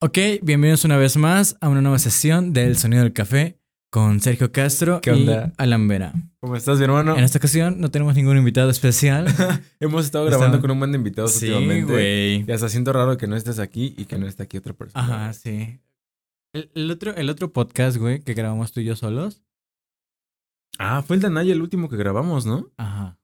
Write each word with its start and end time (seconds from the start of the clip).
Ok, 0.00 0.16
bienvenidos 0.42 0.84
una 0.84 0.96
vez 0.96 1.16
más 1.16 1.56
a 1.60 1.68
una 1.68 1.80
nueva 1.80 1.98
sesión 1.98 2.52
del 2.52 2.76
Sonido 2.76 3.02
del 3.02 3.12
Café 3.12 3.58
con 3.90 4.20
Sergio 4.20 4.52
Castro 4.52 5.00
¿Qué 5.00 5.12
y? 5.14 5.28
Alan 5.56 5.88
Vera. 5.88 6.12
¿Cómo 6.40 6.54
estás, 6.54 6.78
mi 6.78 6.84
hermano? 6.84 7.16
En 7.16 7.24
esta 7.24 7.38
ocasión 7.38 7.80
no 7.80 7.90
tenemos 7.90 8.14
ningún 8.14 8.36
invitado 8.36 8.70
especial. 8.70 9.26
Hemos 9.80 10.04
estado 10.04 10.26
grabando 10.26 10.56
Estamos- 10.58 10.60
con 10.62 10.70
un 10.70 10.78
buen 10.78 10.92
de 10.92 10.98
invitados 10.98 11.32
sí, 11.32 11.48
últimamente. 11.50 11.92
güey. 11.92 12.44
Y 12.46 12.52
hasta 12.52 12.68
siento 12.68 12.92
raro 12.92 13.16
que 13.16 13.26
no 13.26 13.34
estés 13.34 13.58
aquí 13.58 13.94
y 13.96 14.04
que 14.04 14.18
no 14.18 14.28
esté 14.28 14.44
aquí 14.44 14.56
otra 14.56 14.72
persona. 14.72 15.02
Ajá, 15.04 15.32
sí. 15.32 15.80
El, 16.52 16.70
el 16.74 16.90
otro, 16.90 17.14
el 17.16 17.28
otro 17.28 17.52
podcast, 17.52 17.96
güey, 17.96 18.20
que 18.22 18.34
grabamos 18.34 18.70
tú 18.72 18.80
y 18.80 18.84
yo 18.84 18.94
solos. 18.94 19.42
Ah, 20.78 21.02
fue 21.02 21.16
el 21.16 21.22
de 21.22 21.26
Anaya 21.26 21.52
el 21.52 21.60
último 21.60 21.88
que 21.88 21.96
grabamos, 21.96 22.46
¿no? 22.46 22.70
Ajá. 22.76 23.18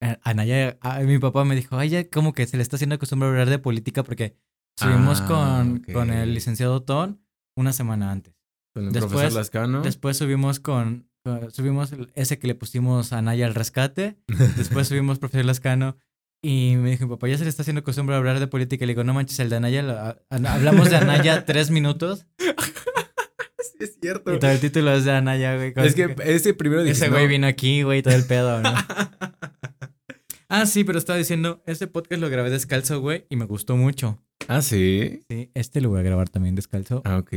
Eh, 0.00 0.16
Anaya, 0.22 0.78
ah, 0.80 1.00
mi 1.00 1.18
papá 1.18 1.44
me 1.44 1.54
dijo, 1.54 1.76
ay, 1.76 1.90
ya 1.90 2.08
como 2.08 2.32
que 2.32 2.46
se 2.46 2.56
le 2.56 2.62
está 2.62 2.76
haciendo 2.76 2.98
costumbre 2.98 3.28
hablar 3.28 3.50
de 3.50 3.58
política 3.58 4.02
porque 4.02 4.34
subimos 4.78 5.20
Ah, 5.22 5.26
con, 5.26 5.78
con 5.92 6.10
el 6.10 6.34
licenciado 6.34 6.82
Ton 6.82 7.20
una 7.56 7.72
semana 7.72 8.10
antes. 8.10 8.34
Con 8.74 8.86
el 8.86 8.92
Después- 8.92 9.12
profesor 9.12 9.32
Lascano. 9.38 9.82
Después 9.82 10.16
subimos 10.16 10.60
con, 10.60 11.08
con- 11.24 11.50
subimos 11.52 11.92
el- 11.92 12.10
ese 12.14 12.38
que 12.38 12.46
le 12.48 12.54
pusimos 12.54 13.12
a 13.12 13.18
Anaya 13.18 13.46
al 13.46 13.54
rescate. 13.54 14.16
Después 14.56 14.88
subimos 14.88 15.18
profesor 15.18 15.44
Lascano 15.44 15.96
y 16.42 16.76
me 16.76 16.90
dijo, 16.90 17.08
papá, 17.08 17.28
ya 17.28 17.38
se 17.38 17.44
le 17.44 17.50
está 17.50 17.62
haciendo 17.62 17.82
costumbre 17.84 18.16
hablar 18.16 18.38
de 18.40 18.46
política. 18.48 18.84
Y 18.84 18.86
le 18.88 18.92
digo, 18.94 19.04
no 19.04 19.14
manches, 19.14 19.38
el 19.40 19.48
de 19.50 19.56
Anaya, 19.56 20.16
a- 20.30 20.36
hablamos 20.52 20.90
de 20.90 20.96
Anaya 20.96 21.44
tres 21.46 21.70
minutos 21.70 22.26
sí, 22.38 23.76
es 23.80 23.96
cierto. 24.00 24.34
y 24.34 24.38
todo 24.38 24.50
el 24.50 24.60
título 24.60 24.92
es 24.92 25.04
de 25.04 25.12
Anaya, 25.12 25.56
güey. 25.56 25.72
Es 25.76 25.94
que 25.94 26.14
ese 26.24 26.52
primero 26.54 26.82
dije, 26.82 26.92
ese 26.92 27.06
no. 27.08 27.12
güey 27.14 27.28
vino 27.28 27.46
aquí, 27.46 27.82
güey, 27.82 28.02
todo 28.02 28.14
el 28.14 28.24
pedo, 28.24 28.60
¿no? 28.60 28.72
ah, 30.48 30.66
sí, 30.66 30.84
pero 30.84 30.98
estaba 30.98 31.18
diciendo, 31.18 31.62
ese 31.66 31.86
podcast 31.86 32.20
lo 32.20 32.28
grabé 32.28 32.50
descalzo, 32.50 33.00
güey, 33.00 33.26
y 33.30 33.36
me 33.36 33.44
gustó 33.46 33.76
mucho. 33.76 34.20
Ah, 34.48 34.62
sí. 34.62 35.24
Sí, 35.28 35.50
este 35.54 35.80
lo 35.80 35.88
voy 35.90 36.00
a 36.00 36.02
grabar 36.02 36.28
también 36.28 36.54
descalzo. 36.54 37.02
Ah, 37.04 37.18
ok. 37.18 37.32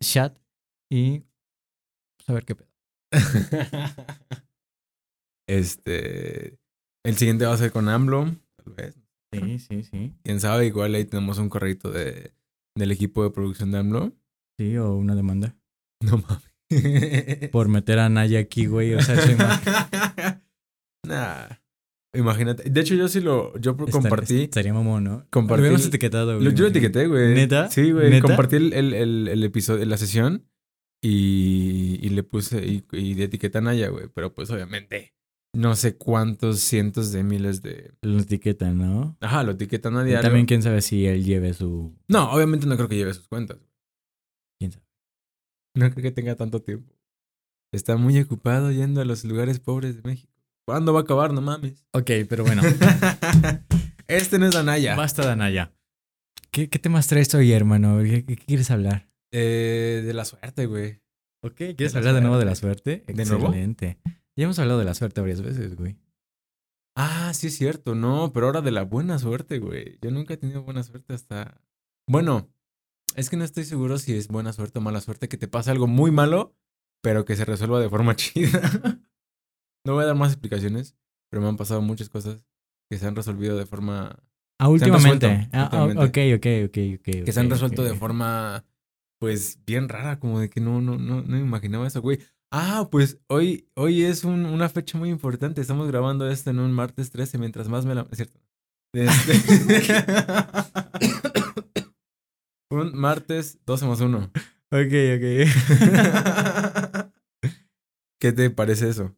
Chat 0.00 0.38
y... 0.90 1.20
pues, 2.16 2.28
a 2.28 2.32
ver 2.32 2.44
qué 2.44 2.54
pedo. 2.54 2.68
este. 5.48 6.58
El 7.04 7.16
siguiente 7.16 7.46
va 7.46 7.54
a 7.54 7.58
ser 7.58 7.72
con 7.72 7.88
AMLO, 7.88 8.36
tal 8.56 8.74
vez. 8.74 8.98
Sí, 9.32 9.58
sí, 9.58 9.82
sí. 9.82 10.14
Quién 10.24 10.40
sabe, 10.40 10.66
igual 10.66 10.94
ahí 10.94 11.04
tenemos 11.04 11.38
un 11.38 11.48
correito 11.48 11.90
de, 11.90 12.32
del 12.76 12.92
equipo 12.92 13.22
de 13.22 13.30
producción 13.30 13.70
de 13.70 13.78
AMLO. 13.78 14.12
Sí, 14.58 14.76
o 14.76 14.94
una 14.94 15.14
demanda. 15.14 15.56
No 16.00 16.18
mames. 16.18 17.50
Por 17.50 17.66
meter 17.68 17.98
a 17.98 18.08
Naya 18.08 18.38
aquí, 18.38 18.66
güey. 18.66 18.94
O 18.94 19.00
sea, 19.00 19.20
su 19.20 19.32
imagen. 19.32 19.74
nah. 21.04 21.48
Imagínate. 22.18 22.68
De 22.68 22.80
hecho, 22.80 22.94
yo 22.94 23.06
sí 23.08 23.20
lo. 23.20 23.56
Yo 23.58 23.76
compartí. 23.76 24.42
Estaría 24.42 24.74
mamón, 24.74 25.04
¿no? 25.04 25.26
Compartí 25.30 25.68
Lo 25.68 25.76
etiquetado, 25.76 26.34
güey. 26.34 26.44
Lo- 26.44 26.50
yo 26.50 26.64
lo 26.64 26.70
etiqueté, 26.70 27.06
güey. 27.06 27.34
¿Neta? 27.34 27.70
Sí, 27.70 27.92
güey. 27.92 28.10
¿Neta? 28.10 28.26
Compartí 28.26 28.56
el, 28.56 28.72
el, 28.72 28.92
el, 28.94 29.28
el 29.28 29.44
episodio, 29.44 29.84
la 29.84 29.96
sesión 29.96 30.44
y, 31.02 31.98
y 32.02 32.08
le 32.10 32.22
puse 32.24 32.66
y, 32.66 32.84
y 32.92 33.14
de 33.14 33.24
etiqueta 33.24 33.58
a 33.58 33.62
Naya, 33.62 33.88
güey. 33.88 34.08
Pero 34.12 34.34
pues 34.34 34.50
obviamente 34.50 35.14
no 35.54 35.76
sé 35.76 35.96
cuántos 35.96 36.60
cientos 36.60 37.10
de 37.12 37.22
miles 37.24 37.62
de... 37.62 37.92
Lo 38.02 38.18
etiquetan, 38.18 38.76
¿no? 38.78 39.16
Ajá, 39.20 39.42
lo 39.44 39.52
etiquetan 39.52 39.96
a 39.96 40.02
Y 40.02 40.06
diario. 40.08 40.22
también 40.22 40.46
quién 40.46 40.62
sabe 40.62 40.82
si 40.82 41.06
él 41.06 41.24
lleve 41.24 41.54
su... 41.54 41.96
No, 42.08 42.30
obviamente 42.32 42.66
no 42.66 42.76
creo 42.76 42.88
que 42.88 42.96
lleve 42.96 43.14
sus 43.14 43.28
cuentas. 43.28 43.58
¿Quién 44.60 44.72
sabe? 44.72 44.84
No 45.74 45.90
creo 45.90 46.02
que 46.02 46.10
tenga 46.10 46.34
tanto 46.36 46.60
tiempo. 46.60 46.92
Está 47.72 47.96
muy 47.96 48.18
ocupado 48.20 48.70
yendo 48.72 49.00
a 49.00 49.04
los 49.04 49.24
lugares 49.24 49.58
pobres 49.60 49.96
de 49.96 50.02
México. 50.02 50.32
¿Cuándo 50.68 50.92
va 50.92 51.00
a 51.00 51.02
acabar? 51.04 51.32
No 51.32 51.40
mames. 51.40 51.86
Ok, 51.92 52.10
pero 52.28 52.44
bueno. 52.44 52.60
este 54.06 54.38
no 54.38 54.44
es 54.44 54.54
Anaya. 54.54 54.96
Basta 54.96 55.26
de 55.26 55.34
Naya. 55.34 55.72
¿Qué, 56.50 56.68
¿Qué 56.68 56.78
temas 56.78 57.06
traes 57.06 57.34
hoy, 57.34 57.52
hermano? 57.52 58.02
¿Qué, 58.02 58.26
qué 58.26 58.36
quieres 58.36 58.70
hablar? 58.70 59.08
Eh, 59.32 60.02
de 60.04 60.12
la 60.12 60.26
suerte, 60.26 60.66
güey. 60.66 61.00
Ok, 61.42 61.54
¿quieres 61.54 61.94
la 61.94 62.00
hablar 62.00 62.16
de 62.16 62.20
nuevo 62.20 62.36
de 62.36 62.44
la 62.44 62.54
suerte? 62.54 63.02
¿De 63.06 63.24
nuevo? 63.24 63.46
Excelente. 63.46 63.98
Ya 64.36 64.44
hemos 64.44 64.58
hablado 64.58 64.78
de 64.78 64.84
la 64.84 64.92
suerte 64.92 65.22
varias 65.22 65.40
veces, 65.40 65.74
güey. 65.74 65.96
Ah, 66.94 67.32
sí 67.32 67.46
es 67.46 67.56
cierto, 67.56 67.94
no, 67.94 68.34
pero 68.34 68.44
ahora 68.44 68.60
de 68.60 68.70
la 68.70 68.82
buena 68.82 69.18
suerte, 69.18 69.60
güey. 69.60 69.96
Yo 70.02 70.10
nunca 70.10 70.34
he 70.34 70.36
tenido 70.36 70.64
buena 70.64 70.82
suerte 70.82 71.14
hasta... 71.14 71.62
Bueno, 72.06 72.52
es 73.16 73.30
que 73.30 73.38
no 73.38 73.44
estoy 73.44 73.64
seguro 73.64 73.96
si 73.96 74.12
es 74.12 74.28
buena 74.28 74.52
suerte 74.52 74.80
o 74.80 74.82
mala 74.82 75.00
suerte 75.00 75.30
que 75.30 75.38
te 75.38 75.48
pase 75.48 75.70
algo 75.70 75.86
muy 75.86 76.10
malo, 76.10 76.54
pero 77.00 77.24
que 77.24 77.36
se 77.36 77.46
resuelva 77.46 77.80
de 77.80 77.88
forma 77.88 78.16
chida. 78.16 79.00
No 79.88 79.94
voy 79.94 80.04
a 80.04 80.08
dar 80.08 80.16
más 80.16 80.32
explicaciones, 80.32 80.94
pero 81.30 81.40
me 81.42 81.48
han 81.48 81.56
pasado 81.56 81.80
muchas 81.80 82.08
cosas 82.10 82.44
que 82.90 82.98
se 82.98 83.06
han 83.06 83.16
resolvido 83.16 83.56
de 83.56 83.64
forma... 83.66 84.18
Ah, 84.60 84.68
últimamente. 84.68 85.26
resuelto, 85.28 85.56
Ah, 85.56 85.68
ah, 85.72 85.84
últimamente. 85.84 86.34
ok, 86.34 86.38
ok, 86.38 86.46
ok, 86.68 86.78
ok. 86.98 87.04
que 87.24 87.32
se 87.32 87.40
han 87.40 87.48
resuelto 87.50 87.82
de 87.84 87.94
forma, 87.94 88.64
pues, 89.20 89.58
bien 89.64 89.88
rara, 89.88 90.18
como 90.20 90.40
de 90.40 90.50
que 90.50 90.60
no, 90.60 90.80
no, 90.82 90.98
no, 90.98 91.22
no 91.22 91.28
me 91.28 91.38
imaginaba 91.40 91.86
eso, 91.86 92.02
güey. 92.02 92.18
Ah, 92.50 92.88
pues 92.90 93.18
hoy, 93.28 93.68
hoy 93.74 94.02
es 94.04 94.24
un- 94.24 94.46
una 94.46 94.68
fecha 94.68 94.98
muy 94.98 95.08
importante. 95.10 95.60
Estamos 95.60 95.86
grabando 95.88 96.28
esto 96.30 96.50
en 96.50 96.58
un 96.58 96.72
martes 96.72 97.10
13, 97.10 97.38
mientras 97.38 97.68
más 97.68 97.84
me 97.86 97.94
la... 97.94 98.06
Es 98.10 98.16
cierto. 98.18 98.40
Este- 98.94 99.32
un 102.70 102.98
martes 102.98 103.58
12 103.66 103.86
más 103.86 104.00
1. 104.00 104.18
Ok, 104.18 104.32
ok. 105.16 105.24
¿Qué 108.20 108.32
te 108.32 108.50
parece 108.50 108.88
eso? 108.88 109.14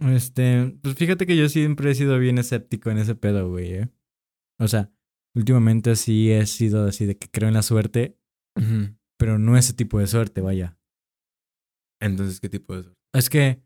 Este, 0.00 0.76
pues 0.82 0.94
fíjate 0.94 1.26
que 1.26 1.36
yo 1.36 1.48
siempre 1.48 1.90
he 1.90 1.94
sido 1.94 2.18
bien 2.18 2.38
escéptico 2.38 2.90
en 2.90 2.98
ese 2.98 3.14
pedo, 3.14 3.48
güey, 3.48 3.72
¿eh? 3.74 3.88
O 4.58 4.68
sea, 4.68 4.90
últimamente 5.34 5.96
sí 5.96 6.30
he 6.30 6.46
sido 6.46 6.86
así 6.86 7.06
de 7.06 7.16
que 7.16 7.28
creo 7.28 7.48
en 7.48 7.54
la 7.54 7.62
suerte, 7.62 8.18
pero 9.18 9.38
no 9.38 9.56
ese 9.56 9.72
tipo 9.72 9.98
de 9.98 10.06
suerte, 10.06 10.40
vaya. 10.40 10.78
Entonces, 12.00 12.40
¿qué 12.40 12.48
tipo 12.48 12.74
de 12.74 12.82
suerte? 12.82 13.00
Es 13.14 13.30
que, 13.30 13.62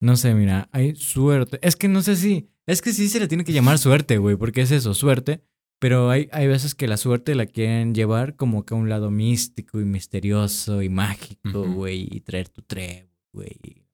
no 0.00 0.16
sé, 0.16 0.34
mira, 0.34 0.68
hay 0.72 0.94
suerte. 0.96 1.58
Es 1.62 1.76
que 1.76 1.88
no 1.88 2.02
sé 2.02 2.16
si, 2.16 2.50
es 2.66 2.82
que 2.82 2.92
sí 2.92 3.08
se 3.08 3.20
le 3.20 3.28
tiene 3.28 3.44
que 3.44 3.52
llamar 3.52 3.78
suerte, 3.78 4.18
güey, 4.18 4.36
porque 4.36 4.62
es 4.62 4.70
eso, 4.70 4.94
suerte. 4.94 5.42
Pero 5.80 6.10
hay, 6.10 6.28
hay 6.32 6.48
veces 6.48 6.74
que 6.74 6.88
la 6.88 6.96
suerte 6.96 7.36
la 7.36 7.46
quieren 7.46 7.94
llevar 7.94 8.34
como 8.34 8.64
que 8.64 8.74
a 8.74 8.76
un 8.76 8.88
lado 8.88 9.10
místico 9.10 9.80
y 9.80 9.84
misterioso 9.84 10.82
y 10.82 10.88
mágico, 10.88 11.72
güey, 11.72 12.08
y 12.10 12.20
traer 12.20 12.48
tu 12.48 12.62
trébol, 12.62 13.08
güey. 13.32 13.87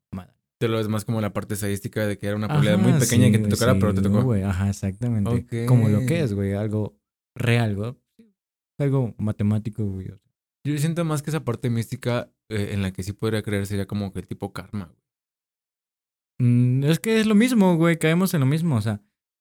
Te 0.60 0.68
lo 0.68 0.76
ves 0.78 0.88
más 0.88 1.04
como 1.04 1.20
la 1.20 1.32
parte 1.32 1.54
estadística 1.54 2.06
de 2.06 2.16
que 2.16 2.26
era 2.26 2.36
una 2.36 2.46
probabilidad 2.46 2.78
muy 2.78 2.92
pequeña 2.92 3.26
sí, 3.26 3.32
que 3.32 3.38
te 3.38 3.48
tocara, 3.48 3.74
sí, 3.74 3.78
pero 3.80 3.94
te 3.94 4.02
tocó. 4.02 4.22
güey, 4.22 4.42
ajá, 4.42 4.70
exactamente. 4.70 5.66
Como 5.66 5.88
lo 5.88 6.06
que 6.06 6.20
es, 6.20 6.32
güey, 6.32 6.52
algo 6.52 6.96
real, 7.36 7.76
güey. 7.76 7.94
Algo 8.78 9.14
matemático, 9.18 9.84
güey. 9.84 10.08
Yo 10.66 10.78
siento 10.78 11.04
más 11.04 11.22
que 11.22 11.30
esa 11.30 11.44
parte 11.44 11.70
mística 11.70 12.32
eh, 12.48 12.70
en 12.72 12.82
la 12.82 12.92
que 12.92 13.02
sí 13.02 13.12
podría 13.12 13.42
creer 13.42 13.66
sería 13.66 13.86
como 13.86 14.12
que 14.12 14.22
tipo 14.22 14.52
karma. 14.52 14.86
güey. 14.86 15.04
Mm, 16.38 16.84
es 16.84 16.98
que 17.00 17.20
es 17.20 17.26
lo 17.26 17.34
mismo, 17.34 17.76
güey, 17.76 17.98
caemos 17.98 18.34
en 18.34 18.40
lo 18.40 18.46
mismo. 18.46 18.76
O 18.76 18.80
sea, 18.80 19.00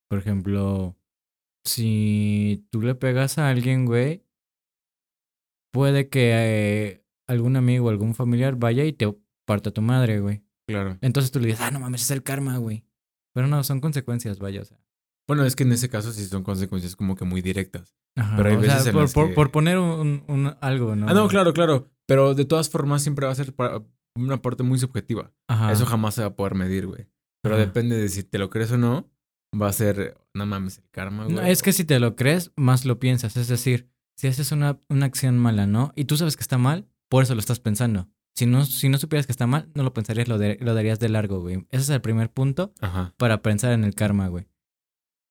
por 0.09 0.19
ejemplo, 0.19 0.97
si 1.65 2.67
tú 2.71 2.81
le 2.81 2.95
pegas 2.95 3.37
a 3.37 3.49
alguien, 3.49 3.85
güey, 3.85 4.23
puede 5.71 6.09
que 6.09 6.31
eh, 6.33 7.05
algún 7.27 7.55
amigo 7.55 7.87
o 7.87 7.89
algún 7.89 8.13
familiar 8.13 8.55
vaya 8.57 8.85
y 8.85 8.93
te 8.93 9.11
parta 9.45 9.71
tu 9.71 9.81
madre, 9.81 10.19
güey. 10.19 10.42
Claro. 10.67 10.97
Entonces 11.01 11.31
tú 11.31 11.39
le 11.39 11.47
dices, 11.47 11.61
ah, 11.61 11.71
no 11.71 11.79
mames, 11.79 12.01
es 12.03 12.11
el 12.11 12.23
karma, 12.23 12.57
güey. 12.57 12.85
Pero 13.33 13.47
no, 13.47 13.63
son 13.63 13.79
consecuencias, 13.81 14.39
vaya, 14.39 14.61
o 14.61 14.65
sea. 14.65 14.77
Bueno, 15.27 15.45
es 15.45 15.55
que 15.55 15.63
en 15.63 15.71
ese 15.71 15.89
caso 15.89 16.11
sí 16.11 16.25
son 16.25 16.43
consecuencias 16.43 16.95
como 16.95 17.15
que 17.15 17.25
muy 17.25 17.41
directas. 17.41 17.95
Ajá, 18.15 18.35
Pero 18.37 18.49
hay 18.49 18.55
veces 18.57 18.83
sea, 18.83 18.89
en 18.89 18.93
por, 18.93 19.01
las 19.03 19.13
por, 19.13 19.27
que- 19.29 19.33
por 19.33 19.51
poner 19.51 19.77
un, 19.79 20.23
un- 20.27 20.55
algo, 20.61 20.95
¿no? 20.95 21.07
Ah, 21.09 21.13
no, 21.13 21.27
claro, 21.27 21.53
claro. 21.53 21.89
Pero 22.05 22.35
de 22.35 22.45
todas 22.45 22.69
formas 22.69 23.01
siempre 23.01 23.25
va 23.25 23.31
a 23.31 23.35
ser 23.35 23.53
una 24.15 24.41
parte 24.41 24.63
muy 24.63 24.77
subjetiva. 24.77 25.31
Ajá. 25.47 25.71
Eso 25.71 25.85
jamás 25.85 26.15
se 26.15 26.21
va 26.21 26.27
a 26.27 26.35
poder 26.35 26.55
medir, 26.55 26.85
güey. 26.87 27.07
Pero 27.41 27.55
Ajá. 27.55 27.65
depende 27.65 27.97
de 27.97 28.09
si 28.09 28.23
te 28.23 28.37
lo 28.37 28.49
crees 28.49 28.71
o 28.71 28.77
no. 28.77 29.09
Va 29.59 29.67
a 29.69 29.73
ser, 29.73 30.17
no 30.33 30.45
mames, 30.45 30.79
el 30.79 30.89
karma, 30.91 31.23
güey. 31.25 31.35
No, 31.35 31.41
es 31.43 31.61
que 31.63 31.73
si 31.73 31.83
te 31.85 31.99
lo 31.99 32.15
crees, 32.15 32.51
más 32.55 32.85
lo 32.85 32.99
piensas. 32.99 33.37
Es 33.37 33.47
decir, 33.47 33.87
si 34.17 34.27
haces 34.27 34.51
una, 34.51 34.79
una 34.89 35.05
acción 35.05 35.37
mala, 35.37 35.67
¿no? 35.67 35.93
Y 35.95 36.05
tú 36.05 36.17
sabes 36.17 36.35
que 36.35 36.41
está 36.41 36.57
mal, 36.57 36.87
por 37.09 37.23
eso 37.23 37.33
lo 37.35 37.39
estás 37.39 37.59
pensando. 37.59 38.09
Si 38.35 38.45
no, 38.45 38.65
si 38.65 38.89
no 38.89 38.97
supieras 38.97 39.25
que 39.27 39.31
está 39.31 39.45
mal, 39.47 39.69
no 39.75 39.83
lo 39.83 39.93
pensarías, 39.93 40.27
lo, 40.27 40.37
de- 40.37 40.57
lo 40.59 40.73
darías 40.73 40.99
de 40.99 41.09
largo, 41.09 41.41
güey. 41.41 41.65
Ese 41.69 41.83
es 41.83 41.89
el 41.89 42.01
primer 42.01 42.31
punto 42.31 42.73
Ajá, 42.81 43.13
para 43.17 43.41
pensar 43.41 43.71
en 43.73 43.83
el 43.83 43.93
karma, 43.93 44.27
güey. 44.27 44.47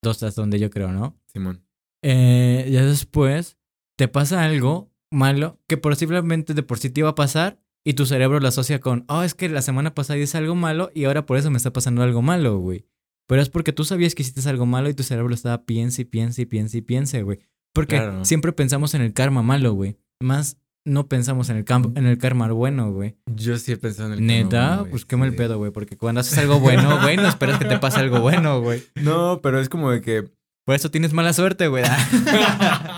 Dos 0.03 0.23
hasta 0.23 0.41
donde 0.41 0.59
yo 0.59 0.71
creo, 0.71 0.93
¿no? 0.93 1.17
Simón. 1.27 1.65
Eh, 2.03 2.69
ya 2.71 2.85
después 2.85 3.57
te 3.97 4.09
pasa 4.09 4.45
algo 4.45 4.91
malo 5.11 5.61
que 5.69 5.77
posiblemente 5.77 6.55
de 6.55 6.63
por 6.63 6.79
sí 6.79 6.91
te 6.91 7.01
iba 7.01 7.11
a 7.11 7.15
pasar 7.15 7.61
y 7.85 7.95
tu 7.95 8.07
cerebro 8.07 8.41
lo 8.41 8.49
asocia 8.49 8.81
con, 8.81 9.05
oh, 9.09 9.23
es 9.23 9.35
que 9.35 9.49
la 9.49 9.63
semana 9.63 9.95
pasada 9.95 10.19
hice 10.19 10.39
algo 10.39 10.55
malo 10.55 10.91
y 10.95 11.05
ahora 11.05 11.27
por 11.27 11.37
eso 11.37 11.51
me 11.51 11.57
está 11.57 11.73
pasando 11.73 12.03
algo 12.03 12.23
malo, 12.23 12.59
güey. 12.59 12.87
Pero 13.29 13.43
es 13.43 13.49
porque 13.51 13.73
tú 13.73 13.85
sabías 13.85 14.15
que 14.15 14.23
hiciste 14.23 14.49
algo 14.49 14.67
malo 14.67 14.89
y 14.89 14.95
tu 14.95 15.03
cerebro 15.03 15.35
estaba 15.35 15.65
piense 15.65 16.03
y 16.03 16.05
piense 16.05 16.43
y 16.43 16.47
piense 16.47 16.79
y 16.79 16.83
piense, 16.83 17.23
güey. 17.23 17.39
Porque 17.75 17.97
Claro. 17.97 18.25
siempre 18.25 18.53
pensamos 18.53 18.95
en 18.95 19.03
el 19.03 19.13
karma 19.13 19.43
malo, 19.43 19.73
güey. 19.75 19.97
Más 20.21 20.59
no 20.85 21.07
pensamos 21.09 21.49
en 21.51 21.57
el, 21.59 21.65
cam- 21.65 21.97
en 21.97 22.07
el 22.07 22.19
karma 22.19 22.51
bueno, 22.51 22.91
güey. 22.93 23.17
Yo 23.27 23.57
sí 23.59 23.73
he 23.73 23.77
pensado 23.77 24.09
en 24.13 24.15
el 24.15 24.19
karma, 24.19 24.33
Neta, 24.33 24.67
bueno, 24.69 24.79
güey, 24.81 24.91
pues 24.91 25.05
qué 25.05 25.17
mal 25.17 25.31
sí. 25.31 25.37
pedo, 25.37 25.59
güey. 25.59 25.71
Porque 25.71 25.97
cuando 25.97 26.21
haces 26.21 26.37
algo 26.39 26.59
bueno, 26.61 27.01
güey, 27.03 27.17
no 27.17 27.29
esperas 27.29 27.59
que 27.59 27.65
te 27.67 27.79
pase 27.79 28.01
algo 28.01 28.21
bueno, 28.21 28.61
güey. 28.61 28.83
No, 28.97 29.41
pero 29.43 29.61
es 29.61 29.69
como 29.69 29.91
de 29.91 30.01
que 30.01 30.29
Por 30.65 30.75
eso 30.75 30.91
tienes 30.91 31.13
mala 31.13 31.33
suerte, 31.33 31.69
güey. 31.69 31.85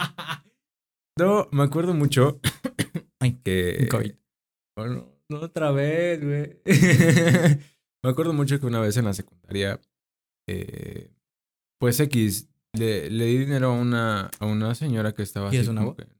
No, 1.18 1.48
me 1.52 1.62
acuerdo 1.62 1.94
mucho 1.94 2.40
Ay, 3.20 3.38
que. 3.44 3.86
COVID. 3.90 4.12
Bueno, 4.76 5.06
no 5.28 5.40
otra 5.40 5.70
vez, 5.70 6.20
güey. 6.24 6.58
me 8.02 8.10
acuerdo 8.10 8.32
mucho 8.32 8.58
que 8.58 8.66
una 8.66 8.80
vez 8.80 8.96
en 8.96 9.04
la 9.04 9.14
secundaria, 9.14 9.80
eh, 10.48 11.12
pues 11.80 12.00
X, 12.00 12.48
le, 12.76 13.08
le 13.10 13.26
di 13.26 13.38
dinero 13.38 13.68
a 13.68 13.72
una, 13.72 14.30
a 14.40 14.46
una 14.46 14.74
señora 14.74 15.12
que 15.14 15.22
estaba 15.22 15.50
¿Quieres 15.50 15.68
así 15.68 15.70
un 15.70 15.76
como 15.76 15.90
agua? 15.92 15.96
que- 15.96 16.02
no, 16.04 16.08
güey. 16.08 16.13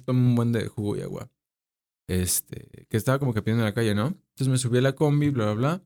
Tomo 0.00 0.28
un 0.30 0.34
buen 0.34 0.52
de 0.52 0.66
jugo 0.68 0.96
y 0.96 1.02
agua. 1.02 1.30
Este, 2.08 2.86
que 2.88 2.96
estaba 2.96 3.18
como 3.18 3.32
que 3.32 3.42
pidiendo 3.42 3.62
en 3.62 3.66
la 3.70 3.74
calle, 3.74 3.94
¿no? 3.94 4.06
Entonces 4.08 4.48
me 4.48 4.58
subí 4.58 4.78
a 4.78 4.82
la 4.82 4.94
combi, 4.94 5.30
bla, 5.30 5.46
bla, 5.46 5.54
bla. 5.54 5.82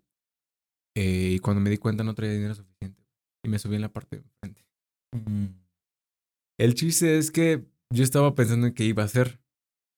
eh, 0.97 1.33
y 1.35 1.39
cuando 1.41 1.61
me 1.61 1.71
di 1.71 1.77
cuenta 1.79 2.03
no 2.05 2.15
traía 2.15 2.33
dinero 2.33 2.55
suficiente. 2.55 3.03
Y 3.45 3.49
me 3.49 3.59
subí 3.59 3.77
en 3.77 3.83
la 3.83 3.93
parte 3.93 4.17
de 4.17 4.23
enfrente. 4.23 4.67
Mm, 5.13 5.47
El 6.59 6.75
chiste 6.75 7.19
es 7.19 7.31
que 7.31 7.65
yo 7.93 8.03
estaba 8.03 8.35
pensando 8.35 8.67
en 8.67 8.75
qué 8.75 8.85
iba 8.85 9.03
a 9.03 9.07
hacer. 9.07 9.41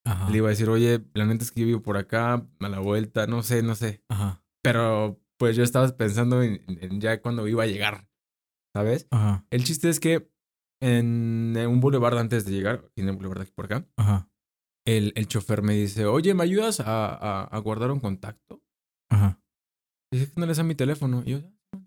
Ajá. 0.04 0.28
Le 0.30 0.38
iba 0.38 0.48
a 0.48 0.50
decir, 0.50 0.68
oye, 0.68 1.04
la 1.14 1.24
neta 1.26 1.44
es 1.44 1.50
que 1.52 1.60
yo 1.60 1.66
vivo 1.66 1.82
por 1.82 1.96
acá, 1.96 2.34
a 2.60 2.68
la 2.68 2.80
vuelta, 2.80 3.26
no 3.26 3.42
sé, 3.42 3.62
no 3.62 3.74
sé. 3.74 4.02
Ajá. 4.08 4.42
Pero 4.62 5.20
pues 5.38 5.56
yo 5.56 5.62
estaba 5.62 5.86
pensando 5.96 6.42
en, 6.42 6.62
en 6.66 7.00
ya 7.00 7.20
cuando 7.22 7.46
iba 7.46 7.62
a 7.62 7.66
llegar, 7.66 8.08
¿sabes? 8.74 9.06
Ajá. 9.10 9.46
El 9.50 9.64
chiste 9.64 9.88
es 9.88 10.00
que 10.00 10.28
en 10.80 11.56
un 11.56 11.80
boulevard 11.80 12.18
antes 12.18 12.44
de 12.44 12.52
llegar, 12.52 12.90
en 12.96 13.08
el 13.08 13.14
boulevard 13.16 13.38
de 13.38 13.42
aquí 13.44 13.52
por 13.52 13.64
acá, 13.66 13.86
Ajá. 13.96 14.30
el, 14.86 15.12
el 15.16 15.26
chofer 15.28 15.62
me 15.62 15.74
dice, 15.74 16.06
oye, 16.06 16.34
¿me 16.34 16.44
ayudas 16.44 16.80
a, 16.80 17.06
a- 17.14 17.44
a 17.44 17.58
guardar 17.58 17.90
un 17.90 18.00
contacto? 18.00 18.62
Ajá. 19.10 19.40
Dice, 20.12 20.32
no 20.36 20.46
les 20.46 20.58
a 20.58 20.62
mi 20.64 20.74
teléfono. 20.74 21.22
Y 21.26 21.32
yo, 21.32 21.38
"Ah". 21.74 21.80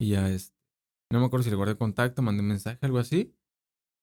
y 0.00 0.10
ya 0.10 0.28
es, 0.30 0.54
no 1.12 1.20
me 1.20 1.26
acuerdo 1.26 1.44
si 1.44 1.50
le 1.50 1.56
guardé 1.56 1.76
contacto, 1.76 2.22
mandé 2.22 2.40
un 2.42 2.48
mensaje, 2.48 2.78
algo 2.82 2.98
así. 2.98 3.34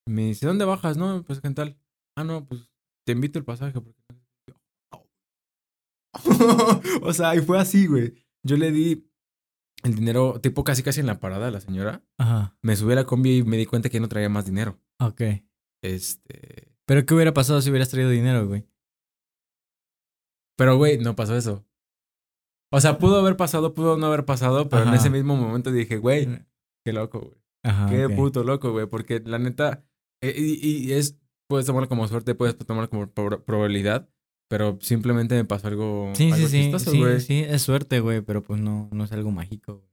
Y 0.08 0.12
me 0.12 0.26
dice, 0.28 0.46
¿dónde 0.48 0.66
bajas? 0.66 0.96
No, 0.98 1.24
pues, 1.24 1.42
¿qué 1.42 1.50
tal? 1.52 1.78
Ah, 2.16 2.24
no, 2.24 2.46
pues, 2.46 2.72
te 3.06 3.14
invito 3.14 3.38
el 3.40 3.46
pasaje. 3.46 3.80
Porque... 3.82 3.96
o 7.02 7.14
sea, 7.14 7.36
y 7.36 7.40
fue 7.42 7.60
así, 7.60 7.88
güey. 7.88 8.14
Yo 8.44 8.58
le 8.58 8.72
di 8.72 9.09
el 9.84 9.96
dinero, 9.96 10.40
tipo 10.42 10.64
casi 10.64 10.84
casi 10.84 11.00
en 11.00 11.08
la 11.08 11.20
parada 11.20 11.52
la 11.52 11.62
señora. 11.62 12.04
Ajá. 12.18 12.58
Me 12.62 12.76
subí 12.76 12.94
a 12.94 12.96
la 12.96 13.06
combi 13.06 13.38
y 13.38 13.44
me 13.44 13.58
di 13.58 13.66
cuenta 13.66 13.90
que 13.90 14.00
no 14.00 14.08
traía 14.10 14.30
más 14.30 14.46
dinero. 14.46 14.80
Ok. 15.00 15.22
Este. 15.82 16.76
Pero 16.86 17.06
¿qué 17.06 17.14
hubiera 17.14 17.34
pasado 17.34 17.62
si 17.62 17.70
hubieras 17.70 17.90
traído 17.90 18.10
dinero, 18.10 18.48
güey? 18.48 18.66
Pero, 20.58 20.78
güey, 20.78 20.98
no 20.98 21.16
pasó 21.16 21.36
eso. 21.36 21.66
O 22.72 22.82
sea, 22.82 22.98
pudo 22.98 23.20
haber 23.20 23.38
pasado, 23.38 23.74
pudo 23.74 23.98
no 23.98 24.08
haber 24.08 24.26
pasado, 24.26 24.70
pero 24.70 24.84
en 24.84 24.94
ese 24.94 25.10
mismo 25.10 25.36
momento 25.36 25.72
dije, 25.72 25.98
güey, 25.98 26.28
qué 26.86 26.94
loco, 26.94 27.20
güey. 27.22 27.42
Ajá. 27.64 27.90
Qué 27.90 28.10
puto 28.10 28.44
loco, 28.44 28.72
güey. 28.72 28.86
Porque 28.86 29.22
la 29.26 29.40
neta, 29.40 29.86
eh, 30.22 30.34
y, 30.38 30.88
y 30.88 30.92
es, 30.94 31.18
puedes 31.48 31.66
tomarlo 31.66 31.90
como 31.90 32.08
suerte, 32.08 32.36
puedes 32.36 32.58
tomarlo 32.58 32.90
como 32.90 33.08
prob- 33.14 33.44
probabilidad, 33.44 34.10
pero 34.50 34.78
simplemente 34.82 35.36
me 35.36 35.46
pasó 35.46 35.68
algo, 35.70 36.12
Sí, 36.16 36.26
sí, 36.26 36.32
algo 36.34 36.48
sí. 36.50 36.62
chistoso, 36.64 36.92
Sí, 36.92 37.00
sí, 37.26 37.46
es 37.48 37.62
suerte, 37.62 38.02
güey, 38.02 38.20
pero 38.22 38.44
pues 38.44 38.60
no, 38.60 38.90
no 38.92 39.06
es 39.06 39.12
algo 39.14 39.32
mágico. 39.32 39.86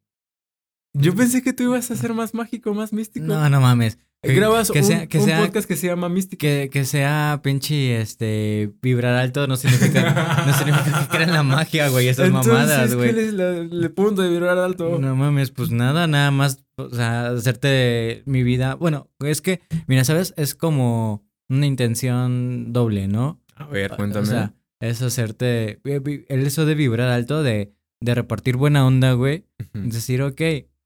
Yo 0.95 1.15
pensé 1.15 1.43
que 1.43 1.53
tú 1.53 1.63
ibas 1.65 1.91
a 1.91 1.97
ser 1.97 2.15
más 2.15 2.33
mágico, 2.35 2.73
más 2.75 2.93
místico. 2.93 3.27
No, 3.27 3.49
no 3.51 3.61
mames. 3.61 3.99
Eh, 4.23 4.33
Grabas 4.35 4.71
que 4.71 4.79
un, 4.81 4.85
sea- 4.85 5.07
que 5.07 5.19
un 5.19 5.27
sea- 5.27 5.41
podcast 5.41 5.69
que 5.69 5.77
se 5.77 5.87
llama 5.89 6.09
Místico. 6.09 6.41
Que, 6.41 6.71
que 6.73 6.85
sea 6.87 7.41
pinche, 7.45 8.01
este, 8.01 8.73
vibrar 8.81 9.15
alto 9.15 9.47
no 9.47 9.57
significa, 9.57 10.45
no 10.47 10.53
significa 10.55 11.01
que 11.03 11.09
crean 11.17 11.33
la 11.35 11.43
magia, 11.43 11.91
güey, 11.91 12.09
esas 12.09 12.29
Entonces, 12.29 12.51
mamadas, 12.53 12.95
güey. 12.95 13.11
¿cuál 13.13 13.25
es 13.25 13.33
la- 13.35 13.57
el 13.59 13.93
punto 13.93 14.23
de 14.23 14.31
vibrar 14.31 14.57
alto? 14.59 14.99
No 14.99 15.15
mames, 15.15 15.51
pues 15.51 15.71
nada, 15.71 16.07
nada 16.07 16.31
más, 16.31 16.65
o 16.79 16.89
sea, 16.89 17.27
hacerte 17.29 18.23
mi 18.25 18.43
vida. 18.43 18.75
Bueno, 18.75 19.11
es 19.21 19.43
que, 19.43 19.61
mira, 19.87 20.03
¿sabes? 20.03 20.33
Es 20.39 20.55
como 20.55 21.23
una 21.51 21.67
intención 21.67 22.73
doble, 22.73 23.07
¿no? 23.07 23.39
A 23.57 23.67
ver, 23.67 23.93
O 23.93 23.97
cuéntame. 23.97 24.27
sea, 24.27 24.55
es 24.81 25.03
hacerte, 25.03 25.81
el 25.85 26.47
eso 26.47 26.67
de 26.67 26.75
vibrar 26.75 27.09
alto, 27.09 27.43
de, 27.43 27.73
de 28.01 28.15
repartir 28.15 28.57
buena 28.57 28.87
onda, 28.87 29.13
güey. 29.13 29.45
Ujú. 29.75 29.89
Decir, 29.89 30.23
ok, 30.23 30.41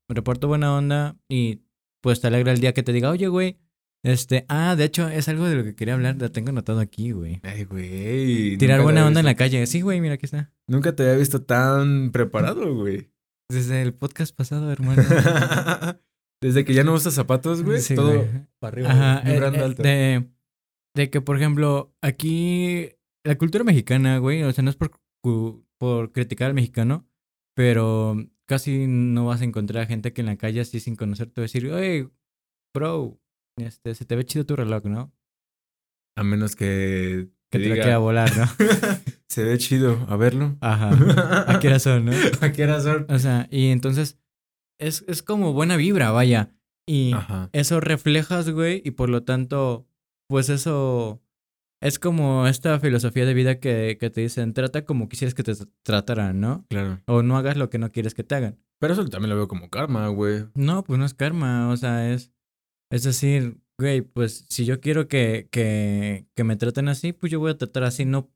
reparto 0.09 0.47
buena 0.47 0.75
onda 0.75 1.17
y 1.29 1.61
pues 2.01 2.19
te 2.21 2.27
alegra 2.27 2.51
el 2.51 2.59
día 2.59 2.73
que 2.73 2.83
te 2.83 2.93
diga, 2.93 3.09
oye, 3.11 3.27
güey, 3.27 3.59
este, 4.03 4.45
ah, 4.49 4.75
de 4.75 4.85
hecho, 4.85 5.07
es 5.07 5.29
algo 5.29 5.45
de 5.45 5.55
lo 5.55 5.63
que 5.63 5.75
quería 5.75 5.93
hablar, 5.93 6.15
lo 6.19 6.31
tengo 6.31 6.49
anotado 6.49 6.79
aquí, 6.79 7.11
güey. 7.11 7.39
Ay, 7.43 7.65
güey. 7.65 8.57
Tirar 8.57 8.81
buena 8.81 9.05
onda 9.05 9.19
en 9.19 9.27
la 9.27 9.35
calle. 9.35 9.67
Sí, 9.67 9.81
güey, 9.81 10.01
mira, 10.01 10.15
aquí 10.15 10.25
está. 10.25 10.51
Nunca 10.67 10.95
te 10.95 11.03
había 11.03 11.17
visto 11.17 11.43
tan 11.43 12.11
preparado, 12.11 12.73
güey. 12.73 13.11
Desde 13.49 13.81
el 13.83 13.93
podcast 13.93 14.35
pasado, 14.35 14.71
hermano. 14.71 15.03
Desde 16.41 16.65
que 16.65 16.73
ya 16.73 16.83
no 16.83 16.93
usas 16.93 17.13
zapatos, 17.13 17.61
güey. 17.61 17.79
Sí, 17.81 17.93
todo 17.93 18.15
güey. 18.15 18.27
para 18.57 18.71
arriba, 18.73 18.89
Ajá, 18.89 19.21
güey, 19.21 19.33
vibrando 19.33 19.59
eh, 19.59 19.61
eh, 19.61 19.65
alto. 19.65 19.83
De, 19.83 20.27
de 20.95 21.09
que, 21.09 21.21
por 21.21 21.37
ejemplo, 21.37 21.93
aquí 22.01 22.89
la 23.23 23.37
cultura 23.37 23.63
mexicana, 23.63 24.17
güey, 24.17 24.43
o 24.43 24.51
sea, 24.51 24.63
no 24.63 24.69
es 24.69 24.75
por, 24.75 24.91
por 25.77 26.11
criticar 26.11 26.47
al 26.47 26.53
mexicano, 26.53 27.07
pero 27.55 28.15
casi 28.47 28.87
no 28.87 29.27
vas 29.27 29.41
a 29.41 29.45
encontrar 29.45 29.87
gente 29.87 30.13
que 30.13 30.21
en 30.21 30.27
la 30.27 30.37
calle 30.37 30.61
así 30.61 30.79
sin 30.79 30.95
conocerte 30.95 31.41
va 31.41 31.43
a 31.43 31.47
decir, 31.47 31.71
hey, 31.73 32.09
bro, 32.75 33.19
este, 33.57 33.95
se 33.95 34.05
te 34.05 34.15
ve 34.15 34.25
chido 34.25 34.45
tu 34.45 34.55
reloj, 34.55 34.85
¿no? 34.85 35.13
A 36.17 36.23
menos 36.23 36.55
que 36.55 37.29
Que 37.49 37.59
te 37.59 37.63
te 37.63 37.69
lo 37.69 37.75
quiera 37.75 37.97
volar, 37.97 38.35
¿no? 38.35 38.45
se 39.29 39.43
ve 39.43 39.57
chido. 39.57 40.05
A 40.09 40.17
verlo. 40.17 40.57
Ajá. 40.61 40.89
¿A 41.47 41.59
qué 41.59 41.79
son, 41.79 42.05
no? 42.05 42.11
¿A 42.41 42.51
qué 42.51 42.67
son? 42.81 43.05
O 43.09 43.19
sea, 43.19 43.47
y 43.49 43.67
entonces 43.67 44.19
es, 44.79 45.05
es 45.07 45.23
como 45.23 45.53
buena 45.53 45.77
vibra, 45.77 46.11
vaya. 46.11 46.53
Y 46.87 47.13
Ajá. 47.13 47.49
eso 47.53 47.79
reflejas, 47.79 48.49
güey, 48.49 48.81
y 48.83 48.91
por 48.91 49.09
lo 49.09 49.23
tanto, 49.23 49.87
pues 50.31 50.49
eso 50.49 51.21
es 51.81 51.99
como 51.99 52.47
esta 52.47 52.79
filosofía 52.79 53.25
de 53.25 53.33
vida 53.33 53.59
que, 53.59 53.97
que 53.99 54.09
te 54.09 54.21
dicen, 54.21 54.53
trata 54.53 54.85
como 54.85 55.09
quisieras 55.09 55.33
que 55.35 55.43
te 55.43 55.53
trataran, 55.83 56.39
¿no? 56.39 56.65
Claro. 56.69 57.01
O 57.05 57.21
no 57.21 57.37
hagas 57.37 57.57
lo 57.57 57.69
que 57.69 57.77
no 57.79 57.91
quieres 57.91 58.13
que 58.13 58.23
te 58.23 58.35
hagan. 58.35 58.59
Pero 58.79 58.93
eso 58.93 59.05
también 59.09 59.29
lo 59.31 59.35
veo 59.35 59.47
como 59.47 59.69
karma, 59.69 60.07
güey. 60.07 60.45
No, 60.55 60.83
pues 60.83 60.97
no 60.99 61.05
es 61.05 61.13
karma, 61.13 61.69
o 61.69 61.77
sea, 61.77 62.11
es, 62.13 62.31
es 62.91 63.03
decir, 63.03 63.59
güey, 63.77 64.01
pues 64.01 64.45
si 64.49 64.63
yo 64.65 64.79
quiero 64.79 65.07
que, 65.07 65.47
que, 65.51 66.25
que 66.35 66.43
me 66.43 66.55
traten 66.55 66.87
así, 66.87 67.13
pues 67.13 67.31
yo 67.31 67.39
voy 67.39 67.51
a 67.51 67.57
tratar 67.57 67.83
así, 67.83 68.05
no, 68.05 68.31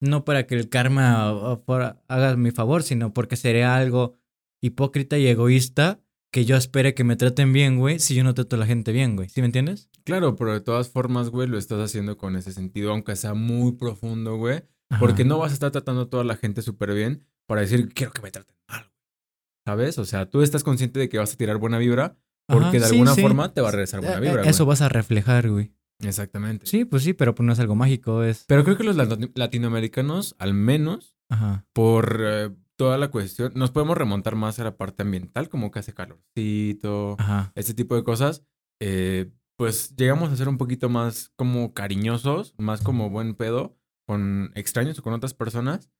no 0.00 0.24
para 0.24 0.46
que 0.46 0.54
el 0.54 0.68
karma 0.68 1.32
o- 1.32 1.64
por- 1.64 1.96
haga 2.08 2.36
mi 2.36 2.50
favor, 2.50 2.82
sino 2.82 3.12
porque 3.14 3.36
sería 3.36 3.74
algo 3.76 4.18
hipócrita 4.62 5.18
y 5.18 5.26
egoísta 5.28 6.00
que 6.30 6.44
yo 6.44 6.56
espere 6.56 6.94
que 6.94 7.04
me 7.04 7.16
traten 7.16 7.52
bien, 7.52 7.78
güey, 7.78 7.98
si 7.98 8.14
yo 8.14 8.22
no 8.24 8.34
trato 8.34 8.56
a 8.56 8.58
la 8.58 8.66
gente 8.66 8.92
bien, 8.92 9.16
güey. 9.16 9.28
¿Sí 9.28 9.40
me 9.40 9.46
entiendes? 9.46 9.88
Claro, 10.04 10.36
pero 10.36 10.52
de 10.52 10.60
todas 10.60 10.88
formas, 10.90 11.30
güey, 11.30 11.48
lo 11.48 11.58
estás 11.58 11.80
haciendo 11.80 12.16
con 12.16 12.36
ese 12.36 12.52
sentido, 12.52 12.90
aunque 12.92 13.16
sea 13.16 13.34
muy 13.34 13.72
profundo, 13.72 14.36
güey. 14.36 14.62
Porque 15.00 15.24
no 15.24 15.38
vas 15.38 15.50
a 15.50 15.54
estar 15.54 15.70
tratando 15.70 16.02
a 16.02 16.10
toda 16.10 16.24
la 16.24 16.36
gente 16.36 16.62
súper 16.62 16.94
bien 16.94 17.26
para 17.46 17.60
decir, 17.60 17.88
quiero 17.92 18.12
que 18.12 18.22
me 18.22 18.30
traten 18.30 18.56
mal. 18.68 18.90
¿Sabes? 19.66 19.98
O 19.98 20.04
sea, 20.06 20.30
tú 20.30 20.40
estás 20.42 20.64
consciente 20.64 20.98
de 20.98 21.08
que 21.10 21.18
vas 21.18 21.34
a 21.34 21.36
tirar 21.36 21.58
buena 21.58 21.76
vibra 21.78 22.16
porque 22.46 22.64
Ajá, 22.64 22.72
de 22.72 22.80
sí, 22.80 22.86
alguna 22.92 23.14
sí. 23.14 23.20
forma 23.20 23.52
te 23.52 23.60
va 23.60 23.68
a 23.68 23.72
regresar 23.72 24.00
buena 24.00 24.16
Eh, 24.16 24.20
vibra, 24.20 24.44
eh, 24.44 24.48
Eso 24.48 24.64
güey. 24.64 24.72
vas 24.72 24.80
a 24.80 24.88
reflejar, 24.88 25.50
güey. 25.50 25.72
Exactamente. 26.00 26.64
Sí, 26.66 26.86
pues 26.86 27.02
sí, 27.02 27.12
pero 27.12 27.34
pues 27.34 27.46
no 27.46 27.52
es 27.52 27.58
algo 27.58 27.74
mágico, 27.74 28.22
es... 28.22 28.44
Pero 28.48 28.64
creo 28.64 28.78
que 28.78 28.84
los 28.84 28.96
lat- 28.96 29.30
latinoamericanos, 29.34 30.36
al 30.38 30.54
menos, 30.54 31.16
Ajá. 31.28 31.66
por 31.74 32.20
eh, 32.24 32.50
toda 32.78 32.96
la 32.96 33.08
cuestión, 33.10 33.52
nos 33.56 33.70
podemos 33.72 33.98
remontar 33.98 34.36
más 34.36 34.58
a 34.60 34.64
la 34.64 34.76
parte 34.76 35.02
ambiental, 35.02 35.48
como 35.48 35.70
que 35.70 35.80
hace 35.80 35.92
calorcito, 35.92 37.16
Ajá. 37.18 37.52
este 37.56 37.74
tipo 37.74 37.94
de 37.96 38.04
cosas. 38.04 38.44
eh, 38.80 39.30
pues 39.58 39.96
llegamos 39.96 40.30
a 40.32 40.36
ser 40.36 40.48
un 40.48 40.56
poquito 40.56 40.88
más 40.88 41.32
como 41.34 41.74
cariñosos, 41.74 42.54
más 42.58 42.80
como 42.80 43.10
buen 43.10 43.34
pedo 43.34 43.76
con 44.06 44.52
extraños 44.54 44.96
o 45.00 45.02
con 45.02 45.12
otras 45.14 45.34
personas. 45.34 45.90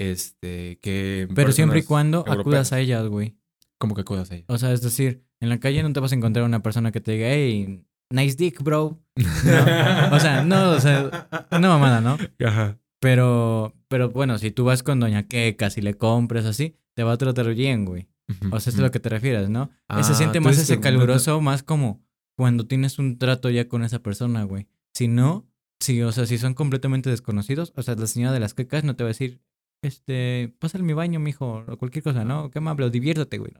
Este, 0.00 0.78
que. 0.80 1.28
Pero 1.34 1.52
siempre 1.52 1.80
y 1.80 1.82
cuando 1.82 2.20
europeas. 2.20 2.40
acudas 2.40 2.72
a 2.72 2.80
ellas, 2.80 3.06
güey. 3.08 3.36
¿Cómo 3.78 3.94
que 3.94 4.00
acudas 4.00 4.30
a 4.30 4.36
ellas? 4.36 4.46
O 4.48 4.56
sea, 4.56 4.72
es 4.72 4.80
decir, 4.80 5.26
en 5.40 5.50
la 5.50 5.60
calle 5.60 5.82
no 5.82 5.92
te 5.92 6.00
vas 6.00 6.12
a 6.12 6.14
encontrar 6.14 6.46
una 6.46 6.62
persona 6.62 6.90
que 6.90 7.02
te 7.02 7.12
diga, 7.12 7.28
hey, 7.28 7.84
nice 8.10 8.36
dick, 8.36 8.62
bro. 8.62 8.98
No, 9.16 9.22
o 10.16 10.18
sea, 10.18 10.42
no, 10.42 10.70
o 10.70 10.80
sea, 10.80 11.28
Una 11.50 11.68
mamada, 11.68 12.00
¿no? 12.00 12.16
Ajá. 12.46 12.78
Pero, 13.02 13.74
pero 13.88 14.10
bueno, 14.10 14.38
si 14.38 14.52
tú 14.52 14.62
vas 14.64 14.84
con 14.84 15.00
Doña 15.00 15.26
Queca, 15.26 15.70
si 15.70 15.80
le 15.82 15.94
compras 15.94 16.44
así, 16.44 16.76
te 16.94 17.02
va 17.02 17.12
a 17.14 17.18
tratar 17.18 17.52
bien, 17.52 17.84
güey. 17.84 18.06
O 18.52 18.60
sea, 18.60 18.72
es 18.72 18.78
a 18.78 18.82
lo 18.82 18.92
que 18.92 19.00
te 19.00 19.08
refieres, 19.08 19.50
¿no? 19.50 19.70
Ah, 19.88 20.04
se 20.04 20.14
siente 20.14 20.38
más 20.38 20.56
ese 20.56 20.76
que 20.76 20.80
caluroso, 20.80 21.40
más 21.40 21.64
como 21.64 22.00
cuando 22.36 22.64
tienes 22.64 23.00
un 23.00 23.18
trato 23.18 23.50
ya 23.50 23.66
con 23.66 23.82
esa 23.82 23.98
persona, 24.04 24.44
güey. 24.44 24.68
Si 24.94 25.08
no, 25.08 25.48
si, 25.80 26.00
o 26.02 26.12
sea, 26.12 26.26
si 26.26 26.38
son 26.38 26.54
completamente 26.54 27.10
desconocidos, 27.10 27.72
o 27.74 27.82
sea, 27.82 27.96
la 27.96 28.06
señora 28.06 28.32
de 28.32 28.38
las 28.38 28.54
quecas 28.54 28.84
no 28.84 28.94
te 28.94 29.02
va 29.02 29.08
a 29.08 29.14
decir, 29.16 29.40
este, 29.82 30.54
pásale 30.60 30.84
mi 30.84 30.92
baño, 30.92 31.18
mijo, 31.18 31.64
o 31.66 31.76
cualquier 31.76 32.04
cosa, 32.04 32.24
¿no? 32.24 32.52
¿Qué 32.52 32.60
me 32.60 32.70
hablo? 32.70 32.88
Diviértete, 32.88 33.38
güey. 33.38 33.52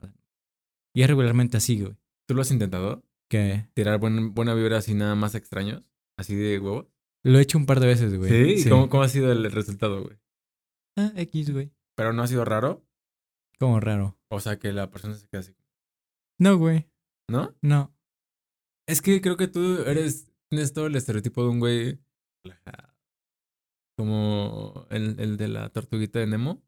Y 0.95 1.01
es 1.01 1.07
regularmente 1.09 1.57
así, 1.57 1.81
güey. 1.81 1.97
¿Tú 2.25 2.33
lo 2.33 2.41
has 2.43 2.51
intentado? 2.51 3.03
Que 3.29 3.65
¿Tirar 3.73 3.99
buen- 3.99 4.33
buena 4.33 4.53
vibra 4.53 4.77
así 4.77 4.93
nada 4.93 5.15
más 5.15 5.35
extraños? 5.35 5.83
¿Así 6.17 6.33
de 6.35 6.59
huevo? 6.59 6.89
Lo 7.23 7.39
he 7.39 7.41
hecho 7.41 7.57
un 7.57 7.65
par 7.65 7.79
de 7.79 7.87
veces, 7.87 8.15
güey. 8.17 8.29
¿Sí? 8.57 8.67
¿Y 8.67 8.69
¿Cómo, 8.69 8.89
¿Cómo 8.89 9.03
ha 9.03 9.09
sido 9.09 9.31
el 9.31 9.49
resultado, 9.51 10.03
güey? 10.03 10.17
Ah, 10.97 11.11
X, 11.15 11.51
güey. 11.51 11.71
¿Pero 11.95 12.13
no 12.13 12.23
ha 12.23 12.27
sido 12.27 12.43
raro? 12.45 12.85
Como 13.59 13.79
raro. 13.79 14.17
O 14.29 14.39
sea, 14.39 14.57
que 14.59 14.71
la 14.73 14.89
persona 14.89 15.15
se 15.15 15.27
queda 15.27 15.41
así. 15.41 15.55
No, 16.39 16.57
güey. 16.57 16.89
¿No? 17.29 17.55
No. 17.61 17.95
Es 18.87 19.01
que 19.01 19.21
creo 19.21 19.37
que 19.37 19.47
tú 19.47 19.81
eres 19.85 20.29
tienes 20.49 20.73
todo 20.73 20.87
el 20.87 20.95
estereotipo 20.95 21.43
de 21.43 21.49
un 21.49 21.59
güey. 21.59 21.99
Como 23.97 24.87
el, 24.89 25.19
el 25.19 25.37
de 25.37 25.47
la 25.47 25.69
tortuguita 25.69 26.19
de 26.19 26.27
Nemo. 26.27 26.63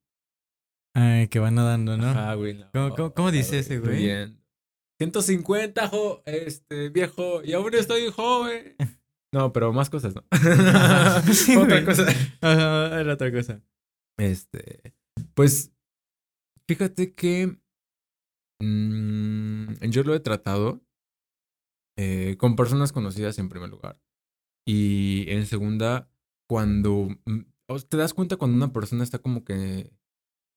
Ay, 0.96 1.28
que 1.28 1.40
va 1.40 1.52
nadando, 1.52 1.98
¿no? 1.98 2.08
Ajá, 2.08 2.34
güey. 2.36 2.64
¿Cómo- 2.72 2.96
cómo- 2.96 3.14
cómo 3.14 3.32
dice 3.32 3.60
ese 3.60 3.80
güey? 3.80 3.98
fluyendo. 3.98 4.40
150, 5.00 5.90
jo, 5.90 6.22
este, 6.26 6.88
viejo, 6.90 7.44
y 7.44 7.52
aún 7.54 7.74
estoy 7.74 8.10
joven. 8.12 8.76
No, 9.36 9.52
pero 9.52 9.74
más 9.74 9.90
cosas, 9.90 10.16
¿no? 10.16 10.24
Sí, 11.34 11.58
Otra 11.58 11.82
güey. 11.82 11.86
cosa. 11.86 12.06
Ajá, 12.40 13.02
era 13.02 13.16
otra 13.16 13.30
cosa. 13.34 13.62
Este, 14.18 14.96
pues, 15.34 15.74
fíjate 16.70 17.14
que 17.14 17.60
mm, 18.62 19.74
yo 19.90 20.04
lo 20.04 20.16
he 20.16 20.22
tratado 20.22 20.82
eh, 21.98 22.38
con 22.38 22.56
personas 22.56 22.94
conocidas 22.94 23.38
en 23.38 23.50
primer 23.50 23.70
lugar. 23.70 24.00
Y 24.66 25.26
en 25.28 25.46
segunda, 25.46 26.10
cuando 26.50 27.10
mm, 27.26 27.40
te 27.90 27.98
das 27.98 28.14
cuenta 28.14 28.38
cuando 28.38 28.56
una 28.56 28.72
persona 28.72 29.04
está 29.04 29.20
como 29.20 29.44
que 29.44 29.92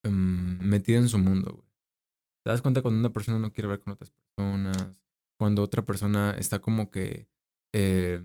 mm, 0.04 0.64
metida 0.64 0.99
en 0.99 1.08
su 1.08 1.18
mundo, 1.18 1.52
güey. 1.52 1.68
Te 2.44 2.52
das 2.52 2.62
cuenta 2.62 2.80
cuando 2.80 3.00
una 3.00 3.12
persona 3.12 3.40
no 3.40 3.52
quiere 3.52 3.66
ver 3.70 3.80
con 3.80 3.94
otras 3.94 4.12
personas, 4.12 4.94
cuando 5.37 5.64
otra 5.64 5.85
persona 5.85 6.37
está 6.38 6.61
como 6.61 6.92
que 6.92 7.28
eh, 7.75 8.25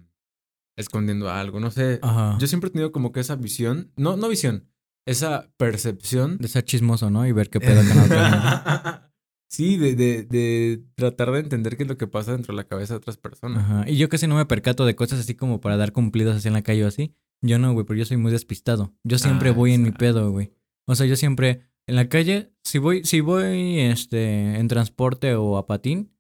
escondiendo 0.76 1.30
algo, 1.30 1.60
no 1.60 1.72
sé. 1.72 2.00
Ajá. 2.02 2.38
Yo 2.40 2.48
siempre 2.48 2.70
he 2.70 2.72
tenido 2.72 2.92
como 2.92 3.12
que 3.12 3.20
esa 3.20 3.36
visión, 3.36 3.92
no, 3.96 4.18
no 4.18 4.28
visión, 4.30 4.70
esa 5.06 5.52
percepción. 5.58 6.38
De 6.38 6.48
ser 6.48 6.64
chismoso, 6.64 7.10
¿no? 7.10 7.26
Y 7.26 7.32
ver 7.32 7.50
qué 7.50 7.60
pedo 7.60 7.82
con 7.88 8.10
la 8.10 9.12
sí, 9.50 9.78
de, 9.78 9.96
de, 9.96 10.24
de 10.24 10.84
tratar 10.96 11.32
de 11.32 11.40
entender 11.40 11.78
qué 11.78 11.84
es 11.84 11.90
lo 11.90 11.98
que 11.98 12.08
pasa 12.08 12.32
dentro 12.32 12.54
de 12.54 12.58
la 12.58 12.68
cabeza 12.68 12.94
de 12.94 12.98
otras 12.98 13.18
personas. 13.18 13.64
Ajá. 13.64 13.90
Y 13.90 13.98
yo 13.98 14.10
casi 14.10 14.28
no 14.28 14.36
me 14.36 14.46
percato 14.46 14.86
de 14.86 14.96
cosas 14.96 15.20
así 15.20 15.36
como 15.36 15.62
para 15.62 15.78
dar 15.78 15.92
cumplidos 15.92 16.36
así 16.36 16.48
en 16.48 16.54
la 16.54 16.62
calle 16.62 16.86
o 16.86 16.88
así. 16.88 17.14
Yo 17.42 17.60
no, 17.60 17.74
güey, 17.74 17.86
pero 17.86 18.00
yo 18.00 18.06
soy 18.06 18.18
muy 18.18 18.32
despistado. 18.32 18.94
Yo 19.04 19.18
siempre 19.18 19.50
Ah, 19.50 19.54
voy 19.54 19.74
en 19.74 19.84
mi 19.84 19.92
pedo, 19.92 20.32
güey. 20.32 20.54
O 20.88 20.96
sea, 20.96 21.06
yo 21.06 21.16
siempre 21.18 21.62
en 21.88 21.96
la 21.98 22.08
calle, 22.08 22.54
si 22.64 22.78
voy, 22.78 23.04
si 23.04 23.20
voy 23.20 23.80
este, 23.82 24.58
en 24.58 24.68
transporte 24.70 25.36
o 25.36 25.58
a 25.58 25.68
patín, 25.68 26.14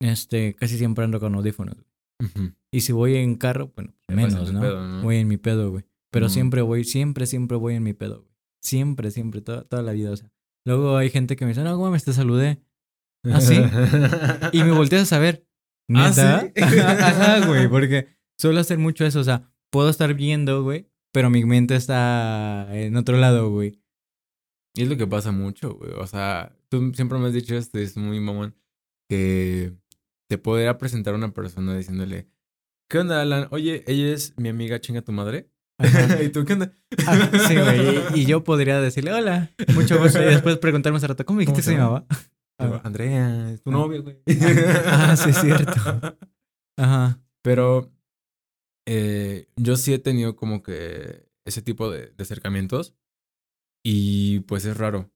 este, 0.00 0.54
casi 0.54 0.76
siempre 0.76 1.04
ando 1.04 1.18
con 1.20 1.34
audífonos. 1.34 1.76
Y 2.70 2.80
si 2.80 2.92
voy 2.92 3.16
en 3.16 3.36
carro, 3.36 3.72
bueno, 3.74 3.94
menos, 4.08 4.52
¿no? 4.52 4.60
pedo, 4.60 4.86
¿no? 4.86 5.02
Voy 5.02 5.16
en 5.16 5.28
mi 5.28 5.36
pedo, 5.36 5.70
güey. 5.70 5.84
Pero 6.10 6.28
siempre 6.28 6.62
voy, 6.62 6.84
siempre, 6.84 7.26
siempre 7.26 7.56
voy 7.56 7.74
en 7.74 7.82
mi 7.82 7.92
pedo, 7.92 8.22
güey. 8.22 8.34
Siempre, 8.60 9.10
siempre, 9.10 9.40
toda, 9.40 9.62
toda 9.64 9.82
la 9.82 9.92
vida, 9.92 10.10
o 10.10 10.16
sea. 10.16 10.30
Luego 10.64 10.96
hay 10.96 11.10
gente 11.10 11.36
que 11.36 11.44
me 11.44 11.50
dice, 11.50 11.62
no, 11.62 11.76
güey, 11.76 12.00
te 12.00 12.12
saludé. 12.12 12.62
¿Ah, 13.24 13.40
sí? 13.40 13.56
Y 14.52 14.62
me 14.62 14.72
volteas 14.72 15.02
a 15.02 15.06
saber. 15.06 15.46
¿Ah, 15.94 16.08
¿Neta? 16.10 16.52
sí? 16.70 16.78
Ajá, 16.80 17.46
güey, 17.46 17.68
porque 17.68 18.08
suelo 18.38 18.60
hacer 18.60 18.78
mucho 18.78 19.04
eso. 19.04 19.20
O 19.20 19.24
sea, 19.24 19.50
puedo 19.70 19.88
estar 19.88 20.12
viendo, 20.14 20.62
güey, 20.62 20.90
pero 21.12 21.30
mi 21.30 21.44
mente 21.44 21.76
está 21.76 22.68
en 22.72 22.96
otro 22.96 23.16
lado, 23.16 23.50
güey. 23.50 23.80
Y 24.74 24.82
es 24.82 24.88
lo 24.88 24.96
que 24.96 25.06
pasa 25.06 25.32
mucho, 25.32 25.74
güey. 25.74 25.92
O 25.92 26.06
sea, 26.06 26.56
tú 26.68 26.92
siempre 26.94 27.18
me 27.18 27.26
has 27.26 27.32
dicho 27.32 27.56
esto, 27.56 27.78
es 27.78 27.96
muy 27.96 28.20
mamón, 28.20 28.54
que 29.08 29.74
te 30.28 30.38
podría 30.38 30.78
presentar 30.78 31.14
a 31.14 31.16
una 31.16 31.32
persona 31.32 31.76
diciéndole, 31.76 32.28
¿qué 32.88 32.98
onda, 32.98 33.20
Alan? 33.22 33.48
Oye, 33.50 33.84
ella 33.86 34.12
es 34.12 34.34
mi 34.38 34.48
amiga, 34.48 34.80
chinga 34.80 35.02
tu 35.02 35.12
madre. 35.12 35.50
Ajá. 35.78 36.22
¿Y 36.22 36.30
tú 36.30 36.44
qué 36.44 36.54
onda? 36.54 36.72
Ah, 37.06 37.30
sí, 37.46 37.56
güey. 37.56 37.98
Y, 38.14 38.20
y 38.22 38.26
yo 38.26 38.42
podría 38.44 38.80
decirle, 38.80 39.12
hola, 39.12 39.50
mucho 39.74 39.98
gusto. 39.98 40.20
Y 40.22 40.26
después 40.26 40.58
preguntarme 40.58 40.98
hace 40.98 41.06
rato, 41.06 41.24
¿cómo 41.24 41.40
dijiste 41.40 41.60
que 41.62 41.66
¿Cómo 41.76 41.76
se 41.76 41.80
llamaba? 41.80 42.06
Digo, 42.60 42.80
Andrea, 42.84 43.52
es 43.52 43.62
tu 43.62 43.70
Ah. 43.70 43.72
novia, 43.74 44.00
güey. 44.00 44.18
Ah, 44.86 45.16
sí, 45.16 45.30
es 45.30 45.40
cierto. 45.40 45.72
Ajá. 46.76 47.20
Pero 47.42 47.92
eh, 48.86 49.48
yo 49.56 49.76
sí 49.76 49.94
he 49.94 49.98
tenido 49.98 50.34
como 50.36 50.62
que 50.62 51.28
ese 51.46 51.62
tipo 51.62 51.90
de, 51.90 52.06
de 52.10 52.22
acercamientos 52.22 52.94
y 53.84 54.40
pues 54.40 54.64
es 54.64 54.76
raro. 54.76 55.10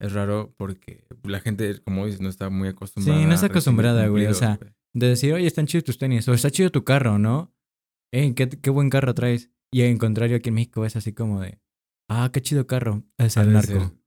Es 0.00 0.12
raro 0.14 0.54
porque 0.56 1.04
la 1.24 1.40
gente, 1.40 1.80
como 1.82 2.06
dices, 2.06 2.20
no 2.20 2.30
está 2.30 2.48
muy 2.48 2.68
acostumbrada. 2.68 3.20
Sí, 3.20 3.26
no 3.26 3.34
está 3.34 3.46
acostumbrada, 3.46 4.06
güey, 4.08 4.26
o 4.26 4.34
sea. 4.34 4.58
De 4.94 5.08
decir, 5.08 5.34
oye, 5.34 5.46
están 5.46 5.66
chidos 5.66 5.84
tus 5.84 5.98
tenis, 5.98 6.26
o 6.26 6.32
está 6.32 6.50
chido 6.50 6.70
tu 6.70 6.82
carro, 6.84 7.18
¿no? 7.18 7.54
Ey, 8.12 8.34
qué, 8.34 8.48
qué 8.48 8.70
buen 8.70 8.90
carro 8.90 9.14
traes. 9.14 9.50
Y 9.72 9.82
en 9.82 9.98
contrario, 9.98 10.38
aquí 10.38 10.48
en 10.48 10.56
México 10.56 10.84
es 10.84 10.96
así 10.96 11.12
como 11.12 11.40
de, 11.40 11.60
ah, 12.08 12.30
qué 12.32 12.40
chido 12.40 12.66
carro. 12.66 13.04
Es 13.18 13.36
el 13.36 13.52
narco. 13.52 13.72
ser. 13.72 14.00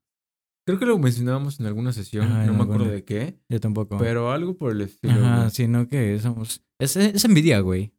Creo 0.65 0.79
que 0.79 0.85
lo 0.85 0.97
mencionábamos 0.97 1.59
en 1.59 1.65
alguna 1.67 1.93
sesión, 1.93 2.25
Ajá, 2.25 2.45
no 2.45 2.53
me 2.53 2.63
acuerdo 2.63 2.85
de 2.85 3.03
qué, 3.03 3.37
Yo 3.49 3.59
tampoco. 3.59 3.97
pero 3.97 4.31
algo 4.31 4.57
por 4.57 4.71
el 4.71 4.81
estilo. 4.81 5.19
Güey. 5.19 5.49
sino 5.51 5.87
que 5.89 6.19
somos... 6.19 6.63
Es, 6.79 6.95
es 6.95 7.25
envidia, 7.25 7.59
güey. 7.59 7.93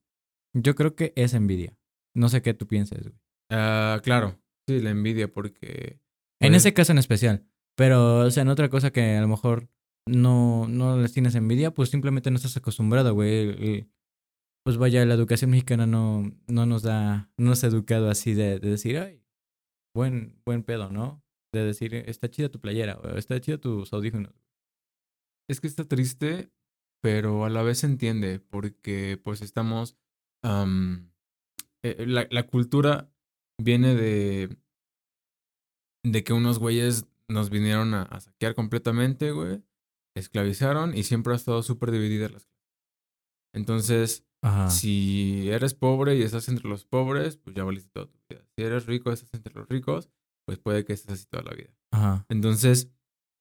Yo 0.55 0.75
creo 0.75 0.95
que 0.95 1.13
es 1.15 1.35
envidia. 1.35 1.77
No 2.15 2.29
sé 2.29 2.41
qué 2.41 2.55
tú 2.55 2.67
piensas, 2.67 3.03
güey. 3.03 3.21
Ah, 3.51 4.01
claro, 4.03 4.41
sí, 4.67 4.81
la 4.81 4.91
envidia 4.91 5.31
porque... 5.31 6.01
En 6.41 6.53
pues, 6.53 6.63
ese 6.63 6.73
caso 6.73 6.93
en 6.93 6.99
especial. 6.99 7.47
Pero, 7.77 8.21
o 8.21 8.31
sea, 8.31 8.43
en 8.43 8.49
otra 8.49 8.69
cosa 8.69 8.93
que 8.93 9.17
a 9.17 9.21
lo 9.21 9.29
mejor 9.29 9.69
no, 10.07 10.69
no 10.69 10.99
les 10.99 11.13
tienes 11.13 11.35
envidia, 11.35 11.73
pues 11.73 11.91
simplemente 11.91 12.31
no 12.31 12.37
estás 12.37 12.57
acostumbrado, 12.57 13.15
güey. 13.15 13.89
Pues 14.65 14.77
vaya, 14.77 15.05
la 15.05 15.15
educación 15.15 15.51
mexicana 15.51 15.87
no, 15.87 16.23
no 16.47 16.67
nos 16.67 16.83
da, 16.83 17.31
no 17.37 17.51
nos 17.51 17.65
ha 17.65 17.67
educado 17.67 18.09
así 18.09 18.33
de, 18.35 18.59
de 18.59 18.71
decir, 18.71 18.97
ay, 18.99 19.23
buen, 19.95 20.41
buen 20.47 20.63
pedo, 20.63 20.91
¿no? 20.91 21.23
De 21.53 21.65
decir, 21.65 21.95
está 21.95 22.31
chida 22.31 22.49
tu 22.49 22.61
playera, 22.61 22.99
o 22.99 23.17
está 23.17 23.41
chido 23.41 23.61
tus 23.61 23.93
audífonos. 23.93 24.35
Es 25.49 25.61
que 25.61 25.67
está 25.67 25.85
triste, 25.85 26.51
pero 27.03 27.45
a 27.45 27.51
la 27.51 27.63
vez 27.63 27.79
se 27.79 27.87
entiende, 27.87 28.41
porque 28.41 29.21
pues 29.23 29.43
estamos... 29.43 29.99
am, 30.43 31.11
eh, 31.85 32.07
la, 32.07 32.27
la 32.31 32.47
cultura 32.47 33.11
viene 33.61 33.95
de... 33.95 34.57
De 36.07 36.25
que 36.25 36.33
unos 36.33 36.59
güeyes 36.59 37.07
nos 37.29 37.51
vinieron 37.51 37.95
a, 37.95 38.03
a 38.03 38.21
saquear 38.21 38.55
completamente, 38.55 39.31
güey. 39.33 39.63
Esclavizaron 40.17 40.97
y 40.97 41.03
siempre 41.03 41.33
ha 41.33 41.37
estado 41.37 41.63
súper 41.63 41.91
dividida 41.91 42.29
las 42.29 42.45
clases. 42.47 42.55
Entonces, 43.55 44.27
Ajá. 44.43 44.71
si 44.71 45.49
eres 45.51 45.75
pobre 45.75 46.17
y 46.17 46.23
estás 46.23 46.49
entre 46.49 46.69
los 46.69 46.85
pobres, 46.85 47.37
pues 47.37 47.57
ya 47.57 47.65
valiste 47.65 47.91
toda 47.93 48.07
tu 48.07 48.19
vida. 48.29 48.45
Si 48.57 48.63
eres 48.65 48.87
rico 48.87 49.11
y 49.11 49.15
estás 49.15 49.33
entre 49.33 49.55
los 49.55 49.69
ricos, 49.69 50.11
pues 50.47 50.59
puede 50.59 50.85
que 50.85 50.93
estés 50.93 51.15
así 51.15 51.27
toda 51.27 51.45
la 51.45 51.55
vida. 51.55 51.71
Ajá. 51.93 52.27
Entonces, 52.29 52.91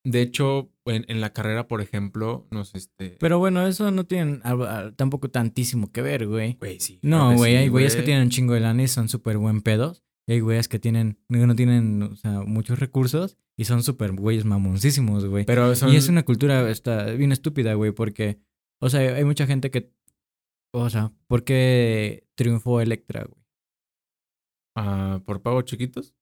de 0.06 0.22
hecho, 0.22 0.72
en, 0.86 1.06
en 1.08 1.22
la 1.22 1.32
carrera, 1.32 1.68
por 1.68 1.82
ejemplo, 1.82 2.48
nos 2.52 2.76
este. 2.76 3.18
Pero 3.20 3.40
bueno, 3.40 3.66
eso 3.66 3.90
no 3.92 4.06
tiene 4.06 4.40
ah, 4.44 4.56
ah, 4.62 4.92
tampoco 4.96 5.30
tantísimo 5.30 5.92
que 5.92 6.02
ver, 6.02 6.28
güey. 6.28 6.56
Güey, 6.56 6.80
sí. 6.80 7.00
No, 7.02 7.36
güey, 7.36 7.54
sí, 7.54 7.58
hay 7.58 7.68
güeyes 7.70 7.96
que 7.96 8.04
tienen 8.04 8.24
un 8.24 8.30
chingo 8.30 8.54
de 8.54 8.60
lana 8.60 8.84
y 8.84 8.88
son 8.88 9.10
súper 9.10 9.38
buen 9.38 9.62
pedos. 9.62 10.04
Hay 10.28 10.40
güeyes 10.40 10.68
que 10.68 10.80
tienen, 10.80 11.20
no 11.28 11.56
tienen, 11.56 12.04
o 12.04 12.16
sea, 12.16 12.42
muchos 12.42 12.80
recursos 12.80 13.38
y 13.58 13.66
son 13.66 13.84
súper 13.84 14.14
güeyes 14.14 14.46
mamoncísimos, 14.46 15.26
güey. 15.26 15.46
Pero 15.46 15.76
son. 15.76 15.92
Y 15.92 15.98
es 15.98 16.08
una 16.08 16.24
cultura 16.24 16.70
está 16.70 17.06
bien 17.12 17.32
estúpida, 17.32 17.74
güey, 17.74 17.92
porque, 17.92 18.40
o 18.80 18.90
sea, 18.90 19.02
hay 19.02 19.26
mucha 19.26 19.46
gente 19.46 19.70
que, 19.70 19.92
o 20.74 20.90
sea, 20.90 21.12
¿por 21.28 21.44
qué 21.44 22.28
triunfó 22.36 22.80
Electra, 22.80 23.26
güey? 23.26 23.44
ah, 24.76 25.22
por 25.26 25.42
pagos 25.42 25.66
chiquitos. 25.66 26.16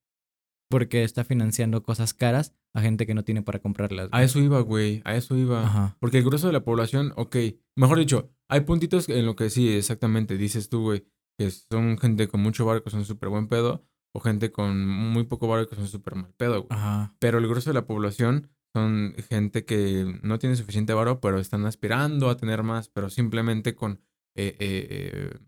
Porque 0.70 1.04
está 1.04 1.26
financiando 1.26 1.84
cosas 1.84 2.14
caras 2.14 2.56
a 2.74 2.82
gente 2.82 3.06
que 3.06 3.14
no 3.14 3.26
tiene 3.26 3.42
para 3.42 3.60
comprarlas. 3.60 4.08
A 4.14 4.24
eso 4.24 4.40
iba, 4.40 4.62
güey. 4.62 5.02
A 5.04 5.16
eso 5.16 5.36
iba. 5.36 5.66
Ajá. 5.66 5.98
Porque 6.00 6.20
el 6.20 6.24
grueso 6.24 6.48
de 6.48 6.54
la 6.54 6.64
población, 6.64 7.12
ok. 7.18 7.36
Mejor 7.76 8.00
dicho, 8.00 8.32
hay 8.48 8.62
puntitos 8.62 9.10
en 9.10 9.26
lo 9.26 9.36
que 9.36 9.50
sí, 9.50 9.68
exactamente, 9.70 10.38
dices 10.38 10.70
tú, 10.70 10.84
güey. 10.84 11.04
Que 11.44 11.52
son 11.52 11.98
gente 11.98 12.28
con 12.28 12.42
mucho 12.42 12.66
barco, 12.66 12.90
son 12.90 13.06
súper 13.06 13.30
buen 13.30 13.48
pedo. 13.48 13.86
O 14.14 14.20
gente 14.20 14.52
con 14.52 14.86
muy 14.86 15.24
poco 15.24 15.48
barco, 15.48 15.70
que 15.70 15.76
son 15.78 15.88
súper 15.88 16.16
mal 16.16 16.34
pedo, 16.36 16.64
güey. 16.64 16.68
Ajá. 16.70 17.16
Pero 17.20 17.38
el 17.38 17.48
grueso 17.48 17.70
de 17.70 17.76
la 17.76 17.86
población 17.86 18.50
son 18.74 19.16
gente 19.30 19.66
que 19.66 20.20
no 20.24 20.40
tiene 20.40 20.56
suficiente 20.56 20.94
varo, 20.94 21.20
pero 21.20 21.40
están 21.40 21.66
aspirando 21.66 22.30
a 22.30 22.38
tener 22.38 22.64
más, 22.64 22.90
pero 22.90 23.10
simplemente 23.10 23.76
con, 23.76 24.02
eh, 24.36 24.56
eh, 24.60 24.88
eh, 24.90 25.40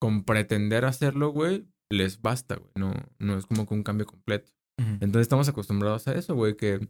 con 0.00 0.24
pretender 0.24 0.84
hacerlo, 0.84 1.30
güey, 1.30 1.68
les 1.90 2.20
basta, 2.20 2.56
güey. 2.56 2.70
No, 2.76 2.92
no 3.18 3.36
es 3.36 3.46
como 3.46 3.66
que 3.66 3.74
un 3.74 3.82
cambio 3.82 4.06
completo. 4.06 4.52
Entonces 4.76 5.22
estamos 5.22 5.48
acostumbrados 5.48 6.08
a 6.08 6.14
eso, 6.14 6.34
güey, 6.34 6.56
que 6.56 6.88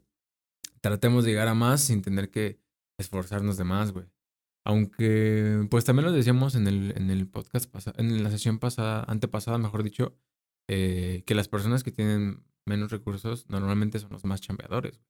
tratemos 0.80 1.24
de 1.24 1.32
llegar 1.32 1.48
a 1.48 1.54
más 1.54 1.82
sin 1.82 2.00
tener 2.00 2.30
que 2.30 2.58
esforzarnos 2.98 3.58
de 3.58 3.64
más, 3.64 3.92
güey. 3.92 4.06
Aunque, 4.66 5.66
pues 5.70 5.84
también 5.84 6.06
lo 6.06 6.12
decíamos 6.12 6.54
en 6.54 6.66
el, 6.66 6.94
en 6.96 7.10
el 7.10 7.28
podcast 7.28 7.70
pasado, 7.70 7.96
en 7.98 8.22
la 8.24 8.30
sesión 8.30 8.58
pasada, 8.58 9.04
antepasada, 9.06 9.58
mejor 9.58 9.82
dicho, 9.82 10.16
eh, 10.68 11.22
que 11.26 11.34
las 11.34 11.48
personas 11.48 11.82
que 11.84 11.90
tienen 11.92 12.44
menos 12.66 12.90
recursos 12.90 13.48
normalmente 13.50 13.98
son 13.98 14.10
los 14.10 14.24
más 14.24 14.40
chambeadores. 14.40 15.02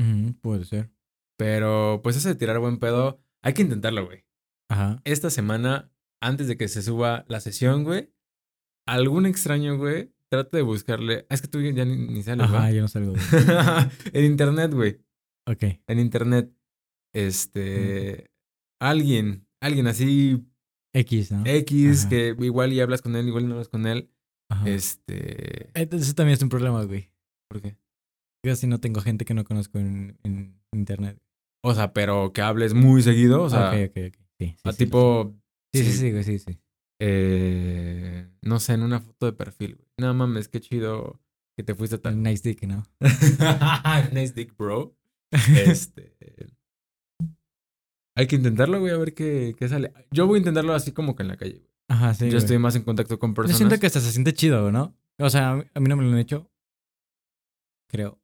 Ujú, 0.00 0.34
Puede 0.40 0.64
ser. 0.64 0.90
Pero, 1.36 2.00
pues 2.02 2.16
ese 2.16 2.28
de 2.30 2.34
tirar 2.36 2.58
buen 2.60 2.78
pedo, 2.78 3.20
hay 3.42 3.54
que 3.54 3.62
intentarlo, 3.62 4.06
güey. 4.06 4.24
Ajá. 4.70 5.00
Esta 5.04 5.30
semana, 5.30 5.90
antes 6.22 6.46
de 6.46 6.56
que 6.56 6.68
se 6.68 6.82
suba 6.82 7.24
la 7.28 7.40
sesión, 7.40 7.82
güey, 7.84 8.12
algún 8.86 9.26
extraño, 9.26 9.76
güey, 9.78 10.12
trata 10.30 10.56
de 10.56 10.62
buscarle. 10.62 11.26
Ah, 11.28 11.34
Es 11.34 11.42
que 11.42 11.48
tú 11.48 11.60
ya 11.60 11.84
ni, 11.84 11.96
ni 11.96 12.22
sales, 12.22 12.44
Ajá, 12.46 12.54
¿va? 12.60 12.70
yo 12.70 12.82
no 12.82 12.88
salgo. 12.88 13.14
en 14.12 14.24
internet, 14.24 14.72
güey. 14.72 15.00
Ok. 15.48 15.64
En 15.88 15.98
internet. 15.98 16.52
Este. 17.12 18.30
Alguien. 18.80 19.46
Alguien 19.60 19.86
así. 19.86 20.44
X, 20.94 21.32
¿no? 21.32 21.42
X, 21.44 22.00
Ajá. 22.00 22.08
que 22.08 22.36
igual 22.40 22.72
y 22.72 22.80
hablas 22.80 23.02
con 23.02 23.16
él, 23.16 23.28
igual 23.28 23.44
y 23.44 23.46
no 23.46 23.52
hablas 23.54 23.68
con 23.68 23.86
él. 23.86 24.10
Ajá. 24.50 24.68
Este. 24.68 25.70
Entonces, 25.78 26.08
Eso 26.08 26.14
también 26.14 26.34
es 26.36 26.42
un 26.42 26.48
problema, 26.48 26.82
güey. 26.84 27.10
¿Por 27.50 27.60
qué? 27.60 27.76
Yo 28.44 28.52
así 28.52 28.66
no 28.66 28.78
tengo 28.80 29.00
gente 29.00 29.24
que 29.24 29.34
no 29.34 29.44
conozco 29.44 29.78
en, 29.78 30.18
en 30.22 30.60
internet. 30.72 31.20
O 31.64 31.74
sea, 31.74 31.92
pero 31.92 32.32
que 32.32 32.42
hables 32.42 32.74
muy 32.74 33.02
seguido. 33.02 33.42
O 33.42 33.50
sea, 33.50 33.70
ok, 33.70 33.90
ok, 33.90 33.96
ok. 34.08 34.16
Sí, 34.38 34.46
sí, 34.48 34.56
a 34.64 34.72
sí, 34.72 34.78
tipo. 34.78 35.34
Sí, 35.74 35.82
sí, 35.84 35.92
sí. 35.92 35.98
sí, 35.98 36.10
güey, 36.12 36.24
sí, 36.24 36.38
sí. 36.38 36.58
eh, 37.00 38.28
no 38.42 38.60
sé, 38.60 38.74
en 38.74 38.82
una 38.82 39.00
foto 39.00 39.26
de 39.26 39.32
perfil, 39.32 39.74
güey. 39.76 39.88
No 39.98 40.14
mames, 40.14 40.48
qué 40.48 40.60
chido 40.60 41.20
que 41.56 41.64
te 41.64 41.74
fuiste 41.74 41.98
tan. 41.98 42.22
Nice 42.22 42.48
dick, 42.48 42.62
¿no? 42.66 42.84
nice 44.12 44.32
dick, 44.34 44.56
bro. 44.56 44.94
Este. 45.56 46.14
Hay 48.16 48.26
que 48.26 48.36
intentarlo, 48.36 48.80
güey, 48.80 48.92
a 48.92 48.96
ver 48.98 49.14
qué, 49.14 49.54
qué 49.58 49.68
sale. 49.68 49.92
Yo 50.10 50.26
voy 50.26 50.36
a 50.36 50.38
intentarlo 50.38 50.72
así 50.74 50.90
como 50.92 51.14
que 51.14 51.22
en 51.22 51.28
la 51.28 51.36
calle, 51.36 51.58
güey. 51.58 51.70
Ajá, 51.88 52.14
sí. 52.14 52.24
Yo 52.24 52.30
güey. 52.32 52.38
estoy 52.38 52.58
más 52.58 52.74
en 52.74 52.82
contacto 52.82 53.18
con 53.18 53.30
Yo 53.30 53.34
personas. 53.34 53.56
siento 53.58 53.78
que 53.78 53.86
hasta 53.86 54.00
se 54.00 54.10
siente 54.10 54.32
chido, 54.34 54.72
¿no? 54.72 54.96
O 55.18 55.30
sea, 55.30 55.50
a 55.50 55.56
mí, 55.56 55.62
a 55.74 55.80
mí 55.80 55.88
no 55.88 55.96
me 55.96 56.02
lo 56.04 56.10
han 56.10 56.18
hecho. 56.18 56.50
Creo. 57.90 58.18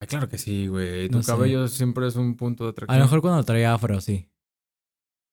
Ay, 0.00 0.08
claro 0.08 0.28
que 0.28 0.38
sí, 0.38 0.68
güey. 0.68 1.08
Tu 1.08 1.16
No 1.18 1.22
sé. 1.22 1.32
cabello 1.32 1.68
siempre 1.68 2.06
es 2.06 2.16
un 2.16 2.36
punto 2.36 2.64
de 2.64 2.68
A 2.68 2.70
atracción. 2.70 2.98
lo 2.98 3.04
mejor 3.04 3.20
cuando 3.20 3.42
traía 3.44 3.74
afro, 3.74 4.00
sí. 4.00 4.30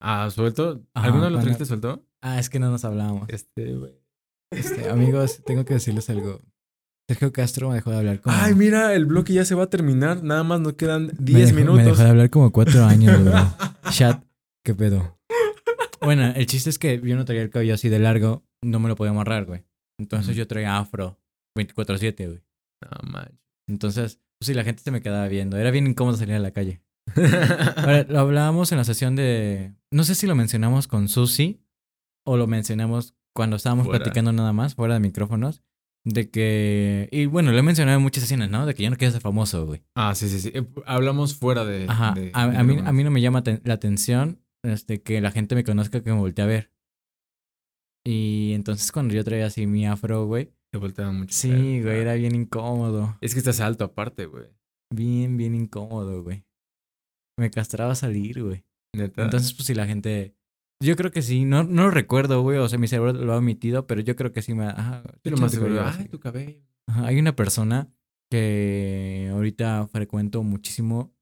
Ah, 0.02 0.30
suelto. 0.32 0.84
Ajá, 0.94 1.08
¿Alguno 1.08 1.30
lo 1.30 1.40
trajiste 1.40 1.66
suelto? 1.66 2.06
Ah, 2.22 2.40
es 2.40 2.50
que 2.50 2.60
no 2.60 2.70
nos 2.72 2.84
hablábamos. 2.86 3.30
Este, 3.30 3.74
güey. 3.76 3.94
Este, 4.52 4.90
amigos, 4.90 5.42
tengo 5.46 5.64
que 5.66 5.76
decirles 5.76 6.10
algo. 6.10 6.42
Sergio 7.08 7.32
Castro 7.32 7.70
me 7.70 7.76
dejó 7.76 7.92
de 7.92 7.98
hablar 7.98 8.20
como... 8.20 8.36
Ay, 8.36 8.56
mira, 8.56 8.94
el 8.96 9.06
bloque 9.06 9.32
ya 9.34 9.46
se 9.46 9.54
va 9.54 9.64
a 9.66 9.70
terminar. 9.70 10.24
Nada 10.24 10.44
más 10.44 10.60
nos 10.60 10.74
quedan 10.74 11.08
me 11.08 11.14
10 11.20 11.50
dejó- 11.50 11.56
minutos. 11.56 11.78
Me 11.78 11.84
dejó 11.84 12.04
de 12.04 12.10
hablar 12.10 12.30
como 12.32 12.52
cuatro 12.52 12.84
años, 12.84 13.22
güey. 13.24 13.34
Chat, 13.90 14.24
¿qué 14.64 14.74
pedo? 14.74 15.18
Bueno, 16.02 16.26
el 16.36 16.46
chiste 16.46 16.70
es 16.70 16.78
que 16.80 17.00
yo 17.02 17.16
no 17.16 17.26
traía 17.26 17.42
el 17.42 17.50
cabello 17.50 17.74
así 17.74 17.90
de 17.90 18.00
largo, 18.00 18.44
no 18.64 18.80
me 18.80 18.90
lo 18.90 18.96
podía 18.96 19.12
amarrar, 19.12 19.46
güey. 19.46 19.66
Entonces 20.00 20.36
yo 20.36 20.48
traía 20.48 20.78
afro 20.78 21.20
24-7, 21.58 22.28
güey. 22.28 22.42
No 22.82 23.12
manches. 23.12 23.40
Entonces, 23.68 24.20
pues 24.38 24.48
sí, 24.48 24.54
la 24.54 24.64
gente 24.64 24.84
se 24.84 24.92
me 24.92 25.02
quedaba 25.02 25.28
viendo. 25.28 25.58
Era 25.58 25.72
bien 25.72 25.88
incómodo 25.88 26.18
salir 26.18 26.36
a 26.36 26.40
la 26.40 26.52
calle. 26.52 26.82
Ahora, 27.78 28.04
lo 28.04 28.20
hablábamos 28.20 28.72
en 28.72 28.78
la 28.78 28.84
sesión 28.84 29.16
de. 29.16 29.74
No 29.92 30.04
sé 30.04 30.16
si 30.16 30.28
lo 30.28 30.36
mencionamos 30.36 30.88
con 30.88 31.08
Susi 31.08 31.62
o 32.26 32.38
lo 32.38 32.48
mencionamos 32.48 33.16
cuando 33.34 33.56
estábamos 33.56 33.86
Fuera. 33.86 34.00
platicando 34.04 34.32
nada 34.32 34.54
más, 34.54 34.76
fuera 34.76 34.96
de 34.96 35.00
micrófonos. 35.00 35.64
De 36.08 36.30
que. 36.30 37.10
Y 37.12 37.26
bueno, 37.26 37.52
lo 37.52 37.58
he 37.58 37.64
mencionado 37.64 37.98
en 37.98 38.04
muchas 38.04 38.22
sesiones, 38.22 38.50
¿no? 38.52 38.66
De 38.68 38.76
que 38.76 38.84
yo 38.84 38.90
no 38.92 38.96
quiero 38.96 39.12
ser 39.12 39.22
famoso, 39.22 39.66
güey. 39.66 39.82
ah, 39.96 40.14
sí, 40.14 40.30
sí, 40.30 40.40
sí. 40.40 40.52
Eh, 40.54 40.64
Hablamos 40.86 41.36
fuera 41.36 41.66
de. 41.66 41.88
Ajá. 41.90 42.14
de- 42.14 42.30
a, 42.34 42.48
de 42.48 42.58
a 42.58 42.64
mí, 42.64 42.78
a 42.84 42.92
mí 42.92 43.04
no 43.04 43.10
me 43.12 43.22
llama 43.22 43.44
la 43.64 43.74
atención 43.74 44.40
este, 44.64 45.02
que 45.02 45.20
la 45.20 45.32
gente 45.32 45.56
me 45.56 45.64
conozca, 45.64 46.02
que 46.04 46.12
me 46.14 46.20
voltee 46.20 46.44
a 46.44 46.48
ver. 46.48 46.72
Y 48.06 48.52
entonces 48.54 48.92
cuando 48.92 49.14
yo 49.16 49.24
traía 49.24 49.48
así 49.48 49.66
mi 49.68 49.86
afro, 49.88 50.26
güey. 50.28 50.54
Te 50.72 50.78
volteaban 50.78 51.18
mucho. 51.18 51.34
Sí, 51.34 51.50
güey, 51.50 51.82
claro. 51.82 52.00
era 52.02 52.14
bien 52.16 52.36
incómodo. 52.36 53.18
Es 53.22 53.34
que 53.34 53.40
estás 53.40 53.60
alto 53.62 53.86
aparte, 53.86 54.26
güey. 54.26 54.46
Bien, 54.94 55.38
bien 55.38 55.56
incómodo, 55.56 56.22
güey. 56.22 56.46
Me 57.40 57.50
castraba 57.50 57.96
salir, 57.96 58.44
güey. 58.44 58.64
Entonces, 58.96 59.54
pues 59.54 59.66
si 59.68 59.74
la 59.74 59.88
gente. 59.88 60.35
Yo 60.84 60.96
creo 60.96 61.12
que 61.12 61.22
sí, 61.22 61.46
no, 61.46 61.64
no 61.64 61.84
lo 61.84 61.92
recuerdo, 61.92 62.42
güey. 62.42 62.58
O 62.58 62.68
sea, 62.68 62.78
mi 62.78 62.88
cerebro 62.88 63.14
lo 63.14 63.34
ha 63.34 63.38
omitido, 63.38 63.88
pero 63.88 64.02
yo 64.02 64.16
creo 64.16 64.32
que 64.32 64.42
sí 64.42 64.54
me. 64.54 64.66
Ajá, 64.66 65.04
lo 65.24 65.38
más 65.38 65.52
seguro. 65.52 65.84
Ay, 65.86 66.08
tu 66.08 66.20
cabello. 66.20 66.62
Ajá, 66.88 67.08
Hay 67.08 67.18
una 67.18 67.36
persona 67.36 67.90
que 68.30 69.30
ahorita 69.32 69.88
frecuento 69.88 70.44
muchísimo. 70.44 71.14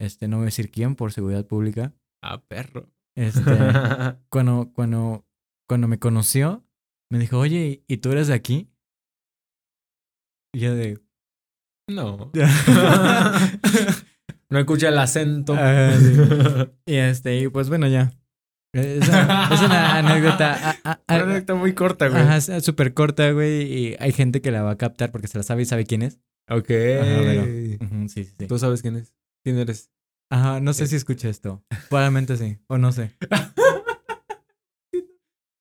Este, 0.00 0.26
no 0.26 0.38
voy 0.38 0.44
a 0.44 0.46
decir 0.46 0.70
quién 0.70 0.96
por 0.96 1.12
seguridad 1.12 1.46
pública. 1.46 1.94
Ah, 2.22 2.42
perro. 2.42 2.90
Este, 3.14 3.42
cuando, 4.30 4.72
cuando, 4.72 5.26
cuando 5.68 5.86
me 5.86 5.98
conoció, 5.98 6.64
me 7.10 7.18
dijo, 7.18 7.38
oye, 7.38 7.84
¿y 7.86 7.98
tú 7.98 8.10
eres 8.10 8.28
de 8.28 8.34
aquí? 8.34 8.70
Y 10.54 10.60
yo 10.60 10.74
de. 10.74 10.98
no. 11.88 12.32
no 14.50 14.58
escucha 14.58 14.88
el 14.88 14.98
acento. 14.98 15.54
Sí. 15.54 16.70
Y 16.86 16.94
este, 16.96 17.38
y 17.38 17.48
pues 17.48 17.68
bueno, 17.68 17.86
ya. 17.86 18.12
Es 18.72 19.08
una, 19.08 19.48
es 19.52 19.60
una 19.60 19.96
anécdota. 19.98 20.56
ah, 20.70 20.76
ah, 20.84 21.00
ah, 21.06 21.14
Una 21.16 21.24
anécdota 21.24 21.54
muy 21.54 21.74
corta, 21.74 22.08
güey. 22.08 22.22
Ajá, 22.22 22.40
súper 22.60 22.94
corta, 22.94 23.30
güey. 23.32 23.62
Y 23.72 23.96
hay 23.98 24.12
gente 24.12 24.40
que 24.40 24.50
la 24.50 24.62
va 24.62 24.70
a 24.72 24.78
captar 24.78 25.10
porque 25.12 25.28
se 25.28 25.36
la 25.38 25.44
sabe 25.44 25.62
y 25.62 25.66
sabe 25.66 25.84
quién 25.84 26.02
es. 26.02 26.18
Ok. 26.48 26.70
Ajá, 26.70 27.20
pero- 27.20 27.42
Ujú, 27.86 28.08
sí, 28.08 28.24
sí, 28.24 28.34
sí. 28.38 28.46
¿Tú 28.46 28.58
sabes 28.58 28.80
quién 28.82 28.96
es? 28.96 29.14
¿Quién 29.44 29.58
eres? 29.58 29.90
Ajá, 30.30 30.60
no 30.60 30.72
sé 30.72 30.86
si 30.86 30.96
escuché 30.96 31.28
esto. 31.28 31.62
Probablemente 31.90 32.36
sí, 32.36 32.58
o 32.68 32.78
no 32.78 32.92
sé. 32.92 33.12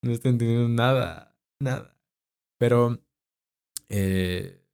No 0.04 0.12
estoy 0.12 0.32
entendiendo 0.32 0.68
nada. 0.68 1.38
Nada. 1.62 1.96
Pero. 2.60 3.00
Eh, 3.90 4.66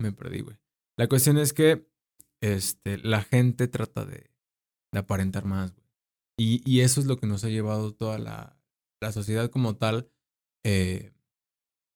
me 0.00 0.12
perdí, 0.12 0.40
güey. 0.42 0.56
La 0.96 1.08
cuestión 1.08 1.36
es 1.38 1.52
que. 1.52 1.88
Este, 2.40 2.98
la 2.98 3.22
gente 3.22 3.66
trata 3.66 4.04
de, 4.04 4.30
de 4.92 4.98
aparentar 5.00 5.46
más, 5.46 5.74
güey. 5.74 5.85
Y, 6.38 6.62
y 6.70 6.80
eso 6.80 7.00
es 7.00 7.06
lo 7.06 7.16
que 7.18 7.26
nos 7.26 7.44
ha 7.44 7.48
llevado 7.48 7.94
toda 7.94 8.18
la, 8.18 8.58
la 9.00 9.12
sociedad 9.12 9.50
como 9.50 9.76
tal. 9.76 10.10
eh, 10.64 11.12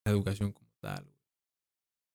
la 0.05 0.11
educación 0.11 0.51
como 0.51 0.71
tal. 0.79 1.05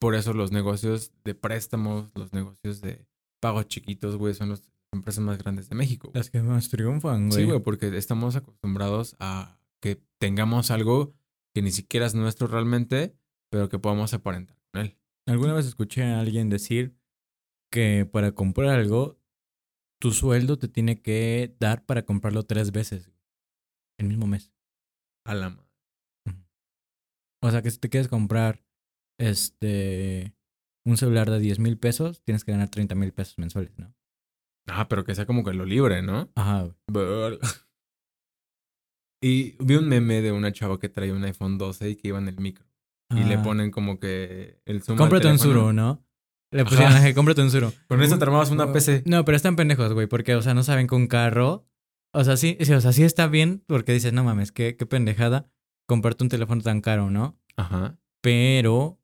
Por 0.01 0.15
eso 0.15 0.33
los 0.33 0.51
negocios 0.53 1.13
de 1.25 1.35
préstamos, 1.35 2.11
los 2.15 2.33
negocios 2.33 2.81
de 2.81 3.07
pagos 3.41 3.69
chiquitos, 3.69 4.17
güey, 4.17 4.35
son 4.35 4.51
las 4.51 4.63
empresas 4.93 5.23
más 5.23 5.39
grandes 5.39 5.69
de 5.69 5.77
México. 5.77 6.09
güey. 6.09 6.19
Las 6.19 6.31
que 6.31 6.43
más 6.43 6.69
triunfan, 6.69 7.29
güey. 7.29 7.43
Sí, 7.43 7.47
güey, 7.49 7.61
porque 7.61 7.97
estamos 7.97 8.35
acostumbrados 8.37 9.17
a 9.21 9.59
que 9.81 10.03
tengamos 10.19 10.71
algo 10.71 11.15
que 11.55 11.63
ni 11.63 11.71
siquiera 11.71 12.07
es 12.07 12.15
nuestro 12.15 12.47
realmente, 12.49 13.17
pero 13.51 13.69
que 13.69 13.79
podamos 13.79 14.13
aparentar 14.15 14.57
con 14.73 14.83
él. 14.83 14.99
Alguna 15.27 15.55
vez 15.55 15.67
escuché 15.67 16.03
a 16.03 16.21
alguien 16.21 16.49
decir 16.51 16.97
que 17.71 18.05
para 18.11 18.33
comprar 18.33 18.69
algo, 18.71 19.19
tu 20.01 20.13
sueldo 20.13 20.59
te 20.59 20.69
tiene 20.69 21.01
que 21.01 21.55
dar 21.61 21.85
para 21.85 22.05
comprarlo 22.05 22.43
tres 22.45 22.73
veces. 22.73 23.11
El 23.99 24.09
mismo 24.09 24.27
mes. 24.27 24.53
A 25.25 25.35
la 25.35 25.51
madre. 25.51 25.67
O 27.43 27.51
sea 27.51 27.63
que 27.63 27.71
si 27.71 27.79
te 27.79 27.89
quieres 27.89 28.09
comprar 28.09 28.65
este 29.19 30.35
un 30.85 30.97
celular 30.97 31.31
de 31.31 31.39
10 31.41 31.59
mil 31.59 31.79
pesos, 31.79 32.23
tienes 32.23 32.45
que 32.45 32.53
ganar 32.53 32.69
30 32.69 32.95
mil 32.95 33.13
pesos 33.13 33.39
mensuales, 33.39 33.77
¿no? 33.79 33.93
Ah, 34.69 34.89
pero 34.89 35.05
que 35.05 35.15
sea 35.15 35.27
como 35.27 35.45
que 35.45 35.53
lo 35.53 35.65
libre, 35.65 36.03
¿no? 36.03 36.31
Ajá, 36.35 36.63
güey. 36.89 37.39
Y 39.23 39.57
vi 39.65 39.77
un 39.77 39.89
meme 39.89 40.21
de 40.21 40.31
una 40.31 40.53
chava 40.53 40.79
que 40.79 40.89
traía 40.89 41.15
un 41.15 41.25
iPhone 41.25 41.59
12 41.59 41.91
y 41.91 41.97
que 41.97 42.09
iba 42.09 42.19
en 42.19 42.29
el 42.29 42.39
micro. 42.39 42.67
Y 43.11 43.25
le 43.25 43.37
Ah. 43.37 43.43
ponen 43.43 43.71
como 43.71 43.99
que 43.99 44.61
el 44.67 44.83
zoom. 44.83 44.99
Cómprate 44.99 45.29
un. 45.29 45.39
Suro, 45.39 45.73
¿no? 45.73 46.05
Le 46.57 46.65
pusieron, 46.65 46.93
Ajá. 46.93 47.15
cómprate 47.15 47.43
un 47.43 47.51
Suro. 47.51 47.73
Con 47.89 48.03
eso 48.03 48.17
te 48.19 48.25
armabas 48.25 48.51
una 48.51 48.73
PC. 48.73 49.03
No, 49.07 49.25
pero 49.25 49.37
están 49.37 49.57
pendejos, 49.57 49.93
güey, 49.93 50.07
porque, 50.07 50.35
o 50.35 50.43
sea, 50.43 50.55
no 50.55 50.63
saben 50.63 50.87
que 50.87 50.95
un 50.95 51.07
carro. 51.07 51.67
O 52.13 52.25
sea, 52.25 52.37
sí, 52.37 52.57
sí, 52.61 52.73
o 52.73 52.81
sea, 52.81 52.93
sí 52.93 53.03
está 53.05 53.27
bien, 53.27 53.63
porque 53.67 53.93
dices, 53.93 54.13
no 54.13 54.25
mames, 54.25 54.51
qué, 54.53 54.77
qué 54.77 54.87
pendejada 54.87 55.51
comprarte 55.87 56.25
un 56.25 56.31
teléfono 56.31 56.63
tan 56.63 56.81
caro, 56.81 57.11
¿no? 57.11 57.39
Ajá. 57.57 57.99
Pero 58.23 58.99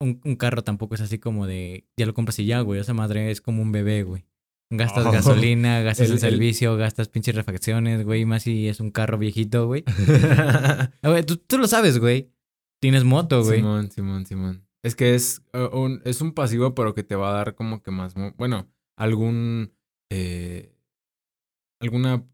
un, 0.00 0.20
un 0.24 0.36
carro 0.36 0.62
tampoco 0.62 0.94
es 0.94 1.00
así 1.00 1.18
como 1.18 1.46
de, 1.46 1.86
ya 1.96 2.06
lo 2.06 2.14
compras 2.14 2.38
y 2.38 2.46
ya, 2.46 2.60
güey. 2.60 2.80
Esa 2.80 2.94
madre 2.94 3.30
es 3.30 3.40
como 3.40 3.60
un 3.60 3.72
bebé, 3.72 4.04
güey. 4.04 4.24
Gastas 4.70 5.04
Oh. 5.06 5.10
gasolina, 5.12 5.80
gastas 5.82 6.06
el, 6.10 6.12
El- 6.18 6.24
el- 6.24 6.30
servicio, 6.30 6.76
gastas 6.76 7.08
pinches 7.08 7.34
refacciones, 7.34 8.04
güey. 8.04 8.24
Más 8.24 8.44
si 8.44 8.68
es 8.68 8.80
un 8.80 8.90
carro 8.90 9.18
viejito, 9.18 9.66
güey. 9.66 9.84
Ah, 11.02 11.08
güey, 11.10 11.24
tú, 11.24 11.36
tú 11.36 11.58
lo 11.58 11.66
sabes, 11.66 11.98
güey. 11.98 12.30
Tienes 12.80 13.04
moto, 13.04 13.42
güey. 13.44 13.58
Simón, 13.58 13.90
Simón, 13.90 14.26
Simón. 14.26 14.66
Es 14.84 14.94
que 14.94 15.14
es, 15.14 15.42
uh, 15.54 15.74
un, 15.74 16.02
es 16.04 16.20
un 16.20 16.32
pasivo, 16.32 16.74
pero 16.74 16.94
que 16.94 17.02
te 17.02 17.16
va 17.16 17.30
a 17.30 17.34
dar 17.34 17.54
como 17.54 17.82
que 17.82 17.90
más. 17.90 18.14
Bueno, 18.36 18.70
algún. 18.96 19.72
eh, 20.10 20.76
alguna. 21.80 22.28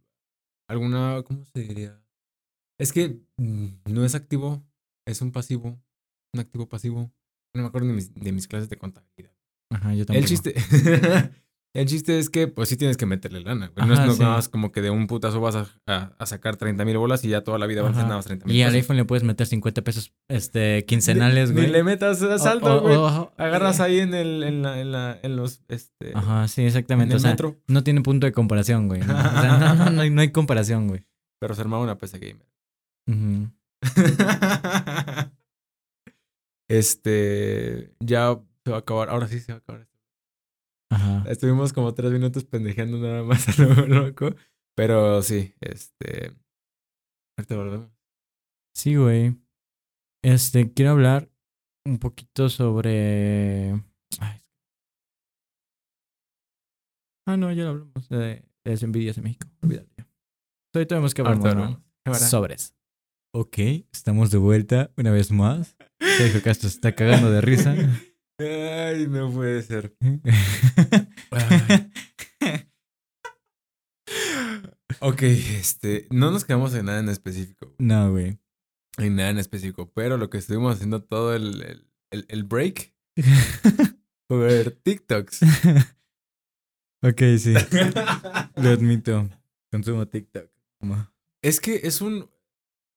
Alguna. 0.69 1.23
¿Cómo 1.23 1.45
se 1.45 1.61
diría? 1.61 2.03
Es 2.77 2.93
que 2.93 3.21
mm, 3.37 3.67
no 3.87 4.05
es 4.05 4.17
activo, 4.17 4.67
es 5.07 5.23
un 5.23 5.31
pasivo. 5.31 5.81
Un 6.35 6.41
activo 6.41 6.69
pasivo. 6.69 7.13
No 7.55 7.63
me 7.63 7.69
acuerdo 7.69 7.87
de 7.87 7.95
mis, 7.95 8.13
de 8.13 8.33
mis 8.33 8.49
clases 8.49 8.69
de 8.69 8.79
contabilidad. 8.79 9.33
Ajá, 9.71 9.95
yo 9.95 10.05
tampoco. 10.05 10.19
El 10.25 10.29
chiste. 10.29 10.55
El 11.73 11.87
chiste 11.87 12.19
es 12.19 12.31
que, 12.31 12.49
pues 12.49 12.69
sí 12.69 12.77
tienes 12.77 12.97
que 12.97 13.07
meterle 13.07 13.41
lana, 13.43 13.71
güey. 13.75 13.87
No 13.87 13.95
es 13.95 14.15
sí. 14.17 14.21
nada 14.21 14.35
más 14.37 14.49
como 14.49 14.73
que 14.73 14.83
de 14.83 14.91
un 14.91 15.07
putazo 15.07 15.41
vas 15.41 15.55
a, 15.55 15.67
a- 15.87 16.13
a 16.19 16.27
sacar 16.27 16.57
30 16.57 16.85
mil 16.85 16.99
bolas 16.99 17.25
y 17.25 17.29
ya 17.29 17.43
toda 17.45 17.59
la 17.59 17.67
vida 17.67 17.83
vas 17.83 17.91
a 17.91 17.93
hacer 17.93 18.05
nada 18.05 18.17
más 18.17 18.27
30 18.27 18.47
mil 18.47 18.57
Y 18.57 18.63
al 18.63 18.75
iPhone 18.75 18.97
le 18.97 19.05
puedes 19.05 19.23
meter 19.23 19.47
50 19.47 19.83
pesos 19.83 20.13
este, 20.29 20.85
quincenales, 20.85 21.51
Ni 21.51 21.57
güey. 21.61 21.71
le 21.71 21.85
metas 21.85 22.21
asalto, 22.23 22.81
güey. 22.81 22.97
Agarras 23.37 23.79
ahí 23.81 24.01
en 24.01 24.15
el, 24.15 24.43
en 24.43 24.63
la, 24.63 24.81
en 24.81 24.91
la, 24.93 25.19
en 25.23 25.37
los, 25.37 25.63
este, 25.69 26.13
Ajá, 26.15 26.49
sí, 26.49 26.63
en 26.63 26.67
exactamente. 26.67 27.15
el 27.15 27.19
O 27.19 27.21
sea, 27.21 27.31
metro. 27.31 27.61
no 27.69 27.85
tiene 27.85 28.01
punto 28.01 28.27
de 28.27 28.33
comparación, 28.33 28.89
güey. 28.89 29.01
¿no? 29.01 29.15
O 29.15 29.17
sea, 29.41 29.59
no, 29.59 29.75
no, 29.77 29.91
no 29.91 30.03
hay, 30.03 30.11
no 30.11 30.21
hay 30.23 30.33
comparación, 30.33 30.89
güey. 30.89 31.05
Pero 31.41 31.55
se 31.55 31.61
armaba 31.61 31.83
una 31.85 31.97
PC 31.99 32.19
gamer. 32.19 32.47
Este, 36.69 37.93
ya 38.01 38.39
se 38.65 38.71
va 38.71 38.77
a 38.77 38.81
acabar. 38.81 39.09
Ahora 39.11 39.27
sí 39.27 39.41
se 39.41 39.53
va 39.53 39.57
a 39.57 39.61
acabar. 39.61 39.89
Ajá. 40.91 41.25
Estuvimos 41.29 41.73
como 41.73 41.95
tres 41.95 42.13
minutos 42.13 42.45
pendejeando 42.45 42.99
nada 42.99 43.23
más 43.23 43.49
a 43.49 43.63
lo 43.63 43.87
loco. 43.87 44.35
Pero 44.77 45.23
sí, 45.23 45.55
este, 45.61 46.35
Ahorita 47.41 47.57
volvemos. 47.57 47.91
Sí, 48.75 48.97
güey. 48.97 49.35
Este, 50.23 50.73
quiero 50.75 50.91
hablar 50.91 51.31
un 51.87 51.99
poquito 51.99 52.51
sobre. 52.51 53.73
Ay. 54.19 54.43
Ah, 57.27 57.39
no, 57.39 57.51
ya 57.53 57.65
lo 57.65 57.71
hablamos 57.71 58.09
de 58.11 58.45
las 58.65 58.83
envidias 58.83 59.17
en 59.17 59.25
México. 59.25 59.49
Olvídalo 59.63 59.89
ya. 59.97 60.07
Hoy 60.75 60.85
tenemos 60.87 61.15
que 61.15 61.23
hablar 61.23 61.57
¿no? 61.57 62.15
sobres. 62.15 62.77
Ok, 63.35 63.59
estamos 63.93 64.31
de 64.31 64.39
vuelta 64.39 64.93
una 64.99 65.11
vez 65.11 65.31
más. 65.31 65.77
Sergio 66.19 66.43
Castro 66.43 66.69
está 66.69 66.95
cagando 66.95 67.31
de 67.31 67.41
risa. 67.41 67.75
Ay, 68.41 69.07
no 69.09 69.31
puede 69.33 69.63
ser. 69.63 69.95
Ok, 75.01 75.23
este, 75.23 76.07
no 76.11 76.31
nos 76.31 76.45
quedamos 76.45 76.75
en 76.75 76.87
nada 76.87 77.01
en 77.01 77.09
específico. 77.09 77.75
no, 77.79 78.11
güey. 78.11 78.39
En 78.99 79.17
nada 79.17 79.31
en 79.31 79.39
específico, 79.39 79.91
pero 79.95 80.17
lo 80.19 80.29
que 80.29 80.39
estuvimos 80.39 80.75
haciendo 80.75 81.03
todo 81.03 81.35
el, 81.35 81.63
el, 81.63 81.91
el- 82.11 82.27
el 82.29 82.45
break 82.45 82.93
fue 84.29 84.71
TikToks. 84.83 85.41
ok, 87.03 87.23
sí. 87.39 87.55
Lo 88.57 88.69
admito. 88.71 89.31
Consumo 89.71 90.07
TikTok. 90.09 90.51
Es 91.43 91.61
que 91.61 91.81
es 91.85 92.01
un. 92.01 92.29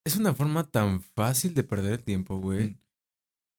Es 0.05 0.17
una 0.17 0.33
forma 0.33 0.69
tan 0.69 1.01
fácil 1.01 1.53
de 1.53 1.63
perder 1.63 1.93
el 1.93 2.03
tiempo, 2.03 2.37
güey. 2.39 2.77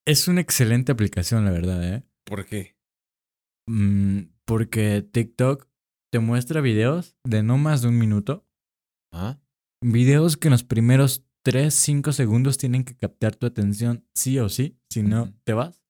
Es 0.06 0.28
una 0.28 0.42
excelente 0.42 0.92
aplicación, 0.92 1.46
la 1.46 1.50
verdad, 1.50 1.82
¿eh? 1.82 2.02
¿Por 2.24 2.44
qué? 2.44 2.76
Mm, 3.66 4.24
porque 4.44 5.00
TikTok 5.00 5.66
te 6.12 6.18
muestra 6.18 6.60
videos 6.60 7.16
de 7.24 7.42
no 7.42 7.56
más 7.56 7.80
de 7.80 7.88
un 7.88 7.98
minuto. 7.98 8.46
¿Ah? 9.12 9.40
Videos 9.82 10.36
que 10.36 10.48
en 10.48 10.52
los 10.52 10.64
primeros 10.64 11.26
3, 11.42 11.72
5 11.72 12.12
segundos 12.12 12.58
tienen 12.58 12.84
que 12.84 12.96
captar 12.96 13.34
tu 13.36 13.46
atención 13.46 14.06
sí 14.14 14.38
o 14.38 14.50
sí. 14.50 14.78
Si 14.90 15.02
no, 15.02 15.32
te 15.44 15.54
vas. 15.54 15.82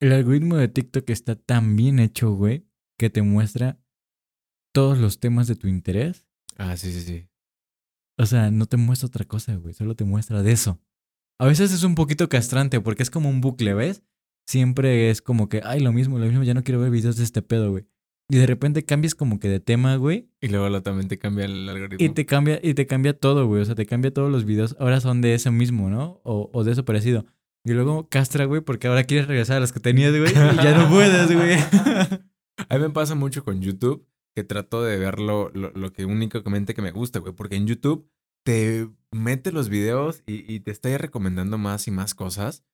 El 0.00 0.12
algoritmo 0.12 0.56
de 0.56 0.68
TikTok 0.68 1.08
está 1.10 1.36
tan 1.36 1.76
bien 1.76 2.00
hecho, 2.00 2.32
güey, 2.32 2.66
que 2.98 3.08
te 3.08 3.22
muestra 3.22 3.80
todos 4.74 4.98
los 4.98 5.20
temas 5.20 5.46
de 5.46 5.54
tu 5.54 5.68
interés. 5.68 6.26
Ah, 6.56 6.76
sí, 6.76 6.92
sí, 6.92 7.02
sí. 7.02 7.28
O 8.18 8.26
sea, 8.26 8.50
no 8.50 8.66
te 8.66 8.76
muestra 8.76 9.06
otra 9.06 9.24
cosa, 9.24 9.54
güey. 9.54 9.74
Solo 9.74 9.94
te 9.94 10.04
muestra 10.04 10.42
de 10.42 10.52
eso. 10.52 10.80
A 11.38 11.46
veces 11.46 11.72
es 11.72 11.82
un 11.82 11.94
poquito 11.94 12.28
castrante 12.28 12.80
porque 12.80 13.02
es 13.02 13.10
como 13.10 13.28
un 13.28 13.40
bucle, 13.40 13.74
¿ves? 13.74 14.02
Siempre 14.46 15.10
es 15.10 15.22
como 15.22 15.48
que, 15.48 15.62
ay, 15.64 15.80
lo 15.80 15.92
mismo, 15.92 16.18
lo 16.18 16.26
mismo, 16.26 16.42
ya 16.42 16.54
no 16.54 16.62
quiero 16.62 16.80
ver 16.80 16.90
videos 16.90 17.16
de 17.16 17.24
este 17.24 17.42
pedo, 17.42 17.70
güey. 17.70 17.86
Y 18.30 18.38
de 18.38 18.46
repente 18.46 18.84
cambias 18.84 19.14
como 19.14 19.38
que 19.38 19.48
de 19.48 19.60
tema, 19.60 19.96
güey. 19.96 20.30
Y 20.40 20.48
luego 20.48 20.68
lo, 20.68 20.82
también 20.82 21.08
te 21.08 21.18
cambia 21.18 21.44
el 21.44 21.68
algoritmo. 21.68 22.04
Y 22.04 22.08
te 22.10 22.24
cambia, 22.24 22.58
y 22.62 22.74
te 22.74 22.86
cambia 22.86 23.18
todo, 23.18 23.46
güey. 23.46 23.62
O 23.62 23.64
sea, 23.64 23.74
te 23.74 23.84
cambia 23.86 24.12
todos 24.12 24.30
los 24.30 24.44
videos. 24.44 24.76
Ahora 24.78 25.00
son 25.00 25.20
de 25.20 25.34
eso 25.34 25.52
mismo, 25.52 25.90
¿no? 25.90 26.20
O, 26.24 26.50
o 26.52 26.64
de 26.64 26.72
eso 26.72 26.84
parecido. 26.84 27.26
Y 27.64 27.72
luego 27.72 28.08
castra, 28.08 28.44
güey, 28.44 28.60
porque 28.60 28.88
ahora 28.88 29.04
quieres 29.04 29.26
regresar 29.26 29.58
a 29.58 29.60
los 29.60 29.72
que 29.72 29.80
tenías, 29.80 30.16
güey. 30.16 30.30
Y 30.30 30.34
ya 30.34 30.76
no 30.76 30.88
puedes, 30.88 31.32
güey. 31.32 31.54
A 32.68 32.76
mí 32.76 32.80
me 32.80 32.90
pasa 32.90 33.14
mucho 33.14 33.44
con 33.44 33.60
YouTube 33.60 34.06
que 34.34 34.44
trato 34.44 34.82
de 34.82 34.98
ver 34.98 35.20
lo, 35.20 35.50
lo, 35.50 35.70
lo 35.70 35.92
que 35.92 36.04
únicamente 36.04 36.74
que 36.74 36.82
me 36.82 36.92
gusta, 36.92 37.18
güey. 37.18 37.34
Porque 37.34 37.56
en 37.56 37.66
YouTube 37.66 38.08
te 38.44 38.88
mete 39.14 39.52
los 39.52 39.68
videos 39.68 40.22
y, 40.26 40.52
y 40.52 40.60
te 40.60 40.70
está 40.70 40.96
recomendando 40.98 41.56
más 41.58 41.86
y 41.88 41.90
más 41.90 42.14
cosas. 42.14 42.64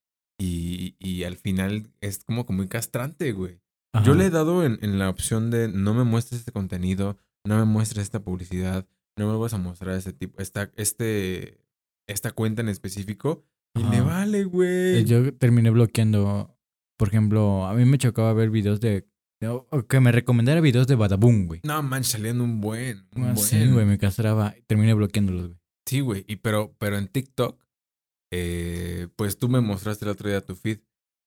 Y, 0.41 0.97
y 0.99 1.25
al 1.25 1.37
final 1.37 1.91
es 2.01 2.25
como 2.25 2.47
que 2.47 2.53
muy 2.53 2.67
castrante, 2.69 3.33
güey. 3.33 3.61
Yo 4.05 4.15
le 4.15 4.27
he 4.27 4.31
dado 4.31 4.65
en, 4.65 4.79
en 4.83 4.99
la 4.99 5.11
opción 5.11 5.51
de 5.51 5.69
no 5.69 5.95
me 5.95 6.05
muestres 6.05 6.41
este 6.41 6.53
contenido, 6.53 7.19
no 7.45 7.59
me 7.59 7.65
muestres 7.65 8.05
esta 8.05 8.21
publicidad, 8.23 8.87
no 9.19 9.31
me 9.31 9.37
vas 9.39 9.53
a 9.53 9.59
mostrar 9.59 9.97
este 9.97 10.13
tipo, 10.13 10.41
esta, 10.41 10.71
este, 10.77 11.59
esta 12.09 12.31
cuenta 12.31 12.63
en 12.63 12.69
específico. 12.69 13.45
Y 13.77 13.81
le 13.83 13.97
Ajá. 13.99 14.03
vale, 14.03 14.39
Eh, 14.41 14.45
güey. 14.45 15.05
Yo 15.05 15.35
terminé 15.35 15.71
bloqueando. 15.71 16.57
Por 16.99 17.09
ejemplo, 17.09 17.67
a 17.67 17.75
mí 17.75 17.85
me 17.85 17.99
chocaba 17.99 18.33
ver 18.33 18.51
videos 18.51 18.81
de. 18.81 19.07
de- 19.41 19.49
o 19.49 19.67
que 19.89 20.01
me 20.01 20.13
recomendara 20.13 20.61
videos 20.61 20.87
de 20.87 20.95
Badaboom, 20.97 21.47
güey. 21.47 21.61
No, 21.65 21.83
man, 21.83 22.05
salían 22.05 22.41
un 22.41 22.61
buen. 22.61 23.07
Un 23.15 23.25
Ah, 23.25 23.33
buen. 23.33 23.37
Sí, 23.39 23.67
güey, 23.71 23.87
me 23.87 23.99
castraba. 23.99 24.55
Terminé 24.67 24.95
bloqueándolos, 24.95 25.49
güey. 25.49 25.60
Sí, 25.87 26.01
güey. 26.01 26.25
Y 26.29 26.37
pero, 26.37 26.75
pero 26.79 26.99
en 26.99 27.09
TikTok, 27.09 27.63
eh, 28.33 29.09
pues 29.17 29.39
tú 29.39 29.49
me 29.49 29.61
mostraste 29.61 30.05
el 30.05 30.11
otro 30.11 30.29
día 30.29 30.45
tu 30.45 30.55
feed 30.55 30.81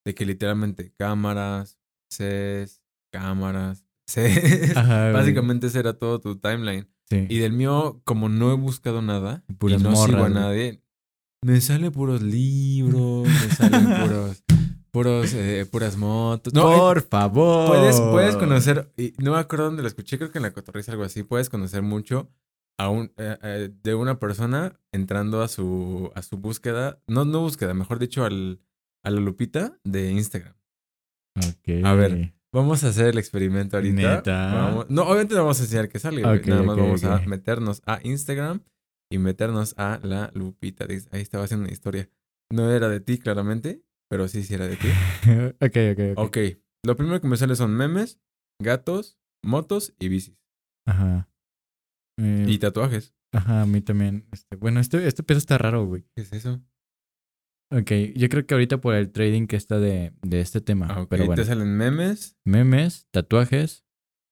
de 0.06 0.16
que 0.16 0.26
literalmente 0.26 0.94
cámaras, 0.98 1.80
CES, 2.12 2.82
cámaras. 3.12 3.86
Ajá, 4.76 5.04
güey. 5.04 5.14
Básicamente 5.14 5.68
ese 5.68 5.80
era 5.80 5.94
todo 5.94 6.20
tu 6.20 6.38
timeline. 6.38 6.88
Sí. 7.10 7.26
Y 7.30 7.40
del 7.40 7.54
mío, 7.54 8.02
como 8.06 8.30
no 8.30 8.52
he 8.52 8.56
buscado 8.56 9.02
nada, 9.02 9.44
Puras 9.58 9.82
y 9.82 9.84
no 9.84 9.96
sigo 9.96 10.18
a 10.18 10.30
morras, 10.30 10.32
nadie, 10.32 10.84
me 11.44 11.60
sale 11.60 11.92
puros 11.92 12.22
libros, 12.22 13.28
me 13.28 13.56
salen 13.56 13.86
puros, 13.86 14.44
puros, 14.92 15.34
eh, 15.34 15.68
puras 15.70 15.98
motos. 15.98 16.54
No, 16.54 16.64
Por 16.64 17.00
eh, 17.00 17.02
favor. 17.02 17.68
puedes, 17.68 18.00
puedes 18.00 18.38
conocer, 18.38 18.92
y 18.98 19.14
no 19.18 19.34
me 19.34 19.40
acuerdo 19.40 19.66
dónde 19.66 19.82
lo 19.82 19.90
escuché, 19.90 20.18
creo 20.18 20.32
que 20.32 20.40
en 20.40 20.44
la 20.44 20.54
cotorriza 20.54 20.94
algo 20.94 21.04
así, 21.04 21.24
puedes 21.24 21.50
conocer 21.50 21.82
mucho 21.82 22.30
a 22.80 22.90
un, 22.90 23.12
eh, 23.18 23.38
eh, 23.44 23.70
de 23.84 23.96
una 23.96 24.20
persona 24.20 24.80
entrando 24.92 25.42
a 25.42 25.48
su, 25.48 26.12
a 26.16 26.22
su 26.22 26.38
búsqueda, 26.38 27.02
no, 27.08 27.26
no 27.26 27.42
búsqueda, 27.42 27.74
mejor 27.74 28.00
dicho, 28.00 28.26
al, 28.26 28.62
a 29.04 29.10
la 29.12 29.20
lupita 29.20 29.78
de 29.84 30.12
Instagram. 30.12 30.56
Ok. 31.38 31.84
A 31.86 31.94
ver. 31.94 32.34
Vamos 32.52 32.84
a 32.84 32.90
hacer 32.90 33.08
el 33.08 33.18
experimento 33.18 33.78
ahorita. 33.78 34.16
¿Neta? 34.18 34.54
Vamos- 34.54 34.86
no, 34.90 35.04
obviamente 35.04 35.34
no 35.34 35.42
vamos 35.42 35.60
a 35.60 35.64
enseñar 35.64 35.90
que 35.90 35.98
sale. 35.98 36.24
Nada 36.50 36.62
más 36.68 36.76
vamos 36.84 37.04
a 37.04 37.08
meternos 37.28 37.82
a 37.88 38.00
Instagram 38.04 38.62
y 39.12 39.18
meternos 39.18 39.74
a 39.78 40.00
la 40.04 40.30
lupita. 40.36 40.86
de- 40.86 41.02
Ahí 41.12 41.22
estaba 41.22 41.46
haciendo 41.46 41.64
una 41.66 41.74
historia. 41.74 42.10
No 42.52 42.72
era 42.72 42.90
de 42.90 43.00
ti, 43.00 43.18
claramente, 43.18 43.82
pero 44.08 44.28
sí, 44.28 44.44
sí 44.44 44.54
era 44.54 44.68
de 44.68 44.76
ti. 44.78 44.88
ok, 45.60 45.78
ok, 45.94 46.18
ok. 46.18 46.28
Ok. 46.28 46.38
Lo 46.86 46.96
primero 46.96 47.20
que 47.20 47.28
me 47.28 47.38
sale 47.38 47.56
son 47.56 47.74
memes, 47.76 48.20
gatos, 48.62 49.18
motos 49.44 49.94
y 49.98 50.10
bicis. 50.10 50.38
Ajá. 50.86 51.28
Eh, 52.20 52.46
Y 52.48 52.58
tatuajes. 52.60 53.14
Ajá, 53.34 53.62
a 53.64 53.66
mí 53.66 53.82
también. 53.82 54.26
Este, 54.32 54.56
bueno, 54.58 54.80
este, 54.80 55.08
este 55.08 55.24
pedo 55.24 55.38
está 55.40 55.58
raro, 55.58 55.86
güey. 55.86 56.04
¿Qué 56.16 56.22
es 56.22 56.34
eso? 56.34 56.62
Ok, 57.72 57.92
yo 58.16 58.30
creo 58.30 58.46
que 58.46 58.54
ahorita 58.54 58.80
por 58.80 58.94
el 58.94 59.12
trading 59.12 59.48
que 59.48 59.56
está 59.56 59.80
de, 59.80 60.14
de 60.22 60.42
este 60.42 60.62
tema. 60.62 60.88
Ah. 60.92 61.08
Pero 61.10 61.26
bueno. 61.26 61.42
Te 61.42 61.48
salen 61.48 61.76
memes. 61.76 62.38
Memes, 62.46 63.08
tatuajes, 63.12 63.84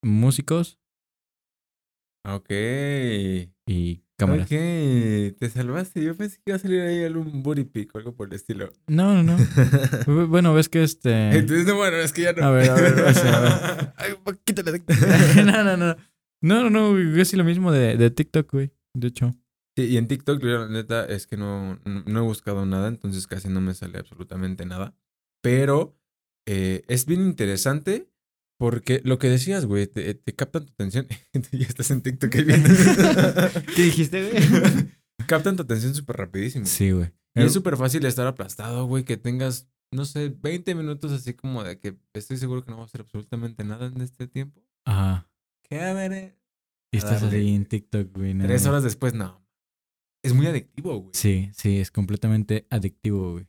músicos 0.04 0.78
Ah, 2.24 2.36
Ok. 2.36 2.50
y 3.66 4.04
cámaras. 4.20 4.44
Ok. 4.46 4.50
Te 5.40 5.50
salvaste. 5.52 6.04
Yo 6.04 6.16
pensé 6.16 6.36
que 6.38 6.52
iba 6.52 6.56
a 6.58 6.60
salir 6.60 6.82
ahí 6.82 7.04
algún 7.04 7.42
booty 7.42 7.64
pic 7.64 7.96
o 7.96 7.98
algo 7.98 8.14
por 8.16 8.28
el 8.28 8.36
estilo. 8.36 8.72
No, 8.88 9.16
no, 9.16 9.24
no. 9.24 9.38
Bu- 10.06 10.28
bueno, 10.28 10.54
ves 10.54 10.70
que 10.70 10.84
este. 10.84 11.36
Entonces, 11.36 11.66
no, 11.66 11.76
bueno, 11.78 11.98
es 11.98 12.14
que 12.14 12.22
ya 12.22 12.34
no. 12.34 12.44
A 12.46 12.52
ver, 12.52 12.70
a 12.70 12.76
ver, 12.76 12.94
o 13.02 13.14
sea, 13.14 13.38
a 13.38 13.42
ver. 13.42 13.94
Ay, 13.98 14.14
quítale 14.46 14.84
no, 15.44 15.64
no, 15.64 15.78
no. 15.78 15.96
No, 16.42 16.70
no, 16.70 16.70
no, 16.70 16.98
es 16.98 17.34
lo 17.34 17.44
mismo 17.44 17.72
de, 17.72 17.98
de 17.98 18.10
TikTok, 18.10 18.52
güey. 18.52 18.72
De 18.94 19.08
hecho. 19.08 19.36
Sí, 19.78 19.86
y 19.86 19.98
en 19.98 20.08
TikTok, 20.08 20.42
yo 20.42 20.48
la 20.60 20.68
neta, 20.68 21.06
es 21.06 21.28
que 21.28 21.38
no, 21.38 21.80
no 21.86 22.04
no 22.06 22.20
he 22.20 22.24
buscado 22.24 22.66
nada, 22.66 22.90
entonces 22.90 23.26
casi 23.28 23.48
no 23.48 23.62
me 23.62 23.74
sale 23.74 24.00
absolutamente 24.00 24.66
nada. 24.66 24.96
Pero 25.42 25.98
eh, 26.48 26.84
es 26.88 27.06
bien 27.06 27.22
interesante 27.22 28.12
porque 28.60 29.02
lo 29.04 29.18
que 29.18 29.30
decías, 29.30 29.66
güey, 29.66 29.88
te, 29.88 30.14
te 30.14 30.36
captan 30.36 30.66
tu 30.66 30.74
atención. 30.74 31.08
ya 31.52 31.66
estás 31.66 31.90
en 31.92 32.02
TikTok 32.02 32.36
ahí 32.36 32.44
viendo. 32.44 32.70
¿Qué 33.76 33.84
dijiste, 33.84 34.30
güey? 34.30 34.92
captan 35.28 35.56
tu 35.56 35.64
atención 35.64 35.96
súper 35.96 36.18
rapidísimo. 36.18 36.66
Sí, 36.66 36.92
güey. 36.92 37.12
Y 37.34 37.44
es 37.44 37.54
súper 37.54 37.78
fácil 37.78 38.06
estar 38.06 38.28
aplastado, 38.28 38.86
güey, 38.86 39.06
que 39.06 39.16
tengas, 39.16 39.70
no 39.92 40.04
sé, 40.04 40.30
20 40.30 40.76
minutos 40.76 41.12
así 41.14 41.34
como 41.34 41.64
de 41.64 41.80
que 41.80 41.98
estoy 42.14 42.36
seguro 42.36 42.66
que 42.66 42.72
no 42.72 42.78
va 42.78 42.84
a 42.84 42.86
hacer 42.88 43.02
absolutamente 43.02 43.64
nada 43.64 43.88
en 43.88 44.02
este 44.02 44.28
tiempo. 44.28 44.62
Ajá. 44.86 45.31
Y 45.72 46.98
estás 46.98 47.22
darle. 47.22 47.40
así 47.40 47.56
en 47.56 47.66
TikTok, 47.66 48.14
güey. 48.16 48.38
Tres 48.38 48.66
horas 48.66 48.84
después, 48.84 49.14
no. 49.14 49.42
Es 50.24 50.34
muy 50.34 50.46
adictivo, 50.48 50.98
güey. 51.00 51.12
Sí, 51.14 51.50
sí, 51.54 51.80
es 51.80 51.90
completamente 51.92 52.68
adictivo, 52.70 53.34
güey. 53.34 53.48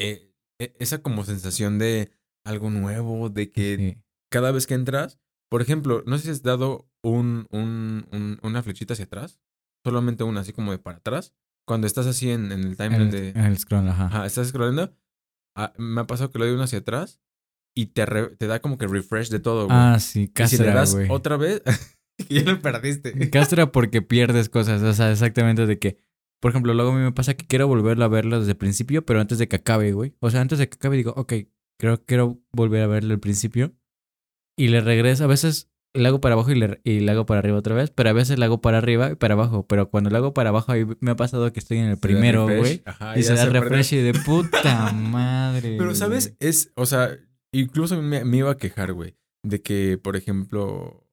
eh, 0.00 0.30
e- 0.60 0.76
esa 0.78 1.02
como 1.02 1.24
sensación 1.24 1.78
de 1.78 2.10
algo 2.44 2.68
nuevo, 2.70 3.30
de 3.30 3.50
que 3.50 3.76
Sí. 3.76 4.02
cada 4.30 4.52
vez 4.52 4.66
que 4.66 4.74
entras, 4.74 5.18
por 5.50 5.62
ejemplo, 5.62 6.02
no 6.06 6.18
sé 6.18 6.24
si 6.24 6.30
has 6.30 6.42
dado 6.42 6.88
un, 7.02 7.46
un, 7.50 8.06
un- 8.12 8.38
una 8.42 8.62
flechita 8.62 8.92
hacia 8.92 9.06
atrás, 9.06 9.40
solamente 9.84 10.22
una, 10.24 10.40
así 10.40 10.52
como 10.52 10.72
de 10.72 10.78
para 10.78 10.98
atrás, 10.98 11.32
cuando 11.66 11.86
estás 11.86 12.06
así 12.06 12.30
en, 12.30 12.52
en 12.52 12.60
el 12.64 12.76
timeline 12.76 13.02
el, 13.06 13.10
de... 13.10 13.28
en 13.30 13.44
el 13.46 13.58
scroll, 13.58 13.88
ajá. 13.88 14.06
Ajá, 14.06 14.26
estás 14.26 14.48
scrollando, 14.48 14.94
ah, 15.56 15.72
me 15.78 16.02
ha 16.02 16.06
pasado 16.06 16.30
que 16.30 16.38
lo 16.38 16.44
doy 16.44 16.54
uno 16.54 16.64
hacia 16.64 16.78
atrás 16.80 17.20
y 17.76 17.86
te, 17.86 18.06
re- 18.06 18.34
te 18.36 18.46
da 18.48 18.58
como 18.60 18.78
que 18.78 18.86
refresh 18.88 19.28
de 19.28 19.38
todo, 19.38 19.66
güey. 19.66 19.76
Ah, 19.78 19.98
sí, 20.00 20.22
y 20.22 20.46
si 20.48 20.56
le 20.56 20.64
castra, 20.64 20.74
das 20.74 20.94
güey. 20.94 21.06
otra 21.10 21.36
vez, 21.36 21.62
ya 22.28 22.42
lo 22.42 22.60
perdiste. 22.60 23.30
Castra 23.30 23.70
porque 23.70 24.02
pierdes 24.02 24.48
cosas, 24.48 24.82
o 24.82 24.92
sea, 24.94 25.12
exactamente 25.12 25.66
de 25.66 25.78
que, 25.78 25.98
por 26.40 26.50
ejemplo, 26.50 26.74
luego 26.74 26.90
a 26.92 26.94
mí 26.94 27.00
me 27.02 27.12
pasa 27.12 27.34
que 27.34 27.46
quiero 27.46 27.68
volverlo 27.68 28.04
a 28.04 28.08
verlo 28.08 28.38
desde 28.40 28.52
el 28.52 28.56
principio, 28.56 29.04
pero 29.06 29.20
antes 29.20 29.38
de 29.38 29.46
que 29.46 29.56
acabe, 29.56 29.92
güey. 29.92 30.14
O 30.20 30.30
sea, 30.30 30.40
antes 30.40 30.58
de 30.58 30.68
que 30.68 30.74
acabe 30.76 30.96
digo, 30.96 31.12
ok, 31.16 31.34
creo 31.78 32.04
quiero 32.04 32.40
volver 32.52 32.82
a 32.82 32.86
verlo 32.86 33.12
al 33.14 33.20
principio. 33.20 33.74
Y 34.58 34.68
le 34.68 34.80
regreso, 34.80 35.24
a 35.24 35.26
veces 35.26 35.70
la 35.92 36.08
hago 36.08 36.20
para 36.20 36.34
abajo 36.34 36.50
y, 36.50 36.54
le, 36.54 36.80
y 36.84 37.00
la 37.00 37.12
hago 37.12 37.26
para 37.26 37.40
arriba 37.40 37.58
otra 37.58 37.74
vez, 37.74 37.90
pero 37.90 38.10
a 38.10 38.12
veces 38.12 38.38
la 38.38 38.46
hago 38.46 38.60
para 38.60 38.78
arriba 38.78 39.10
y 39.12 39.14
para 39.16 39.34
abajo. 39.34 39.66
Pero 39.66 39.90
cuando 39.90 40.08
la 40.10 40.18
hago 40.18 40.32
para 40.34 40.48
abajo, 40.50 40.72
ahí 40.72 40.86
me 41.00 41.10
ha 41.10 41.16
pasado 41.16 41.52
que 41.52 41.60
estoy 41.60 41.78
en 41.78 41.86
el 41.86 41.96
Se 41.96 42.00
primero, 42.00 42.44
güey. 42.44 42.82
Y 43.16 43.22
se 43.22 43.34
da 43.34 43.46
refresh 43.46 43.94
y 43.94 43.98
de 43.98 44.12
puta 44.24 44.92
madre. 44.92 45.76
Pero, 45.78 45.94
¿sabes? 45.94 46.34
Es, 46.40 46.70
o 46.74 46.86
sea, 46.86 47.18
incluso 47.60 48.00
me, 48.00 48.24
me 48.24 48.36
iba 48.38 48.50
a 48.50 48.56
quejar, 48.56 48.92
güey, 48.92 49.16
de 49.42 49.62
que, 49.62 49.98
por 49.98 50.16
ejemplo, 50.16 51.06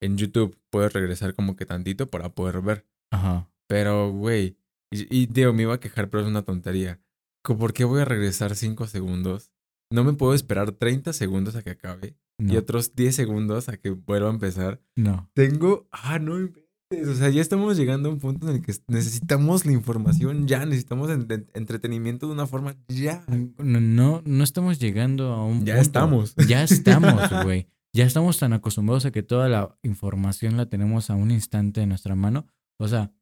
en 0.00 0.16
YouTube 0.16 0.58
puedes 0.70 0.92
regresar 0.92 1.34
como 1.34 1.56
que 1.56 1.66
tantito 1.66 2.08
para 2.08 2.30
poder 2.30 2.60
ver. 2.60 2.86
Ajá. 3.10 3.50
Pero, 3.66 4.10
güey, 4.12 4.56
y, 4.90 5.22
y 5.22 5.26
digo, 5.26 5.52
me 5.52 5.62
iba 5.62 5.74
a 5.74 5.80
quejar, 5.80 6.10
pero 6.10 6.22
es 6.22 6.28
una 6.28 6.42
tontería. 6.42 7.00
¿Por 7.42 7.72
qué 7.72 7.84
voy 7.84 8.00
a 8.00 8.04
regresar 8.04 8.56
5 8.56 8.86
segundos? 8.86 9.50
No 9.90 10.02
me 10.02 10.14
puedo 10.14 10.34
esperar 10.34 10.72
30 10.72 11.12
segundos 11.12 11.56
a 11.56 11.62
que 11.62 11.70
acabe 11.70 12.16
y 12.38 12.56
otros 12.56 12.94
10 12.96 13.14
segundos 13.14 13.68
a 13.68 13.76
que 13.76 13.90
vuelva 13.90 14.28
a 14.28 14.32
empezar. 14.32 14.80
no. 14.96 15.30
Tengo, 15.34 15.88
ah, 15.92 16.18
no. 16.18 16.50
O 16.92 17.14
sea, 17.14 17.28
ya 17.30 17.40
estamos 17.40 17.76
llegando 17.76 18.08
a 18.08 18.12
un 18.12 18.18
punto 18.20 18.48
en 18.48 18.56
el 18.56 18.62
que 18.62 18.72
necesitamos 18.88 19.64
la 19.66 19.72
información 19.72 20.46
ya, 20.46 20.64
necesitamos 20.66 21.10
en- 21.10 21.26
en- 21.30 21.50
entretenimiento 21.54 22.26
de 22.26 22.32
una 22.34 22.46
forma 22.46 22.76
ya. 22.88 23.24
No, 23.58 23.80
no, 23.80 24.22
no 24.24 24.44
estamos 24.44 24.78
llegando 24.78 25.32
a 25.32 25.44
un 25.44 25.64
Ya 25.64 25.74
punto. 25.74 25.80
estamos. 25.82 26.34
Ya 26.46 26.62
estamos, 26.62 27.14
güey. 27.44 27.68
Ya 27.92 28.04
estamos 28.04 28.38
tan 28.38 28.52
acostumbrados 28.52 29.06
a 29.06 29.12
que 29.12 29.22
toda 29.22 29.48
la 29.48 29.78
información 29.82 30.56
la 30.56 30.66
tenemos 30.66 31.10
a 31.10 31.14
un 31.14 31.30
instante 31.30 31.80
en 31.80 31.88
nuestra 31.90 32.14
mano. 32.14 32.46
O 32.78 32.86
sea, 32.88 33.12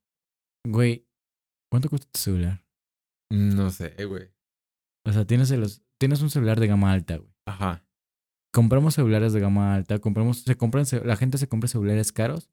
güey, 0.66 1.06
¿cuánto 1.70 1.88
cuesta 1.88 2.08
tu 2.10 2.18
celular? 2.18 2.64
No 3.30 3.70
sé, 3.70 3.94
güey. 4.06 4.30
O 5.06 5.12
sea, 5.12 5.26
tienes, 5.26 5.50
los, 5.50 5.82
tienes 5.98 6.20
un 6.22 6.30
celular 6.30 6.58
de 6.60 6.66
gama 6.66 6.92
alta, 6.92 7.16
güey. 7.16 7.32
Ajá. 7.46 7.84
Compramos 8.52 8.94
celulares 8.94 9.32
de 9.32 9.40
gama 9.40 9.74
alta, 9.74 9.98
compramos, 9.98 10.40
se 10.42 10.56
compran, 10.56 10.84
la 11.04 11.16
gente 11.16 11.38
se 11.38 11.48
compra 11.48 11.68
celulares 11.68 12.12
caros, 12.12 12.50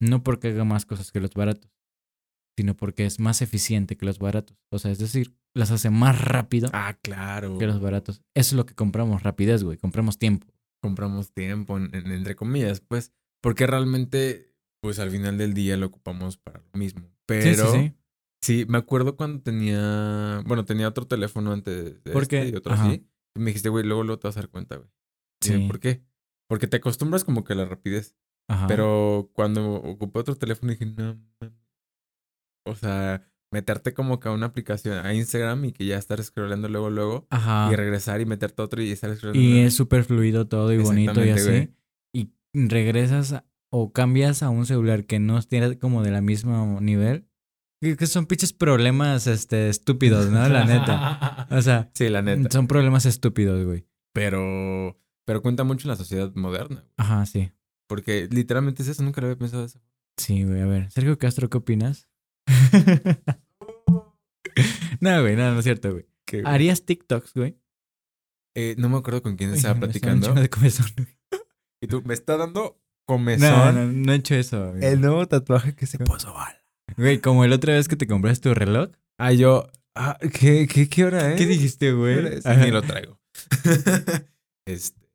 no 0.00 0.22
porque 0.24 0.48
haga 0.48 0.64
más 0.64 0.84
cosas 0.86 1.12
que 1.12 1.20
los 1.20 1.30
baratos, 1.34 1.70
sino 2.58 2.74
porque 2.76 3.06
es 3.06 3.20
más 3.20 3.42
eficiente 3.42 3.96
que 3.96 4.06
los 4.06 4.18
baratos. 4.18 4.56
O 4.72 4.78
sea, 4.80 4.90
es 4.90 4.98
decir, 4.98 5.34
las 5.54 5.70
hace 5.70 5.88
más 5.90 6.20
rápido 6.20 6.68
Ah, 6.72 6.98
claro. 7.00 7.58
que 7.58 7.66
los 7.66 7.80
baratos. 7.80 8.22
Eso 8.34 8.48
es 8.50 8.52
lo 8.54 8.66
que 8.66 8.74
compramos, 8.74 9.22
rapidez, 9.22 9.62
güey. 9.62 9.76
Compramos 9.78 10.18
tiempo. 10.18 10.48
Compramos 10.82 11.32
tiempo, 11.32 11.76
en- 11.78 11.94
en- 11.94 12.10
entre 12.10 12.34
comillas, 12.34 12.80
pues. 12.80 13.12
Porque 13.40 13.66
realmente, 13.68 14.52
pues 14.82 14.98
al 14.98 15.10
final 15.10 15.38
del 15.38 15.54
día 15.54 15.76
lo 15.76 15.86
ocupamos 15.86 16.36
para 16.38 16.58
lo 16.58 16.78
mismo. 16.78 17.08
Pero 17.26 17.70
sí, 17.72 17.78
sí, 17.78 17.78
sí. 17.78 17.94
sí, 18.42 18.66
me 18.68 18.78
acuerdo 18.78 19.16
cuando 19.16 19.40
tenía. 19.42 20.42
Bueno, 20.46 20.64
tenía 20.64 20.88
otro 20.88 21.06
teléfono 21.06 21.52
antes 21.52 22.02
de 22.04 22.12
Porque- 22.12 22.38
este 22.40 22.50
y 22.50 22.56
otro 22.56 22.72
así. 22.74 23.06
Y 23.36 23.38
me 23.40 23.46
dijiste, 23.46 23.68
güey, 23.68 23.84
luego, 23.84 24.02
luego 24.02 24.18
te 24.18 24.28
vas 24.28 24.36
a 24.36 24.40
dar 24.40 24.48
cuenta, 24.50 24.76
güey. 24.76 24.88
Sí. 25.54 25.66
¿Por 25.66 25.80
qué? 25.80 26.02
Porque 26.48 26.66
te 26.66 26.76
acostumbras 26.76 27.24
como 27.24 27.44
que 27.44 27.52
a 27.52 27.56
la 27.56 27.64
rapidez. 27.64 28.16
Ajá. 28.48 28.66
Pero 28.68 29.30
cuando 29.32 29.74
ocupé 29.74 30.20
otro 30.20 30.36
teléfono 30.36 30.70
dije, 30.72 30.86
no, 30.86 31.18
mames". 31.40 31.56
o 32.66 32.74
sea, 32.74 33.22
meterte 33.52 33.94
como 33.94 34.20
que 34.20 34.28
a 34.28 34.32
una 34.32 34.46
aplicación, 34.46 35.04
a 35.04 35.14
Instagram 35.14 35.64
y 35.66 35.72
que 35.72 35.86
ya 35.86 35.96
estar 35.98 36.22
scrollando 36.22 36.68
luego, 36.68 36.90
luego, 36.90 37.26
Ajá. 37.30 37.68
y 37.72 37.76
regresar 37.76 38.20
y 38.20 38.26
meterte 38.26 38.62
otro 38.62 38.82
y 38.82 38.90
estar 38.90 39.14
scrollando. 39.16 39.40
Y 39.40 39.50
luego. 39.52 39.66
es 39.68 39.74
súper 39.74 40.04
fluido 40.04 40.46
todo 40.48 40.72
y 40.72 40.78
bonito 40.78 41.24
y 41.24 41.30
así. 41.30 41.70
Y 42.12 42.32
regresas 42.54 43.32
a- 43.32 43.44
o 43.70 43.92
cambias 43.92 44.42
a 44.42 44.48
un 44.50 44.66
celular 44.66 45.04
que 45.06 45.18
no 45.18 45.40
tiene 45.42 45.78
como 45.78 46.02
de 46.02 46.10
la 46.10 46.20
misma 46.20 46.80
nivel. 46.80 47.26
Que 47.80 48.06
son 48.06 48.26
pinches 48.26 48.52
problemas 48.52 49.26
este, 49.26 49.68
estúpidos, 49.68 50.30
¿no? 50.30 50.48
La 50.48 50.64
neta. 50.64 51.46
O 51.50 51.60
sea, 51.62 51.90
sí, 51.94 52.08
la 52.08 52.22
neta. 52.22 52.48
son 52.50 52.66
problemas 52.68 53.06
estúpidos, 53.06 53.64
güey. 53.64 53.86
Pero, 54.12 54.96
pero 55.26 55.42
cuenta 55.42 55.64
mucho 55.64 55.86
en 55.86 55.90
la 55.90 55.96
sociedad 55.96 56.32
moderna, 56.34 56.80
güey. 56.80 56.92
Ajá, 56.96 57.26
sí. 57.26 57.52
Porque 57.88 58.28
literalmente 58.30 58.82
es 58.82 58.88
eso, 58.88 59.02
nunca 59.02 59.20
lo 59.20 59.26
había 59.26 59.38
pensado 59.38 59.64
eso. 59.64 59.80
Sí, 60.16 60.44
güey. 60.44 60.62
A 60.62 60.66
ver, 60.66 60.90
Sergio 60.90 61.18
Castro, 61.18 61.50
¿qué 61.50 61.58
opinas? 61.58 62.08
no, 65.00 65.20
güey, 65.20 65.36
no, 65.36 65.52
no 65.52 65.58
es 65.58 65.64
cierto, 65.64 65.92
güey. 65.92 66.06
¿Harías 66.44 66.84
TikToks, 66.84 67.34
güey? 67.34 67.56
eh, 68.58 68.74
no 68.78 68.88
me 68.88 68.96
acuerdo 68.96 69.22
con 69.22 69.36
quién 69.36 69.52
estaba 69.52 69.78
platicando. 69.78 70.32
de 70.32 70.48
comezón, 70.48 70.86
güey. 70.96 71.08
Y 71.82 71.88
tú, 71.88 72.00
me 72.06 72.14
está 72.14 72.38
dando 72.38 72.62
No, 72.62 72.78
comezón. 73.06 73.74
no, 73.74 73.92
no 73.92 74.12
he 74.12 74.16
hecho 74.16 74.34
eso. 74.34 74.70
güey. 74.72 74.82
El 74.82 75.02
nuevo 75.02 75.26
tatuaje 75.28 75.74
que 75.74 75.84
se 75.86 75.98
puso. 75.98 76.34
Güey, 76.96 77.20
como 77.20 77.44
el 77.44 77.52
otra 77.52 77.74
vez 77.74 77.86
que 77.86 77.96
te 77.96 78.06
compraste 78.06 78.48
tu 78.48 78.54
reloj. 78.54 78.88
Ah, 79.18 79.32
yo. 79.32 79.68
Ah, 79.94 80.18
¿qué, 80.32 80.66
qué, 80.66 80.88
qué 80.88 81.04
hora 81.04 81.32
es? 81.32 81.38
¿Qué 81.38 81.46
dijiste, 81.46 81.86
¿Qué 81.88 81.92
güey? 81.92 82.40
Ni 82.60 82.70
lo 82.70 82.80
traigo. 82.80 83.20
este. 84.66 85.05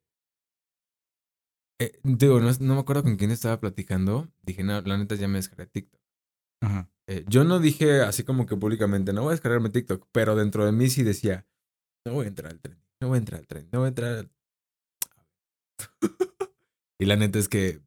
Eh, 1.82 1.98
digo, 2.04 2.38
no, 2.40 2.50
no 2.60 2.74
me 2.74 2.80
acuerdo 2.80 3.02
con 3.02 3.16
quién 3.16 3.32
estaba 3.32 3.58
platicando. 3.58 4.28
Dije, 4.42 4.62
no, 4.62 4.80
la 4.82 4.98
neta 4.98 5.16
ya 5.16 5.26
me 5.26 5.38
descargué 5.38 5.66
TikTok. 5.66 6.00
Ajá. 6.60 6.88
Eh, 7.08 7.24
yo 7.28 7.42
no 7.42 7.58
dije 7.58 8.02
así 8.02 8.22
como 8.22 8.46
que 8.46 8.56
públicamente, 8.56 9.12
no 9.12 9.22
voy 9.22 9.30
a 9.30 9.32
descargarme 9.32 9.70
TikTok, 9.70 10.06
pero 10.12 10.36
dentro 10.36 10.64
de 10.64 10.70
mí 10.70 10.88
sí 10.88 11.02
decía, 11.02 11.44
no 12.06 12.14
voy 12.14 12.26
a 12.26 12.28
entrar 12.28 12.52
al 12.52 12.60
tren, 12.60 12.78
no 13.00 13.08
voy 13.08 13.16
a 13.16 13.18
entrar 13.18 13.40
al 13.40 13.46
tren, 13.48 13.68
no 13.72 13.80
voy 13.80 13.86
a 13.86 13.88
entrar 13.88 14.12
al... 14.12 14.30
y 17.00 17.04
la 17.04 17.16
neta 17.16 17.40
es 17.40 17.48
que, 17.48 17.80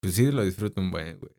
pues 0.00 0.14
sí, 0.14 0.32
lo 0.32 0.42
disfruto 0.42 0.80
un 0.80 0.90
buen, 0.90 1.18
güey. 1.18 1.32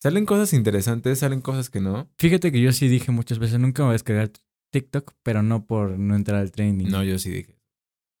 Salen 0.00 0.26
cosas 0.26 0.52
interesantes, 0.52 1.18
salen 1.18 1.40
cosas 1.40 1.70
que 1.70 1.80
no. 1.80 2.08
Fíjate 2.18 2.52
que 2.52 2.60
yo 2.60 2.72
sí 2.72 2.86
dije 2.86 3.10
muchas 3.10 3.40
veces, 3.40 3.58
nunca 3.58 3.82
me 3.82 3.86
voy 3.86 3.92
a 3.92 3.94
descargar 3.94 4.30
TikTok, 4.70 5.14
pero 5.24 5.42
no 5.42 5.66
por 5.66 5.98
no 5.98 6.14
entrar 6.14 6.40
al 6.40 6.52
training. 6.52 6.86
No, 6.88 7.02
yo 7.02 7.18
sí 7.18 7.30
dije. 7.30 7.53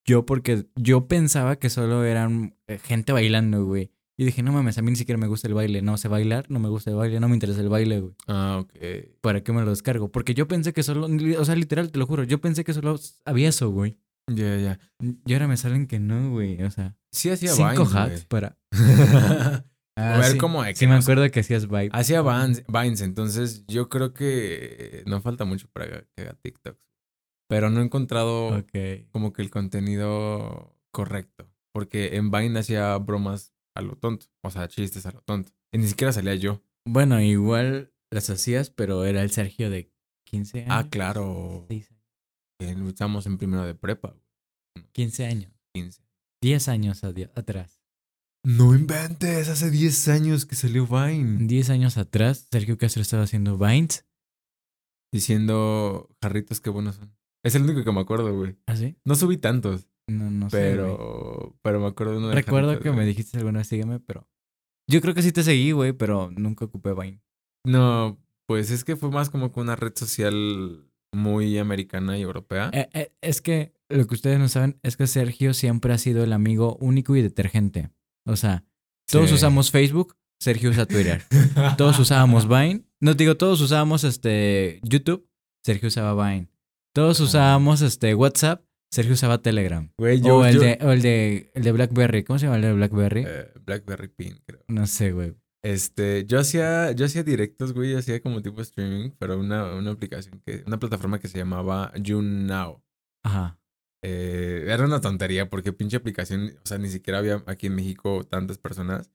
Yo 0.04 0.26
porque 0.26 0.66
yo 0.76 1.08
pensaba 1.08 1.56
que 1.56 1.70
solo 1.70 2.04
eran 2.04 2.56
eh, 2.66 2.78
gente 2.78 3.12
bailando, 3.12 3.64
güey. 3.64 3.90
Y 4.16 4.24
dije, 4.24 4.42
no 4.42 4.52
mames, 4.52 4.78
a 4.78 4.82
mí 4.82 4.90
ni 4.90 4.96
siquiera 4.96 5.18
me 5.18 5.26
gusta 5.26 5.48
el 5.48 5.54
baile. 5.54 5.82
No 5.82 5.96
sé 5.96 6.06
bailar, 6.08 6.46
no 6.48 6.60
me 6.60 6.68
gusta 6.68 6.90
el 6.90 6.96
baile, 6.96 7.18
no 7.18 7.28
me 7.28 7.34
interesa 7.34 7.60
el 7.60 7.68
baile, 7.68 8.00
güey. 8.00 8.14
Ah, 8.28 8.58
ok. 8.60 8.72
¿Para 9.20 9.42
qué 9.42 9.52
me 9.52 9.62
lo 9.62 9.70
descargo? 9.70 10.12
Porque 10.12 10.34
yo 10.34 10.46
pensé 10.46 10.72
que 10.72 10.84
solo, 10.84 11.08
o 11.38 11.44
sea, 11.44 11.56
literal, 11.56 11.90
te 11.90 11.98
lo 11.98 12.06
juro, 12.06 12.22
yo 12.22 12.40
pensé 12.40 12.62
que 12.62 12.74
solo 12.74 12.96
había 13.24 13.48
eso, 13.48 13.70
güey. 13.70 13.98
Ya, 14.28 14.56
ya. 14.56 14.78
Y 15.26 15.32
ahora 15.32 15.48
me 15.48 15.56
salen 15.56 15.86
que 15.86 15.98
no, 15.98 16.30
güey. 16.30 16.62
O 16.62 16.70
sea, 16.70 16.96
Sí 17.10 17.30
hacía 17.30 17.50
cinco 17.50 17.84
Vines, 17.84 18.24
para... 18.24 18.56
güey. 18.72 19.62
Ah, 19.96 20.14
a 20.16 20.18
ver 20.18 20.32
sí. 20.32 20.38
cómo 20.38 20.64
de 20.64 20.74
Sí, 20.74 20.88
me 20.88 20.94
acuerdo 20.94 21.30
que 21.30 21.40
hacías 21.40 21.68
vibe. 21.68 21.90
Hacía 21.92 22.22
Vines, 22.22 22.64
Vines, 22.66 23.00
entonces 23.00 23.64
yo 23.68 23.88
creo 23.88 24.12
que 24.12 25.04
no 25.06 25.20
falta 25.20 25.44
mucho 25.44 25.68
para 25.72 25.86
que 25.86 26.22
haga 26.22 26.34
TikToks. 26.42 26.84
Pero 27.48 27.70
no 27.70 27.80
he 27.80 27.84
encontrado 27.84 28.64
como 29.10 29.32
que 29.32 29.42
el 29.42 29.50
contenido 29.50 30.76
correcto. 30.92 31.50
Porque 31.72 32.16
en 32.16 32.30
Vine 32.30 32.60
hacía 32.60 32.96
bromas 32.98 33.54
a 33.74 33.82
lo 33.82 33.96
tonto. 33.96 34.26
O 34.42 34.50
sea, 34.50 34.68
chistes 34.68 35.06
a 35.06 35.12
lo 35.12 35.20
tonto. 35.22 35.52
Y 35.72 35.78
ni 35.78 35.88
siquiera 35.88 36.12
salía 36.12 36.34
yo. 36.36 36.62
Bueno, 36.86 37.20
igual 37.20 37.92
las 38.10 38.30
hacías, 38.30 38.70
pero 38.70 39.04
era 39.04 39.22
el 39.22 39.30
Sergio 39.30 39.70
de 39.70 39.92
15 40.24 40.60
años. 40.60 40.70
Ah, 40.70 40.88
claro. 40.88 41.66
6 41.68 41.90
años, 41.90 42.04
Que 42.58 42.88
Estamos 42.88 43.26
en 43.26 43.38
primero 43.38 43.64
de 43.64 43.74
prepa. 43.74 44.16
15 44.92 45.26
años. 45.26 45.52
15. 45.74 46.02
10 46.42 46.68
años 46.68 47.04
atrás. 47.04 47.80
No 48.44 48.74
inventes, 48.74 49.48
hace 49.48 49.70
10 49.70 50.08
años 50.08 50.44
que 50.44 50.54
salió 50.54 50.86
Vine. 50.86 51.46
10 51.46 51.70
años 51.70 51.96
atrás, 51.96 52.46
Sergio 52.52 52.76
Castro 52.76 53.00
estaba 53.00 53.22
haciendo 53.22 53.56
Vines. 53.56 54.06
Diciendo, 55.10 56.14
jarritos, 56.20 56.60
qué 56.60 56.68
buenos 56.68 56.96
son. 56.96 57.16
Es 57.44 57.54
el 57.54 57.62
único 57.62 57.84
que 57.84 57.92
me 57.92 58.00
acuerdo, 58.00 58.34
güey. 58.36 58.56
¿Ah, 58.66 58.74
sí? 58.76 58.96
No 59.04 59.14
subí 59.14 59.36
tantos, 59.36 59.86
No, 60.08 60.30
no 60.30 60.50
sé. 60.50 60.56
güey. 60.56 60.70
pero, 60.72 61.56
pero 61.62 61.80
me 61.80 61.86
acuerdo 61.86 62.12
de 62.14 62.18
uno 62.18 62.28
de 62.28 62.34
Recuerdo 62.34 62.80
que 62.80 62.90
me 62.90 63.04
dijiste 63.04 63.38
alguna 63.38 63.58
vez 63.58 63.68
sígueme, 63.68 64.00
pero. 64.00 64.26
Yo 64.90 65.00
creo 65.00 65.14
que 65.14 65.22
sí 65.22 65.32
te 65.32 65.42
seguí, 65.42 65.72
güey, 65.72 65.92
pero 65.92 66.30
nunca 66.30 66.64
ocupé 66.64 66.92
Vine. 66.94 67.22
No, 67.66 68.18
pues 68.46 68.70
es 68.70 68.84
que 68.84 68.96
fue 68.96 69.10
más 69.10 69.30
como 69.30 69.52
que 69.52 69.60
una 69.60 69.76
red 69.76 69.92
social 69.94 70.90
muy 71.14 71.56
americana 71.58 72.18
y 72.18 72.22
europea. 72.22 72.70
Eh, 72.74 72.88
eh, 72.92 73.12
es 73.22 73.40
que 73.40 73.72
lo 73.88 74.06
que 74.06 74.14
ustedes 74.14 74.38
no 74.38 74.48
saben 74.48 74.78
es 74.82 74.96
que 74.96 75.06
Sergio 75.06 75.54
siempre 75.54 75.92
ha 75.94 75.98
sido 75.98 76.24
el 76.24 76.32
amigo 76.32 76.76
único 76.80 77.14
y 77.16 77.22
detergente. 77.22 77.90
O 78.26 78.36
sea, 78.36 78.64
todos 79.10 79.28
Sí. 79.30 79.36
usamos 79.36 79.70
Facebook, 79.70 80.16
Sergio 80.40 80.70
usa 80.70 80.86
Twitter. 80.86 81.22
Todos 81.78 81.98
usábamos 81.98 82.46
Vine. 82.48 82.84
No 83.00 83.14
digo, 83.14 83.36
todos 83.36 83.60
usábamos 83.60 84.04
este 84.04 84.80
YouTube, 84.82 85.26
Sergio 85.64 85.88
usaba 85.88 86.14
Vine. 86.30 86.48
Todos 86.94 87.18
usábamos 87.20 87.82
este 87.82 88.14
WhatsApp, 88.14 88.64
Sergio 88.92 89.14
usaba 89.14 89.38
Telegram. 89.42 89.90
Güey, 89.98 90.20
yo, 90.20 90.38
o 90.38 90.44
el, 90.44 90.54
yo- 90.54 90.60
de, 90.60 90.78
o 90.82 90.92
el 90.92 91.02
de 91.02 91.50
el 91.54 91.62
de 91.64 91.72
BlackBerry. 91.72 92.22
¿Cómo 92.22 92.38
se 92.38 92.46
llama 92.46 92.56
el 92.56 92.62
de 92.62 92.72
BlackBerry? 92.72 93.24
eh, 93.26 93.50
Blackberry 93.64 94.08
Pin, 94.08 94.38
creo. 94.46 94.62
no 94.68 94.86
sé, 94.86 95.12
güey. 95.12 95.34
Este, 95.64 96.26
yo 96.26 96.38
hacía, 96.38 96.92
yo 96.92 97.06
hacía 97.06 97.24
directos, 97.24 97.72
güey, 97.72 97.94
hacía 97.96 98.20
como 98.20 98.42
tipo 98.42 98.60
streaming, 98.60 99.10
pero 99.18 99.38
una, 99.40 99.74
una 99.74 99.90
aplicación 99.92 100.40
que, 100.44 100.62
una 100.66 100.78
plataforma 100.78 101.18
que 101.18 101.26
se 101.28 101.38
llamaba 101.38 101.90
YouNow. 101.96 102.82
Ajá. 103.24 103.58
Eh, 104.04 104.66
era 104.68 104.84
una 104.84 105.00
tontería 105.00 105.48
porque 105.48 105.72
pinche 105.72 105.96
aplicación, 105.96 106.52
o 106.62 106.66
sea, 106.66 106.76
ni 106.76 106.90
siquiera 106.90 107.18
había 107.18 107.42
aquí 107.46 107.68
en 107.68 107.74
México 107.74 108.24
tantas 108.24 108.58
personas. 108.58 109.10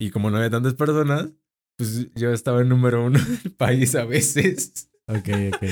Y 0.00 0.10
como 0.10 0.30
no 0.30 0.38
había 0.38 0.50
tantas 0.50 0.74
personas, 0.74 1.30
pues 1.78 2.12
yo 2.16 2.32
estaba 2.32 2.60
en 2.62 2.68
número 2.68 3.06
uno 3.06 3.18
del 3.44 3.52
país 3.52 3.94
a 3.94 4.04
veces. 4.04 4.90
Ok, 5.06 5.28
ok. 5.54 5.64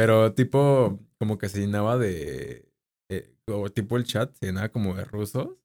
Pero 0.00 0.32
tipo, 0.32 0.98
como 1.18 1.36
que 1.36 1.50
se 1.50 1.60
llenaba 1.60 1.98
de, 1.98 2.72
eh, 3.10 3.34
o 3.48 3.68
tipo 3.68 3.98
el 3.98 4.04
chat 4.04 4.34
se 4.34 4.46
llenaba 4.46 4.70
como 4.70 4.94
de 4.94 5.04
rusos. 5.04 5.58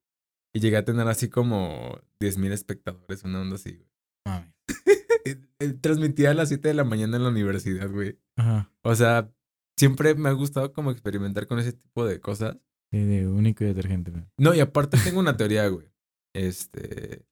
Y 0.54 0.60
llegué 0.60 0.76
a 0.76 0.84
tener 0.84 1.08
así 1.08 1.30
como 1.30 2.02
10.000 2.20 2.52
espectadores, 2.52 3.24
una 3.24 3.40
onda 3.42 3.56
así, 3.56 3.78
güey. 3.78 3.90
Mami. 4.28 4.54
Eh, 5.60 5.72
Transmitía 5.80 6.32
a 6.32 6.34
las 6.34 6.50
7 6.50 6.68
de 6.68 6.74
la 6.74 6.84
mañana 6.84 7.16
en 7.16 7.24
la 7.24 7.30
universidad, 7.30 7.90
güey. 7.90 8.20
Ajá. 8.36 8.70
O 8.84 8.94
sea, 8.94 9.32
siempre 9.80 10.14
me 10.16 10.28
ha 10.28 10.34
gustado 10.34 10.74
como 10.74 10.92
experimentar 10.92 11.48
con 11.48 11.58
ese 11.60 11.72
tipo 11.72 12.06
de 12.06 12.20
cosas. 12.20 12.58
Sí, 12.92 13.02
de 13.06 13.26
único 13.28 13.64
y 13.64 13.68
detergente. 13.68 14.12
güey. 14.12 14.26
No, 14.38 14.54
y 14.54 14.60
aparte 14.60 14.98
tengo 15.02 15.22
una 15.22 15.38
teoría, 15.38 15.66
güey. 15.70 15.88
Este. 16.36 17.26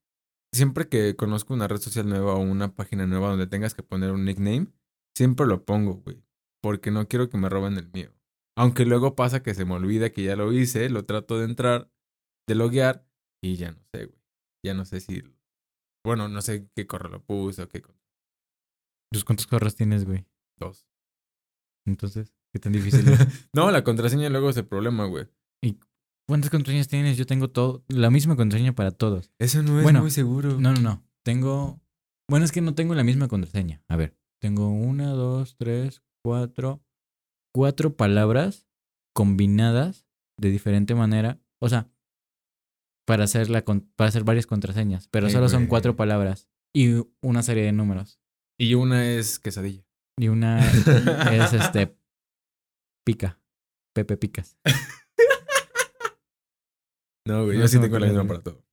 Siempre 0.53 0.87
que 0.87 1.17
conozco 1.17 1.53
una 1.53 1.67
red 1.67 1.79
social 1.79 2.07
nueva 2.07 2.35
o 2.35 2.39
una 2.39 2.73
página 2.73 3.05
nueva 3.05 3.27
donde 3.29 3.47
tengas 3.47 3.75
que 3.75 3.83
poner 3.83 4.11
un 4.11 4.23
nickname, 4.23 4.67
siempre 5.17 5.45
lo 5.45 5.65
pongo, 5.65 5.95
güey. 5.95 6.23
Porque 6.63 6.91
no 6.91 7.07
quiero 7.09 7.29
que 7.29 7.37
me 7.37 7.49
roben 7.49 7.77
el 7.77 7.91
mío. 7.91 8.13
Aunque 8.55 8.85
luego 8.85 9.15
pasa 9.15 9.43
que 9.43 9.53
se 9.53 9.65
me 9.65 9.73
olvida 9.73 10.11
que 10.11 10.23
ya 10.23 10.37
lo 10.37 10.53
hice, 10.53 10.89
lo 10.89 11.05
trato 11.05 11.37
de 11.37 11.45
entrar, 11.45 11.91
de 12.47 12.55
loguear, 12.55 13.05
y 13.43 13.57
ya 13.57 13.71
no 13.71 13.83
sé, 13.91 14.05
güey. 14.05 14.21
Ya 14.65 14.73
no 14.73 14.85
sé 14.85 15.01
si. 15.01 15.23
Bueno, 16.05 16.29
no 16.29 16.41
sé 16.41 16.69
qué 16.73 16.87
correo 16.87 17.11
lo 17.11 17.23
puse 17.23 17.63
o 17.63 17.67
qué. 17.67 17.83
¿Tus 19.11 19.25
cuántos 19.25 19.47
correos 19.47 19.75
tienes, 19.75 20.05
güey? 20.05 20.25
Dos. 20.57 20.87
Entonces, 21.85 22.33
¿qué 22.53 22.59
tan 22.59 22.71
difícil 22.71 23.07
es? 23.09 23.19
no, 23.53 23.69
la 23.69 23.83
contraseña 23.83 24.29
luego 24.29 24.49
es 24.49 24.57
el 24.57 24.65
problema, 24.65 25.05
güey. 25.05 25.27
¿Cuántas 26.25 26.49
contraseñas 26.49 26.87
tienes? 26.87 27.17
Yo 27.17 27.25
tengo 27.25 27.49
todo, 27.49 27.83
la 27.89 28.09
misma 28.09 28.37
contraseña 28.37 28.73
para 28.73 28.91
todos. 28.91 29.33
Eso 29.39 29.61
no 29.61 29.79
es 29.79 29.83
Bueno, 29.83 30.01
muy 30.01 30.11
seguro. 30.11 30.57
No, 30.59 30.71
no, 30.71 30.79
no. 30.79 31.03
Tengo. 31.23 31.81
Bueno, 32.29 32.45
es 32.45 32.53
que 32.53 32.61
no 32.61 32.73
tengo 32.75 32.95
la 32.95 33.03
misma 33.03 33.27
contraseña. 33.27 33.83
A 33.89 33.97
ver, 33.97 34.15
tengo 34.39 34.69
una, 34.69 35.09
dos, 35.09 35.57
tres, 35.57 36.01
cuatro. 36.23 36.81
Cuatro 37.53 37.95
palabras 37.95 38.67
combinadas 39.13 40.07
de 40.39 40.49
diferente 40.49 40.95
manera. 40.95 41.39
O 41.59 41.69
sea, 41.69 41.89
para 43.05 43.25
hacer, 43.25 43.49
la, 43.49 43.63
para 43.63 44.07
hacer 44.07 44.23
varias 44.23 44.47
contraseñas. 44.47 45.07
Pero 45.09 45.27
Ay, 45.27 45.33
solo 45.33 45.49
son 45.49 45.61
güey. 45.63 45.69
cuatro 45.69 45.95
palabras 45.95 46.49
y 46.73 46.95
una 47.21 47.43
serie 47.43 47.63
de 47.63 47.71
números. 47.71 48.19
Y 48.57 48.73
una 48.73 49.05
es 49.07 49.39
quesadilla. 49.39 49.85
Y 50.19 50.29
una 50.29 50.59
es 51.31 51.53
este. 51.53 51.95
Pica. 53.05 53.39
Pepe 53.93 54.17
Picas. 54.17 54.57
No, 57.25 57.45
güey, 57.45 57.55
No 57.57 57.63
yo 57.63 57.67
se 57.69 57.77
sí 57.77 57.81
tengo 57.81 57.99
la 57.99 58.07
misma 58.07 58.27
para 58.27 58.41
todo. 58.41 58.65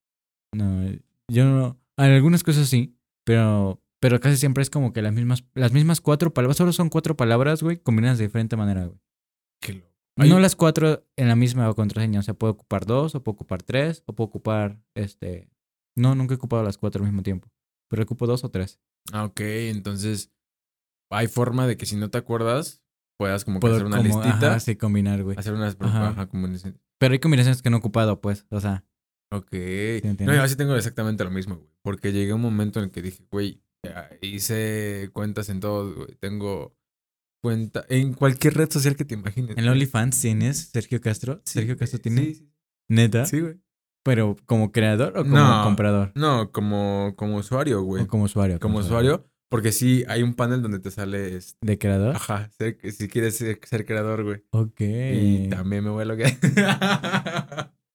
No, 0.53 0.83
yo 1.31 1.45
no. 1.45 1.81
En 1.97 2.11
algunas 2.11 2.43
cosas 2.43 2.69
sí, 2.69 2.99
pero, 3.25 3.81
pero 4.01 4.19
casi 4.21 4.37
siempre 4.37 4.63
es 4.63 4.71
como 4.71 4.93
que 4.93 5.03
las 5.03 5.13
mismas, 5.13 5.45
las 5.55 5.73
mismas 5.73 6.01
cuatro 6.01 6.33
palabras. 6.35 6.57
Solo 6.57 6.73
son 6.73 6.89
cuatro 6.89 7.17
palabras, 7.17 7.63
güey, 7.63 7.79
combinadas 7.79 8.19
de 8.19 8.25
diferente 8.27 8.57
manera, 8.57 8.87
güey. 8.87 8.99
Qué 9.63 9.75
loco. 9.75 9.89
No 10.17 10.39
las 10.41 10.57
cuatro 10.57 11.07
en 11.17 11.29
la 11.29 11.37
misma 11.37 11.73
contraseña. 11.75 12.21
O 12.21 12.23
sea, 12.23 12.35
puedo 12.35 12.53
ocupar 12.53 12.85
dos, 12.85 13.15
o 13.15 13.23
puedo 13.23 13.35
ocupar 13.35 13.63
tres, 13.63 14.03
o 14.07 14.15
puedo 14.15 14.29
ocupar 14.29 14.83
este. 14.95 15.49
No, 15.97 16.15
nunca 16.15 16.35
he 16.35 16.37
ocupado 16.37 16.63
las 16.63 16.79
cuatro 16.79 17.03
al 17.03 17.09
mismo 17.11 17.23
tiempo. 17.23 17.51
Pero 17.89 18.03
ocupo 18.03 18.27
dos 18.27 18.45
o 18.45 18.51
tres. 18.51 18.81
Ah, 19.13 19.25
ok, 19.25 19.41
entonces 19.41 20.31
hay 21.11 21.27
forma 21.27 21.67
de 21.67 21.77
que 21.77 21.87
si 21.87 21.97
no 21.97 22.11
te 22.11 22.19
acuerdas, 22.19 22.83
puedas 23.19 23.45
como 23.45 23.59
que 23.59 23.63
Puedo 23.63 23.75
hacer 23.75 23.87
una 23.87 23.97
como, 23.99 24.09
listita. 24.23 24.49
ajá, 24.51 24.61
sí, 24.61 24.77
combinar, 24.77 25.23
güey. 25.23 25.37
Hacer 25.39 25.55
unas 25.55 25.77
Ajá. 25.81 26.09
ajá, 26.11 26.27
como 26.29 26.49
dicen. 26.49 26.79
Pero 26.99 27.13
hay 27.13 27.19
combinaciones 27.19 27.63
que 27.63 27.71
no 27.71 27.77
he 27.77 27.81
ocupado, 27.81 28.21
pues. 28.21 28.47
O 28.51 28.61
sea, 28.61 28.85
Ok. 29.33 29.53
no, 30.21 30.35
yo 30.35 30.49
sí 30.49 30.57
tengo 30.57 30.77
exactamente 30.77 31.25
lo 31.25 31.31
mismo, 31.31 31.57
güey. 31.57 31.71
Porque 31.83 32.13
llegué 32.13 32.33
a 32.33 32.35
un 32.35 32.43
momento 32.43 32.79
en 32.79 32.87
el 32.87 32.91
que 32.91 33.03
dije, 33.03 33.25
güey, 33.31 33.63
ya 33.85 34.11
hice 34.21 35.11
cuentas 35.13 35.49
en 35.49 35.61
todo, 35.61 35.95
güey. 35.95 36.15
Tengo 36.21 36.77
cuenta 37.43 37.85
en 37.89 38.13
cualquier 38.15 38.55
red 38.55 38.71
social 38.71 38.97
que 38.97 39.05
te 39.05 39.15
imagines. 39.15 39.57
en. 39.57 39.69
OnlyFans 39.69 40.21
tienes 40.21 40.71
Sergio 40.73 41.01
Castro. 41.01 41.41
Sí, 41.45 41.55
Sergio 41.55 41.77
Castro 41.77 41.99
tiene. 42.01 42.23
Sí, 42.25 42.35
sí. 42.35 42.53
Neta. 42.89 43.25
Sí, 43.27 43.41
güey. 43.41 43.61
Pero 44.05 44.37
como 44.47 44.73
creador 44.73 45.17
o 45.19 45.23
como 45.23 45.37
No. 45.37 45.63
comprador. 45.65 46.13
No, 46.15 46.51
como, 46.53 47.15
como 47.17 47.37
usuario, 47.37 47.83
güey. 47.83 48.05
O 48.05 48.07
como 48.07 48.25
usuario. 48.25 48.59
Como 48.59 48.79
usuario, 48.79 49.31
porque 49.51 49.73
sí 49.73 50.05
hay 50.09 50.23
un 50.23 50.35
panel 50.35 50.63
donde 50.63 50.79
te 50.79 50.91
sale 50.91 51.37
este, 51.37 51.59
¿De 51.61 51.79
creador? 51.79 52.17
Ajá, 52.17 52.49
ser- 52.57 52.79
si 52.93 53.09
quieres 53.09 53.37
ser, 53.37 53.61
ser 53.63 53.85
creador, 53.85 54.25
güey. 54.25 54.43
Ok. 54.53 54.81
Y 54.81 55.49
también 55.51 55.85
me 55.85 55.91
voy 55.91 56.03
a 56.03 56.07
lo 56.07 56.17
que. 56.17 56.25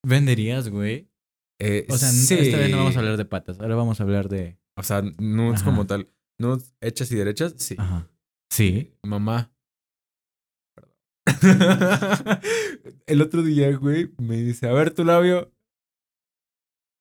¿Venderías, 0.04 0.70
güey? 0.70 1.10
eh, 1.60 1.86
O 1.90 1.98
sea, 1.98 2.10
sí. 2.10 2.36
esta 2.36 2.58
vez 2.58 2.70
no 2.72 2.78
vamos 2.78 2.96
a 2.96 3.00
hablar 3.00 3.18
de 3.18 3.26
patas. 3.26 3.60
Ahora 3.60 3.76
vamos 3.76 4.00
a 4.00 4.04
hablar 4.04 4.30
de. 4.30 4.60
O 4.78 4.84
sea, 4.84 5.02
nudes 5.18 5.62
Ajá. 5.62 5.66
como 5.66 5.86
tal. 5.88 6.10
Nudes 6.40 6.76
hechas 6.82 7.12
y 7.12 7.16
derechas, 7.16 7.56
sí. 7.58 7.76
Ajá. 7.78 8.10
Sí. 8.52 8.94
Mamá. 9.04 9.52
Perdón. 10.76 10.94
El 13.08 13.22
otro 13.22 13.42
día, 13.44 13.76
güey, 13.78 14.14
me 14.18 14.38
dice, 14.38 14.68
a 14.68 14.74
ver 14.74 14.92
tu 14.92 15.04
labio. 15.06 15.52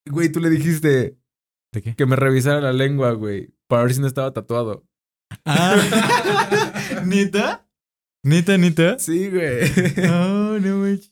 Güey, 0.08 0.30
tú 0.30 0.40
le 0.40 0.50
dijiste 0.50 1.18
¿De 1.72 1.82
qué? 1.82 1.94
que 1.96 2.06
me 2.06 2.16
revisara 2.16 2.60
la 2.60 2.72
lengua, 2.72 3.12
güey, 3.12 3.54
para 3.68 3.84
ver 3.84 3.94
si 3.94 4.00
no 4.00 4.06
estaba 4.06 4.32
tatuado. 4.32 4.86
Ah. 5.44 5.76
¿Neta? 7.06 7.66
¿Neta, 8.22 8.56
neta? 8.58 8.98
Sí, 8.98 9.30
güey. 9.30 9.62
No, 10.06 10.58
no 10.60 10.76
manches. 10.78 11.10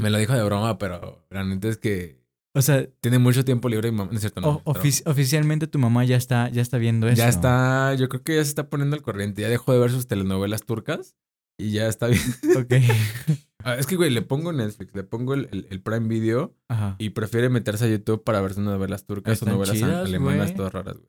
Me 0.00 0.10
lo 0.10 0.18
dijo 0.18 0.32
de 0.32 0.42
broma, 0.42 0.78
pero 0.78 1.24
la 1.30 1.44
neta 1.44 1.68
es 1.68 1.76
que 1.78 2.21
O 2.54 2.60
sea, 2.62 2.86
tiene 3.00 3.18
mucho 3.18 3.44
tiempo 3.44 3.68
libre 3.68 3.88
y 3.88 3.92
mamá. 3.92 4.10
No 4.10 4.16
es 4.16 4.20
cierto, 4.20 4.40
no. 4.42 4.48
o- 4.64 4.72
pero- 4.74 4.80
ofici- 4.84 5.02
oficialmente 5.06 5.66
tu 5.66 5.78
mamá 5.78 6.04
ya 6.04 6.16
está, 6.16 6.48
ya 6.50 6.60
está 6.60 6.76
viendo 6.78 7.08
eso. 7.08 7.16
Ya 7.16 7.28
está, 7.28 7.94
yo 7.94 8.08
creo 8.10 8.22
que 8.22 8.36
ya 8.36 8.42
se 8.44 8.48
está 8.50 8.68
poniendo 8.68 8.94
al 8.94 9.02
corriente. 9.02 9.40
Ya 9.42 9.48
dejó 9.48 9.72
de 9.72 9.78
ver 9.78 9.90
sus 9.90 10.06
telenovelas 10.06 10.62
turcas 10.64 11.14
y 11.58 11.70
ya 11.70 11.86
está 11.88 12.08
bien. 12.08 12.20
Ok. 12.56 12.74
Ah, 13.64 13.76
es 13.76 13.86
que, 13.86 13.94
güey, 13.94 14.10
le 14.10 14.22
pongo 14.22 14.52
Netflix, 14.52 14.92
le 14.92 15.04
pongo 15.04 15.34
el, 15.34 15.48
el- 15.52 15.68
el 15.70 15.80
Prime 15.80 16.08
Video 16.08 16.52
Ajá. 16.68 16.96
y 16.98 17.10
prefiere 17.10 17.48
meterse 17.48 17.84
a 17.84 17.88
YouTube 17.88 18.24
para 18.24 18.40
ver 18.40 18.54
sus 18.54 18.64
novelas 18.64 19.06
turcas 19.06 19.34
Están 19.34 19.50
o 19.50 19.52
novelas 19.52 19.76
chidas, 19.76 20.04
alemanas 20.04 20.46
güey. 20.46 20.56
todas 20.56 20.72
raras, 20.72 20.96
güey. 20.96 21.08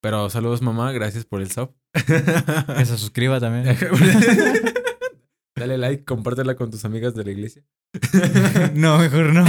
Pero 0.00 0.30
saludos, 0.30 0.62
mamá, 0.62 0.90
gracias 0.92 1.26
por 1.26 1.42
el 1.42 1.50
sub. 1.50 1.74
Que 2.76 2.84
se 2.86 2.96
suscriba 2.96 3.40
también. 3.40 3.76
Dale 5.54 5.76
like, 5.76 6.04
compártela 6.06 6.54
con 6.56 6.70
tus 6.70 6.84
amigas 6.86 7.14
de 7.14 7.24
la 7.24 7.30
iglesia. 7.30 7.62
no, 8.74 8.96
mejor 8.98 9.34
no. 9.34 9.44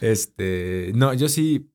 Este, 0.00 0.92
no, 0.94 1.14
yo 1.14 1.28
sí, 1.28 1.70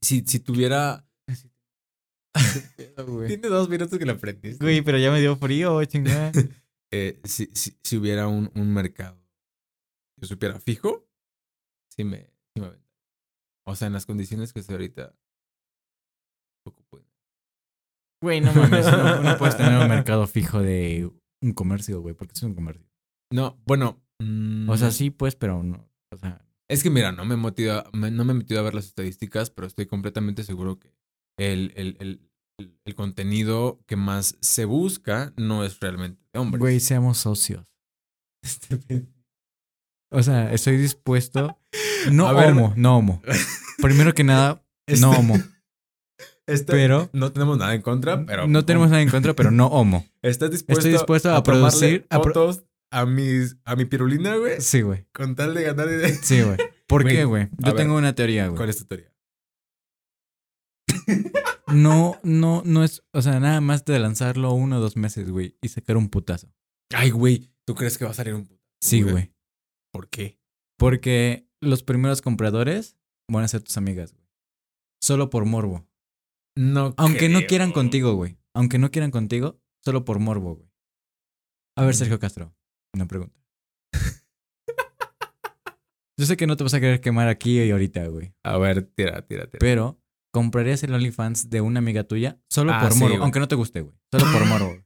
si, 0.00 0.20
si 0.26 0.40
tuviera... 0.40 1.06
Tiene 3.26 3.48
dos 3.48 3.68
minutos 3.68 3.98
que 3.98 4.06
la 4.06 4.12
aprendiste. 4.12 4.64
Güey, 4.64 4.82
pero 4.82 4.98
ya 4.98 5.10
me 5.10 5.20
dio 5.20 5.36
frío, 5.36 5.84
chingada. 5.84 6.32
eh, 6.92 7.20
si, 7.24 7.46
si, 7.54 7.76
si 7.82 7.96
hubiera 7.96 8.28
un, 8.28 8.50
un 8.54 8.72
mercado, 8.72 9.20
yo 10.20 10.28
supiera 10.28 10.60
fijo, 10.60 11.08
sí 11.94 12.04
me, 12.04 12.18
sí 12.54 12.60
me 12.60 12.66
aventaría. 12.66 12.90
O 13.66 13.74
sea, 13.74 13.86
en 13.88 13.92
las 13.94 14.06
condiciones 14.06 14.52
que 14.52 14.60
estoy 14.60 14.74
ahorita, 14.74 15.14
poco 16.64 16.84
puede. 16.88 17.04
Güey, 18.22 18.40
no 18.40 18.52
mames. 18.52 18.86
No, 18.86 19.22
no 19.22 19.38
puedes 19.38 19.56
tener 19.56 19.80
un 19.80 19.88
mercado 19.88 20.26
fijo 20.26 20.60
de 20.60 21.10
un 21.42 21.52
comercio, 21.52 22.00
güey, 22.00 22.14
porque 22.14 22.34
es 22.34 22.42
un 22.42 22.54
comercio. 22.54 22.86
No, 23.32 23.60
bueno. 23.64 24.02
mm, 24.20 24.68
O 24.68 24.76
sea, 24.76 24.90
sí, 24.90 25.10
pues, 25.10 25.36
pero 25.36 25.62
no. 25.62 25.90
O 26.12 26.18
sea, 26.18 26.44
Es 26.70 26.82
que 26.82 26.90
mira, 26.90 27.10
no 27.12 27.24
me, 27.24 27.34
motiva, 27.36 27.84
no 27.92 28.24
me 28.24 28.32
he 28.32 28.36
metido 28.36 28.60
a 28.60 28.62
ver 28.62 28.74
las 28.74 28.86
estadísticas, 28.86 29.50
pero 29.50 29.66
estoy 29.66 29.86
completamente 29.86 30.44
seguro 30.44 30.78
que 30.78 30.94
el, 31.38 31.72
el, 31.76 31.96
el, 32.00 32.30
el- 32.84 32.94
contenido 32.94 33.80
que 33.86 33.96
más 33.96 34.36
se 34.40 34.64
busca 34.66 35.32
no 35.36 35.64
es 35.64 35.80
realmente 35.80 36.22
de 36.32 36.38
hombres. 36.40 36.60
güey, 36.60 36.78
seamos 36.80 37.18
socios. 37.18 37.66
O 40.12 40.22
sea, 40.24 40.52
estoy 40.52 40.76
dispuesto. 40.76 41.56
No 42.10 42.26
A 42.26 42.32
ver. 42.32 42.52
homo, 42.52 42.72
no 42.76 42.96
homo. 42.96 43.22
Primero 43.82 44.14
que 44.14 44.24
nada, 44.24 44.64
Este- 44.88 45.02
no 45.02 45.10
homo. 45.12 45.34
Este- 46.46 46.72
Pero 46.72 47.10
no 47.12 47.30
tenemos 47.30 47.58
nada 47.58 47.74
en 47.74 47.82
contra, 47.82 48.24
pero. 48.24 48.48
no 48.48 48.64
tenemos 48.64 48.88
nada 48.88 49.02
en 49.02 49.10
contra, 49.10 49.34
pero 49.34 49.50
no 49.50 49.66
homo. 49.66 50.06
¿Estás 50.22 50.50
dispuesto, 50.50 50.80
Estoy 50.80 50.92
dispuesto 50.92 51.30
a 51.34 51.42
producir- 51.42 52.06
a 52.08 52.20
pro- 52.22 52.32
fotos 52.32 52.64
a, 52.90 53.06
mis, 53.06 53.56
a 53.64 53.76
mi 53.76 53.84
pirulina, 53.84 54.36
güey? 54.36 54.60
Sí, 54.60 54.82
güey. 54.82 55.06
Con 55.12 55.34
tal 55.34 55.54
de 55.54 55.62
ganar 55.62 55.88
ideas. 55.88 56.20
Sí, 56.22 56.42
güey. 56.42 56.56
¿Por 56.86 57.02
Güey, 57.04 57.16
qué, 57.16 57.24
güey? 57.24 57.48
Yo 57.58 57.72
ver, 57.72 57.76
tengo 57.76 57.96
una 57.96 58.14
teoría, 58.14 58.46
güey. 58.48 58.56
¿Cuál 58.56 58.68
es 58.70 58.78
tu 58.78 58.84
teoría? 58.84 59.12
No, 61.72 62.18
no, 62.24 62.62
no 62.64 62.82
es. 62.82 63.04
O 63.12 63.22
sea, 63.22 63.38
nada 63.38 63.60
más 63.60 63.84
de 63.84 63.96
lanzarlo 64.00 64.52
uno 64.52 64.78
o 64.78 64.80
dos 64.80 64.96
meses, 64.96 65.30
güey, 65.30 65.56
y 65.62 65.68
sacar 65.68 65.96
un 65.96 66.08
putazo. 66.08 66.52
Ay, 66.92 67.10
güey, 67.10 67.52
¿tú 67.64 67.76
crees 67.76 67.96
que 67.96 68.04
va 68.04 68.10
a 68.10 68.14
salir 68.14 68.34
un 68.34 68.44
puto? 68.44 68.60
Sí, 68.82 69.02
güey. 69.02 69.32
¿Por 69.92 70.08
qué? 70.08 70.40
Porque 70.76 71.48
los 71.60 71.84
primeros 71.84 72.22
compradores 72.22 72.96
van 73.30 73.44
a 73.44 73.48
ser 73.48 73.62
tus 73.62 73.76
amigas, 73.76 74.12
güey. 74.12 74.26
Solo 75.00 75.30
por 75.30 75.44
morbo. 75.44 75.88
No 76.56 76.94
Aunque 76.96 77.28
no 77.28 77.40
quieran 77.42 77.70
contigo, 77.70 78.14
güey. 78.14 78.38
Aunque 78.54 78.78
no 78.78 78.90
quieran 78.90 79.12
contigo, 79.12 79.60
solo 79.84 80.04
por 80.04 80.18
morbo, 80.18 80.56
güey. 80.56 80.70
A 81.76 81.84
ver, 81.84 81.94
Sergio 81.94 82.18
Castro, 82.18 82.54
una 82.94 83.06
pregunta. 83.06 83.34
Yo 86.18 86.26
sé 86.26 86.36
que 86.36 86.46
no 86.46 86.56
te 86.56 86.64
vas 86.64 86.74
a 86.74 86.80
querer 86.80 87.00
quemar 87.00 87.28
aquí 87.28 87.60
y 87.60 87.70
ahorita, 87.70 88.06
güey. 88.08 88.34
A 88.44 88.58
ver, 88.58 88.82
tira, 88.82 89.22
tira, 89.26 89.46
tira. 89.46 89.58
Pero, 89.60 90.00
¿comprarías 90.32 90.82
el 90.82 90.92
OnlyFans 90.94 91.48
de 91.50 91.60
una 91.62 91.78
amiga 91.78 92.04
tuya? 92.04 92.38
Solo 92.50 92.72
Ah, 92.74 92.80
por 92.82 92.92
sí, 92.92 92.98
morbo. 93.00 93.14
güey. 93.14 93.22
aunque 93.22 93.40
no 93.40 93.48
te 93.48 93.54
guste, 93.54 93.80
güey. 93.80 93.94
Solo 94.12 94.30
por 94.32 94.44
morbo. 94.46 94.76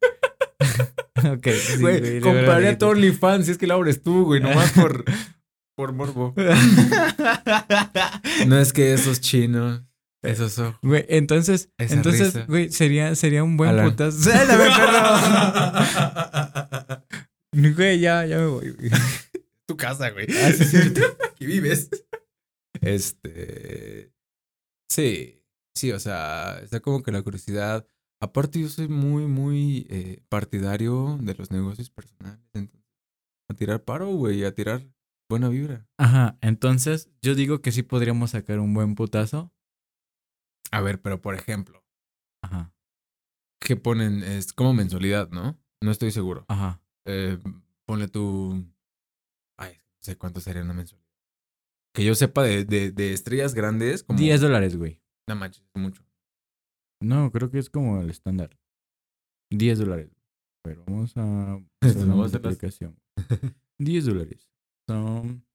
ok. 1.35 1.49
sí, 1.49 1.81
Güey, 1.81 2.01
de 2.01 2.21
compraría 2.21 2.79
tu 2.79 2.87
OnlyFans 2.87 3.47
si 3.47 3.53
es 3.53 3.59
que 3.59 3.67
la 3.67 3.75
abres 3.75 4.03
tú, 4.03 4.25
güey, 4.27 4.41
nomás 4.41 4.71
por, 4.73 5.05
Por 5.77 5.93
morbo. 5.93 6.33
No 8.47 8.59
es 8.61 8.73
que 8.73 8.95
esos 8.95 9.21
chinos, 9.21 9.83
esos 10.23 10.57
ojos. 10.61 10.79
Güey, 10.83 11.05
entonces, 11.09 11.69
Esa 11.79 11.95
entonces, 11.97 12.33
risa. 12.35 12.47
güey, 12.47 12.71
sería, 12.71 13.17
sería 13.17 13.43
un 13.43 13.57
buen 13.57 13.71
Alan. 13.71 13.91
putazo. 13.91 14.31
Güey, 17.55 18.01
ya, 18.01 18.27
ya 18.27 18.39
me 18.39 18.47
voy. 18.47 18.77
tu 19.67 19.77
casa, 19.77 20.11
güey. 20.11 20.27
Ah, 20.31 20.53
sí, 20.53 20.63
es 20.65 20.71
cierto. 20.71 21.01
Aquí 21.33 21.47
vives. 21.47 21.89
Este. 22.81 24.13
Sí, 24.91 25.43
sí, 25.75 25.93
o 25.93 26.01
sea, 26.01 26.59
está 26.63 26.81
como 26.81 27.03
que 27.03 27.13
la 27.13 27.23
curiosidad. 27.23 27.87
Aparte, 28.21 28.61
yo 28.61 28.69
soy 28.69 28.89
muy, 28.89 29.27
muy 29.27 29.87
eh, 29.91 30.23
partidario 30.29 31.19
de 31.21 31.35
los 31.35 31.51
negocios 31.51 31.91
personales. 31.91 32.41
Entonces, 32.53 32.85
a 33.49 33.55
tirar 33.55 33.85
paro, 33.85 34.09
güey, 34.15 34.45
a 34.45 34.55
tirar 34.55 34.87
buena 35.29 35.49
vibra. 35.49 35.87
Ajá, 35.99 36.39
entonces 36.41 37.11
yo 37.23 37.35
digo 37.35 37.61
que 37.61 37.73
sí 37.73 37.83
podríamos 37.83 38.31
sacar 38.31 38.59
un 38.61 38.73
buen 38.75 38.95
putazo. 38.95 39.53
A 40.71 40.81
ver, 40.81 41.01
pero 41.01 41.21
por 41.21 41.35
ejemplo, 41.35 41.85
Ajá, 42.43 42.73
¿qué 43.61 43.77
ponen? 43.77 44.23
Es 44.23 44.53
como 44.53 44.73
mensualidad, 44.75 45.31
¿no? 45.31 45.59
No 45.81 45.91
estoy 45.91 46.11
seguro. 46.11 46.45
ajá. 46.49 46.81
Eh, 47.07 47.39
ponle 47.87 48.09
tu. 48.09 48.65
Ay, 49.59 49.75
no 49.77 49.97
sé 50.01 50.17
cuánto 50.17 50.41
sería 50.41 50.63
una 50.63 50.75
mensualidad. 50.75 51.05
Que 51.95 52.05
yo 52.05 52.15
sepa 52.15 52.43
de, 52.43 52.65
de, 52.65 52.91
de 52.91 53.13
estrellas 53.13 53.55
grandes, 53.55 54.03
como. 54.03 54.19
10 54.19 54.41
dólares, 54.41 54.77
güey. 54.77 55.01
No 55.29 55.37
manches, 55.37 55.65
es 55.75 55.81
mucho. 55.81 56.05
No, 57.01 57.31
creo 57.31 57.51
que 57.51 57.59
es 57.59 57.71
como 57.71 58.01
el 58.01 58.11
estándar. 58.11 58.59
10 59.51 59.79
dólares. 59.79 60.11
Pero 60.63 60.83
vamos 60.87 61.17
a 61.17 61.57
Esto 61.83 61.99
hacer 62.01 62.07
no 62.07 62.15
una 62.15 62.15
va 62.23 62.27
a 62.27 62.29
ser 62.31 62.43
las- 62.43 62.53
multiplicación. 62.53 62.99
10 63.79 64.05
dólares. 64.07 64.49
Son... 64.89 65.47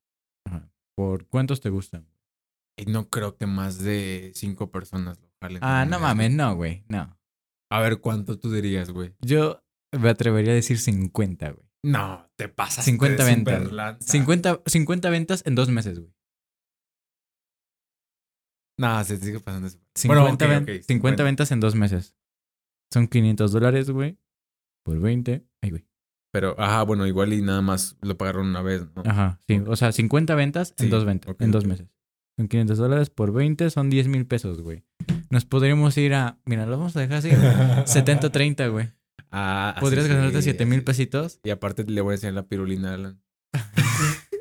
Ajá. 0.45 0.71
¿Por 0.95 1.27
cuántos 1.27 1.61
te 1.61 1.69
gustan? 1.69 2.07
Y 2.77 2.85
no 2.85 3.09
creo 3.09 3.35
que 3.35 3.45
más 3.45 3.79
de 3.79 4.31
cinco 4.35 4.71
personas 4.71 5.19
lo 5.19 5.29
jalen. 5.41 5.59
Ah, 5.63 5.85
no 5.85 5.97
mes, 5.97 6.01
mames, 6.01 6.31
no, 6.33 6.55
güey, 6.55 6.85
no. 6.87 7.17
A 7.71 7.81
ver, 7.81 7.99
¿cuánto 7.99 8.39
tú 8.39 8.51
dirías, 8.51 8.89
güey? 8.91 9.13
Yo 9.19 9.61
me 9.91 10.09
atrevería 10.09 10.51
a 10.51 10.55
decir 10.55 10.77
50, 10.79 11.51
güey. 11.51 11.65
No, 11.83 12.29
te 12.35 12.49
pasas. 12.49 12.85
50 12.85 13.23
ventas. 13.23 13.61
50. 13.63 13.97
50, 14.01 14.61
50 14.65 15.09
ventas 15.09 15.43
en 15.45 15.55
dos 15.55 15.69
meses, 15.69 15.99
güey. 15.99 16.13
No, 18.77 19.03
se 19.03 19.17
sigue 19.17 19.39
pasando 19.39 19.67
eso. 19.67 19.77
50, 19.95 20.21
Bueno, 20.23 20.33
ok, 20.35 20.65
ven- 20.67 20.77
ok, 20.79 20.83
50 20.85 21.23
ventas 21.23 21.51
en 21.51 21.59
dos 21.59 21.75
meses. 21.75 22.15
Son 22.93 23.07
500 23.07 23.51
dólares, 23.51 23.89
güey. 23.91 24.17
Por 24.85 24.99
20. 24.99 25.45
Ay, 25.61 25.69
güey. 25.69 25.85
Pero, 26.31 26.55
ajá, 26.59 26.83
bueno, 26.83 27.05
igual 27.07 27.33
y 27.33 27.41
nada 27.41 27.61
más 27.61 27.97
lo 28.01 28.17
pagaron 28.17 28.47
una 28.47 28.61
vez, 28.61 28.85
¿no? 28.95 29.03
Ajá, 29.05 29.41
sí. 29.47 29.61
O 29.67 29.75
sea, 29.75 29.91
50 29.91 30.35
ventas 30.35 30.73
en 30.77 30.85
Sí, 30.85 30.89
dos 30.89 31.03
ventas. 31.05 31.31
ok, 31.31 31.41
en 31.41 31.51
dos 31.51 31.65
meses. 31.65 31.87
Son 32.37 32.47
500 32.47 32.77
dólares 32.77 33.09
por 33.09 33.33
20, 33.33 33.69
son 33.69 33.89
10 33.89 34.07
mil 34.07 34.25
pesos, 34.25 34.61
güey. 34.61 34.83
Nos 35.29 35.45
podríamos 35.45 35.97
ir 35.97 36.13
a. 36.13 36.39
Mira, 36.45 36.65
lo 36.65 36.77
vamos 36.77 36.95
a 36.95 37.01
dejar 37.01 37.17
así. 37.17 37.29
70-30, 37.31 38.71
güey. 38.71 38.91
Ah, 39.31 39.71
así 39.75 39.81
Podrías 39.81 40.05
sí, 40.05 40.11
ganarte 40.13 40.41
7 40.41 40.65
mil 40.65 40.83
pesitos 40.83 41.39
Y 41.43 41.49
aparte 41.49 41.83
le 41.83 42.01
voy 42.01 42.11
a 42.11 42.15
enseñar 42.15 42.33
la 42.35 42.47
pirulina 42.47 42.91
a 42.91 42.93
Alan. 42.95 43.21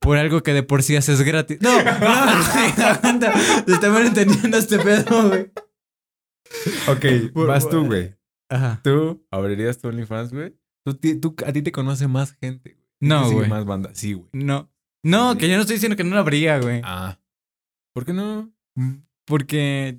por 0.00 0.16
algo 0.16 0.42
que 0.42 0.52
de 0.52 0.62
por 0.62 0.82
sí 0.82 0.96
haces 0.96 1.22
gratis. 1.22 1.58
No, 1.60 1.70
no, 1.82 1.90
aguanta. 1.90 3.32
Te 3.64 3.72
estamos 3.72 4.00
entendiendo 4.00 4.56
este 4.56 4.78
pedo, 4.78 5.28
güey. 5.28 5.50
Ok, 6.88 7.32
Por- 7.32 7.48
vas 7.48 7.68
tú, 7.68 7.86
güey. 7.86 8.16
Ajá. 8.48 8.80
¿Tú 8.82 9.24
abrirías 9.30 9.78
tu 9.78 9.88
OnlyFans, 9.88 10.32
güey? 10.32 10.56
Tú, 10.84 11.36
a 11.46 11.52
ti 11.52 11.62
te 11.62 11.70
conoce 11.70 12.08
más 12.08 12.32
gente, 12.32 12.72
güey. 12.74 12.86
No, 13.00 13.30
güey. 13.30 13.48
más 13.48 13.64
banda. 13.64 13.90
Sí, 13.94 14.14
güey. 14.14 14.28
No. 14.32 14.70
No, 15.02 15.38
que 15.38 15.48
yo 15.48 15.54
no 15.54 15.60
estoy 15.62 15.76
diciendo 15.76 15.96
que 15.96 16.04
no 16.04 16.14
lo 16.14 16.20
habría, 16.20 16.58
güey. 16.58 16.80
Ah. 16.84 17.18
¿Por 17.94 18.04
qué 18.04 18.12
no? 18.12 18.52
Porque. 19.26 19.98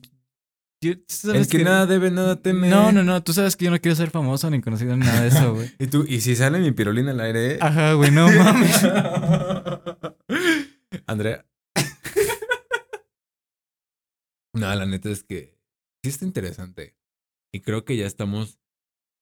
Yo- 0.82 0.94
El 1.34 1.48
que, 1.48 1.64
nada 1.64 1.86
debe, 1.86 2.10
nada 2.12 2.42
teme. 2.42 2.70
No, 2.70 2.92
no, 2.92 3.04
no. 3.04 3.24
Tú 3.24 3.34
sabes 3.34 3.56
que 3.56 3.66
yo 3.66 3.72
no 3.72 3.80
quiero 3.80 3.96
ser 3.96 4.10
famoso 4.10 4.50
ni 4.50 4.62
conocido 4.62 4.96
ni 4.98 5.06
nada 5.06 5.22
de 5.22 5.28
eso, 5.28 5.54
güey. 5.54 5.72
Y 5.80 5.88
tú, 5.88 6.06
y 6.08 6.22
si 6.22 6.36
sale 6.36 6.60
mi 6.60 6.72
pirulina 6.72 7.12
al 7.12 7.20
aire. 7.22 7.58
Ajá, 7.62 7.94
güey, 7.94 8.12
no 8.12 8.28
mames. 8.32 8.84
Andrea. 11.08 11.46
no, 14.54 14.76
la 14.76 14.86
neta 14.86 15.10
es 15.10 15.24
que 15.24 15.58
sí 16.04 16.10
está 16.10 16.26
interesante. 16.26 16.96
Y 17.54 17.62
creo 17.62 17.86
que 17.86 17.98
ya 17.98 18.06
estamos 18.06 18.60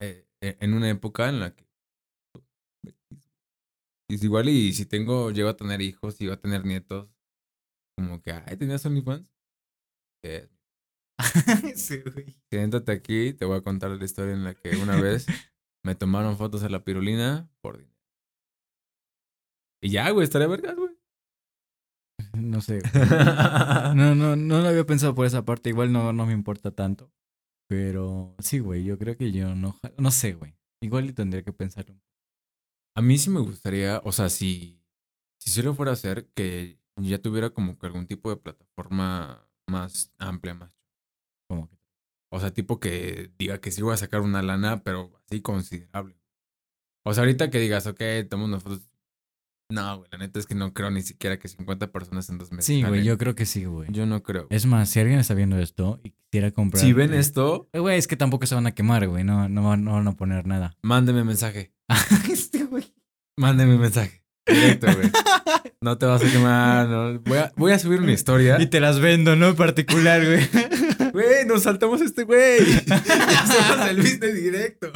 eh, 0.01 0.27
eh, 0.41 0.57
en 0.59 0.73
una 0.73 0.89
época 0.89 1.29
en 1.29 1.39
la 1.39 1.55
que. 1.55 1.67
Es 4.11 4.23
igual 4.23 4.49
y 4.49 4.73
si 4.73 4.87
tengo, 4.87 5.29
llego 5.29 5.49
a 5.49 5.57
tener 5.57 5.81
hijos 5.81 6.19
y 6.19 6.25
voy 6.25 6.33
a 6.33 6.41
tener 6.41 6.65
nietos, 6.65 7.07
como 7.95 8.23
que, 8.23 8.31
ay, 8.31 8.57
¿tenías 8.57 8.83
OnlyFans? 8.85 9.27
Eh, 10.25 10.49
sí, 11.75 11.99
güey. 11.99 12.37
siéntate 12.49 12.91
aquí, 12.91 13.33
te 13.33 13.45
voy 13.45 13.57
a 13.57 13.61
contar 13.61 13.91
la 13.91 14.03
historia 14.03 14.33
en 14.33 14.43
la 14.43 14.53
que 14.53 14.75
una 14.77 14.99
vez 14.99 15.25
me 15.83 15.95
tomaron 15.95 16.37
fotos 16.37 16.63
a 16.63 16.69
la 16.69 16.83
pirulina 16.83 17.49
por 17.61 17.77
dinero. 17.77 17.95
Y 19.81 19.91
ya, 19.91 20.09
güey, 20.11 20.25
estaría 20.25 20.47
vergas, 20.47 20.75
güey. 20.75 20.97
No 22.33 22.61
sé. 22.61 22.81
güey. 22.93 23.09
No, 23.95 24.15
no, 24.15 24.35
no 24.35 24.61
lo 24.61 24.67
había 24.67 24.85
pensado 24.85 25.15
por 25.15 25.25
esa 25.25 25.45
parte. 25.45 25.69
Igual 25.69 25.91
no, 25.91 26.11
no 26.11 26.25
me 26.25 26.33
importa 26.33 26.71
tanto. 26.71 27.11
Pero 27.69 28.35
sí, 28.39 28.59
güey, 28.59 28.83
yo 28.83 28.97
creo 28.97 29.15
que 29.15 29.31
yo 29.31 29.55
no. 29.55 29.79
No 29.97 30.11
sé, 30.11 30.33
güey. 30.33 30.57
Igual 30.81 31.13
tendría 31.13 31.43
que 31.43 31.53
pensarlo. 31.53 31.95
A 32.95 33.01
mí 33.01 33.17
sí 33.17 33.29
me 33.29 33.39
gustaría, 33.39 34.01
o 34.03 34.11
sea, 34.11 34.29
si, 34.29 34.81
si 35.39 35.51
sí 35.51 35.61
lo 35.61 35.73
fuera 35.73 35.91
a 35.91 35.93
hacer, 35.93 36.27
que 36.33 36.79
ya 36.97 37.21
tuviera 37.21 37.51
como 37.51 37.77
que 37.77 37.85
algún 37.85 38.07
tipo 38.07 38.29
de 38.29 38.37
plataforma 38.37 39.47
más 39.67 40.11
amplia, 40.17 40.53
más. 40.53 40.78
O 42.31 42.39
sea, 42.39 42.51
tipo 42.53 42.79
que 42.79 43.31
diga 43.39 43.59
que 43.59 43.71
sí 43.71 43.81
voy 43.81 43.93
a 43.93 43.97
sacar 43.97 44.21
una 44.21 44.41
lana, 44.43 44.83
pero 44.83 45.11
así 45.25 45.41
considerable. 45.41 46.15
O 47.05 47.13
sea, 47.13 47.21
ahorita 47.23 47.49
que 47.49 47.59
digas, 47.59 47.87
ok, 47.87 48.01
tomo 48.29 48.45
unas 48.45 48.61
fotos. 48.63 48.81
No, 49.71 49.97
güey, 49.99 50.09
la 50.11 50.17
neta 50.17 50.39
es 50.39 50.47
que 50.47 50.55
no 50.55 50.73
creo 50.73 50.89
ni 50.89 51.03
siquiera 51.03 51.37
que 51.37 51.47
50 51.47 51.91
personas 51.91 52.27
en 52.29 52.39
dos 52.39 52.51
meses. 52.51 52.65
Sí, 52.65 52.81
güey, 52.83 53.03
yo 53.03 53.17
creo 53.19 53.35
que 53.35 53.45
sí, 53.45 53.65
güey. 53.65 53.87
Yo 53.91 54.05
no 54.07 54.23
creo. 54.23 54.47
Es 54.49 54.65
más, 54.65 54.89
si 54.89 54.99
alguien 54.99 55.19
está 55.19 55.35
viendo 55.35 55.59
esto 55.59 55.99
y 56.03 56.09
quisiera 56.11 56.49
comprar. 56.51 56.83
Si 56.83 56.91
ven 56.93 57.13
eh, 57.13 57.19
esto, 57.19 57.69
eh, 57.73 57.79
Güey, 57.79 57.97
es 57.99 58.07
que 58.07 58.15
tampoco 58.15 58.47
se 58.47 58.55
van 58.55 58.65
a 58.65 58.73
quemar, 58.73 59.07
güey. 59.07 59.23
No, 59.23 59.47
no, 59.47 59.63
van- 59.63 59.83
no 59.83 59.93
van 59.93 60.07
a 60.07 60.15
poner 60.15 60.47
nada. 60.47 60.75
mándeme 60.81 61.23
mensaje. 61.23 61.71
este, 62.31 62.63
güey. 62.65 62.93
Mándeme 63.37 63.77
mensaje. 63.77 64.23
Directo, 64.53 64.87
güey. 64.95 65.09
No 65.81 65.97
te 65.97 66.05
vas 66.05 66.23
a 66.23 66.31
quemar. 66.31 66.87
no. 66.87 67.19
Voy, 67.21 67.37
a, 67.37 67.51
voy 67.55 67.71
a 67.71 67.79
subir 67.79 67.99
una 68.01 68.11
historia. 68.11 68.57
Y 68.59 68.67
te 68.67 68.79
las 68.79 68.99
vendo, 68.99 69.35
¿no? 69.35 69.47
En 69.49 69.55
particular, 69.55 70.23
güey. 70.25 71.11
Güey, 71.11 71.45
nos 71.45 71.63
saltamos 71.63 72.01
a 72.01 72.05
este 72.05 72.23
güey. 72.23 72.59
Hacemos 72.89 73.89
el 73.89 73.97
business 73.97 74.35
directo. 74.35 74.91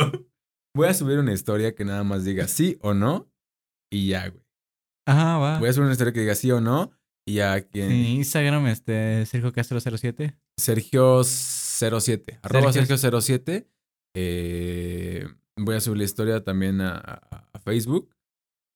Voy 0.76 0.88
a 0.88 0.93
subir 0.93 1.20
una 1.20 1.34
historia 1.34 1.74
que 1.76 1.86
nada 1.86 2.04
más 2.04 2.24
diga 2.26 2.47
sí 2.47 2.78
o 2.82 2.93
no. 2.93 3.30
Y 3.91 4.08
ya, 4.08 4.28
güey. 4.30 4.43
Ajá, 5.08 5.38
va. 5.38 5.60
Voy 5.60 5.70
a 5.70 5.74
subir 5.74 5.84
una 5.86 5.93
historia 5.93 6.14
que 6.14 6.20
diga 6.22 6.36
sí 6.36 6.51
o 6.51 6.60
no. 6.62 6.91
Y 7.28 7.36
ya 7.36 7.62
quien. 7.62 7.89
Sí, 7.89 8.08
Instagram, 8.16 8.68
este, 8.68 9.26
Sergio 9.26 9.54
Castro 9.54 9.80
07. 9.80 10.36
Sergio07. 10.60 12.39
Arroba 12.41 12.74
Sergio- 12.74 12.97
Sergio07. 12.97 13.68
Eh, 14.16 15.28
voy 15.58 15.76
a 15.76 15.80
subir 15.80 15.97
la 15.99 16.04
historia 16.04 16.43
también 16.43 16.82
a, 16.82 16.95
a- 16.97 17.49
a 17.54 17.60
Facebook 17.60 18.10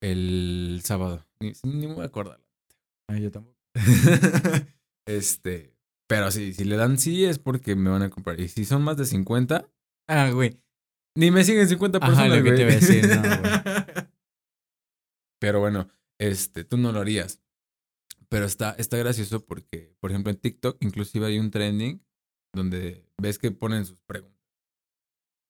el 0.02 0.82
sábado. 0.84 1.26
Ni, 1.40 1.54
ni 1.64 1.88
me 1.88 1.94
voy 1.94 2.04
a 2.04 2.08
acordar. 2.08 2.40
Ay, 3.08 3.24
yo 3.24 3.32
tampoco. 3.32 3.58
este. 5.06 5.74
Pero 6.08 6.32
sí, 6.32 6.54
si 6.54 6.64
le 6.64 6.78
dan 6.78 6.98
sí 6.98 7.26
es 7.26 7.38
porque 7.40 7.76
me 7.76 7.90
van 7.90 8.02
a 8.02 8.10
comprar. 8.10 8.40
Y 8.40 8.48
si 8.48 8.64
son 8.66 8.82
más 8.82 8.98
de 8.98 9.06
50, 9.06 9.70
Ah, 10.08 10.30
güey. 10.32 10.58
Ni 11.16 11.32
me 11.32 11.44
siguen 11.44 11.68
50 11.68 11.98
Ajá, 11.98 12.08
personas, 12.08 12.38
lo 12.38 12.44
que 12.44 12.50
güey. 12.52 12.56
te 12.56 12.62
iba 12.62 12.72
a 12.72 12.76
decir, 12.76 13.08
no, 13.08 14.12
Pero 15.40 15.60
bueno, 15.60 15.90
este, 16.20 16.64
tú 16.64 16.78
no 16.78 16.92
lo 16.92 17.00
harías. 17.00 17.42
Pero 18.30 18.46
está, 18.46 18.72
está 18.78 18.98
gracioso 18.98 19.46
porque, 19.46 19.96
por 20.00 20.12
ejemplo, 20.12 20.32
en 20.32 20.38
TikTok 20.38 20.78
inclusive 20.82 21.26
hay 21.28 21.40
un 21.40 21.52
trending 21.52 22.04
donde 22.54 23.06
ves 23.18 23.40
que 23.40 23.52
ponen 23.52 23.86
sus 23.86 24.02
preguntas. 24.02 24.38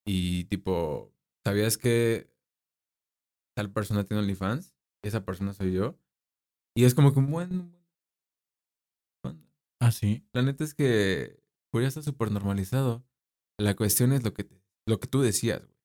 Y 0.06 0.44
tipo, 0.44 1.12
¿sabías 1.44 1.76
que 1.76 2.30
tal 3.58 3.72
persona 3.72 4.04
tiene 4.04 4.22
OnlyFans? 4.22 4.72
Esa 5.04 5.24
persona 5.24 5.52
soy 5.52 5.72
yo. 5.72 5.98
Y 6.76 6.84
es 6.84 6.94
como 6.94 7.12
que 7.12 7.18
un 7.18 7.28
buen... 7.32 7.74
Ah, 9.80 9.90
sí. 9.90 10.24
La 10.32 10.42
neta 10.42 10.62
es 10.62 10.74
que 10.74 11.42
pues 11.72 11.82
ya 11.82 11.88
está 11.88 12.02
súper 12.02 12.30
normalizado. 12.30 13.04
La 13.58 13.74
cuestión 13.74 14.12
es 14.12 14.22
lo 14.22 14.32
que, 14.32 14.44
te- 14.44 14.62
lo 14.86 15.00
que 15.00 15.08
tú 15.08 15.20
decías, 15.20 15.60
güey. 15.66 15.76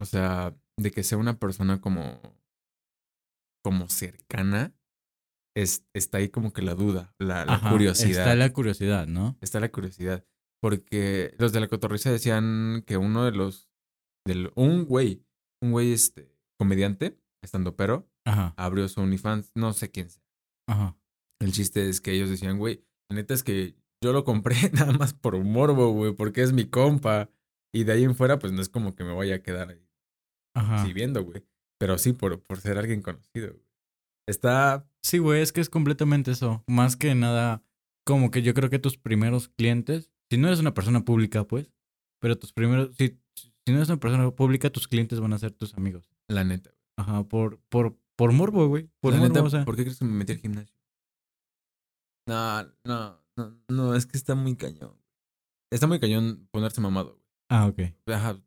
O 0.00 0.04
sea, 0.04 0.56
de 0.76 0.90
que 0.90 1.04
sea 1.04 1.16
una 1.18 1.38
persona 1.38 1.80
como, 1.80 2.20
como 3.64 3.88
cercana, 3.88 4.74
es, 5.56 5.84
está 5.94 6.18
ahí 6.18 6.28
como 6.28 6.52
que 6.52 6.62
la 6.62 6.74
duda, 6.74 7.14
la, 7.20 7.44
la 7.44 7.54
Ajá, 7.54 7.70
curiosidad. 7.70 8.10
Está 8.22 8.34
la 8.34 8.52
curiosidad, 8.52 9.06
¿no? 9.06 9.36
Está 9.40 9.60
la 9.60 9.70
curiosidad. 9.70 10.24
Porque 10.60 11.34
los 11.38 11.52
de 11.52 11.60
la 11.60 11.68
cotorriza 11.68 12.10
decían 12.10 12.82
que 12.84 12.96
uno 12.96 13.24
de 13.24 13.30
los, 13.32 13.70
del, 14.26 14.50
un 14.56 14.84
güey, 14.86 15.24
un 15.62 15.70
güey 15.72 15.92
este, 15.92 16.36
comediante, 16.60 17.18
estando 17.42 17.74
pero, 17.74 18.06
Ajá. 18.26 18.52
abrió 18.58 18.86
su 18.86 19.00
OnlyFans, 19.00 19.52
no 19.54 19.72
sé 19.72 19.90
quién 19.90 20.10
sea. 20.10 20.22
Ajá. 20.68 20.94
El 21.40 21.52
chiste 21.52 21.88
es 21.88 22.02
que 22.02 22.12
ellos 22.12 22.28
decían, 22.28 22.58
güey, 22.58 22.84
la 23.08 23.16
neta 23.16 23.32
es 23.32 23.42
que 23.42 23.74
yo 24.04 24.12
lo 24.12 24.24
compré 24.24 24.54
nada 24.74 24.92
más 24.92 25.14
por 25.14 25.42
morbo, 25.42 25.90
güey, 25.92 26.12
porque 26.14 26.42
es 26.42 26.52
mi 26.52 26.66
compa. 26.66 27.30
Y 27.72 27.84
de 27.84 27.92
ahí 27.92 28.04
en 28.04 28.14
fuera, 28.14 28.38
pues 28.38 28.52
no 28.52 28.60
es 28.60 28.68
como 28.68 28.94
que 28.94 29.04
me 29.04 29.14
vaya 29.14 29.36
a 29.36 29.42
quedar 29.42 29.70
ahí 29.70 29.88
Ajá. 30.54 30.84
sí, 30.84 30.92
viendo, 30.92 31.24
güey. 31.24 31.46
Pero 31.78 31.96
sí 31.96 32.12
por, 32.12 32.42
por 32.42 32.60
ser 32.60 32.76
alguien 32.76 33.00
conocido, 33.00 33.54
güey. 33.54 33.66
Está. 34.28 34.86
Sí, 35.02 35.16
güey, 35.16 35.40
es 35.40 35.52
que 35.52 35.62
es 35.62 35.70
completamente 35.70 36.30
eso. 36.32 36.62
Más 36.66 36.96
que 36.96 37.14
nada, 37.14 37.64
como 38.04 38.30
que 38.30 38.42
yo 38.42 38.52
creo 38.52 38.68
que 38.68 38.78
tus 38.78 38.98
primeros 38.98 39.48
clientes, 39.48 40.10
si 40.28 40.36
no 40.36 40.48
eres 40.48 40.60
una 40.60 40.74
persona 40.74 41.04
pública, 41.04 41.44
pues, 41.44 41.72
pero 42.20 42.36
tus 42.38 42.52
primeros, 42.52 42.94
si, 42.96 43.18
si 43.34 43.72
no 43.72 43.76
eres 43.76 43.88
una 43.88 43.98
persona 43.98 44.30
pública, 44.30 44.68
tus 44.68 44.88
clientes 44.88 45.20
van 45.20 45.32
a 45.32 45.38
ser 45.38 45.52
tus 45.52 45.74
amigos. 45.74 46.09
La 46.30 46.44
neta. 46.44 46.70
Ajá, 46.96 47.24
por, 47.24 47.60
por, 47.68 47.98
por 48.16 48.32
morbo, 48.32 48.68
güey. 48.68 48.88
Por 49.00 49.12
la 49.12 49.18
morbo, 49.20 49.34
neta, 49.34 49.46
o 49.46 49.50
sea. 49.50 49.64
¿por 49.64 49.76
qué 49.76 49.82
crees 49.82 49.98
que 49.98 50.04
me 50.04 50.12
metí 50.12 50.32
al 50.32 50.38
gimnasio? 50.38 50.76
No, 52.28 52.64
no, 52.84 53.20
no, 53.36 53.60
no, 53.68 53.94
es 53.94 54.06
que 54.06 54.16
está 54.16 54.34
muy 54.34 54.56
cañón. 54.56 54.96
Está 55.72 55.86
muy 55.86 55.98
cañón 56.00 56.48
ponerse 56.50 56.80
mamado, 56.80 57.14
güey. 57.14 57.26
Ah, 57.48 57.66
ok. 57.66 57.80
Ajá. 58.06 58.40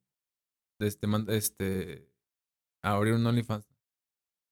Este, 0.80 1.08
manda, 1.08 1.34
este. 1.36 2.10
Abrir 2.84 3.14
un 3.14 3.26
OnlyFans. 3.26 3.68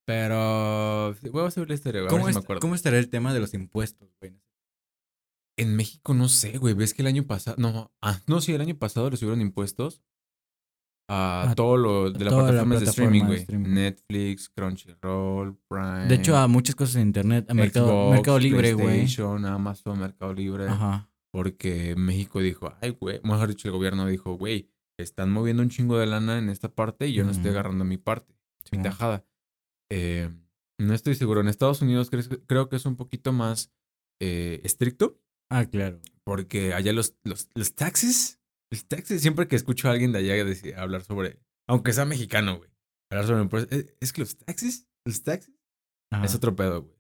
Pero. 0.06 1.14
Voy 1.32 1.46
a 1.46 1.52
subir 1.52 1.70
la 1.70 1.76
historia, 1.76 2.02
güey. 2.02 2.10
a 2.10 2.12
ver 2.12 2.20
¿Cómo, 2.20 2.28
si 2.28 2.34
me 2.34 2.40
est- 2.40 2.44
acuerdo. 2.44 2.60
¿Cómo 2.62 2.76
estará 2.76 2.98
el 2.98 3.10
tema 3.10 3.34
de 3.34 3.40
los 3.40 3.54
impuestos, 3.54 4.14
güey? 4.20 4.34
En 5.58 5.76
México 5.76 6.14
no 6.14 6.28
sé, 6.28 6.58
güey. 6.58 6.74
¿Ves 6.74 6.94
que 6.94 7.02
el 7.02 7.08
año 7.08 7.26
pasado. 7.28 7.56
No, 7.60 7.92
ah, 8.02 8.20
no, 8.28 8.42
sí, 8.42 8.54
el 8.54 8.62
año 8.62 8.76
pasado 8.78 9.10
le 9.10 9.18
subieron 9.18 9.42
impuestos 9.42 10.02
a 11.14 11.52
A 11.52 11.56
todo 11.56 11.76
lo 11.76 12.10
de 12.10 12.24
las 12.24 12.34
toda 12.34 12.54
la 12.54 12.64
plataformas 12.64 12.80
de 12.80 12.86
streaming, 12.86 13.24
de 13.24 13.46
güey. 13.46 13.60
Netflix, 13.60 14.50
Crunchyroll, 14.50 15.58
Prime. 15.68 16.06
De 16.08 16.16
hecho, 16.16 16.38
a 16.38 16.48
muchas 16.48 16.74
cosas 16.76 16.96
en 16.96 17.08
internet, 17.08 17.50
a 17.50 17.54
Mercado, 17.54 17.88
Xbox, 17.88 18.12
Mercado 18.12 18.40
Libre, 18.40 18.74
güey. 18.74 19.06
Amazon, 19.46 20.00
Mercado 20.00 20.34
Libre. 20.34 20.70
Ajá. 20.70 21.10
Porque 21.32 21.96
México 21.98 22.40
dijo, 22.40 22.74
ay, 22.82 22.92
güey. 22.92 23.20
Mejor 23.24 23.50
dicho, 23.50 23.68
el 23.68 23.74
gobierno 23.74 24.06
dijo, 24.08 24.38
güey, 24.38 24.70
están 24.98 25.32
moviendo 25.32 25.64
un 25.64 25.70
chingo 25.70 25.98
de 25.98 26.06
lana 26.06 26.38
en 26.38 26.50
esta 26.50 26.74
parte 26.74 27.08
y 27.08 27.14
yo 27.14 27.24
no 27.26 27.32
estoy 27.32 27.52
agarrando 27.52 27.84
mi 27.84 27.98
parte, 27.98 28.34
mi 28.72 28.82
tajada. 28.82 29.26
Eh, 29.90 30.30
no 30.78 30.94
estoy 30.94 31.16
seguro. 31.16 31.42
En 31.42 31.48
Estados 31.48 31.82
Unidos 31.82 32.10
creo, 32.10 32.24
creo 32.48 32.70
que 32.70 32.78
es 32.78 32.86
un 32.86 32.96
poquito 32.96 33.34
más 33.34 33.72
eh, 34.22 34.62
estricto. 34.64 35.20
Ah, 35.50 35.66
claro. 35.66 36.00
Porque 36.24 36.74
allá 36.74 36.94
los, 36.94 37.16
los, 37.24 37.50
los 37.54 37.76
taxis, 37.76 38.40
los 38.72 38.86
taxis, 38.88 39.22
siempre 39.22 39.48
que 39.48 39.56
escucho 39.56 39.88
a 39.88 39.92
alguien 39.92 40.12
de 40.12 40.20
allá 40.20 40.44
decir- 40.46 40.76
hablar 40.76 41.04
sobre, 41.04 41.40
aunque 41.68 41.94
sea 41.94 42.06
mexicano, 42.06 42.58
güey, 42.58 42.70
hablar 43.12 43.28
sobre 43.28 43.42
impuestos, 43.44 43.78
es, 43.78 43.94
es 44.00 44.14
que 44.14 44.22
los 44.22 44.38
taxis, 44.38 44.88
los 45.06 45.22
taxis, 45.24 45.54
Ajá. 46.12 46.26
es 46.26 46.36
otro 46.36 46.56
pedo, 46.56 46.84
güey. 46.84 46.96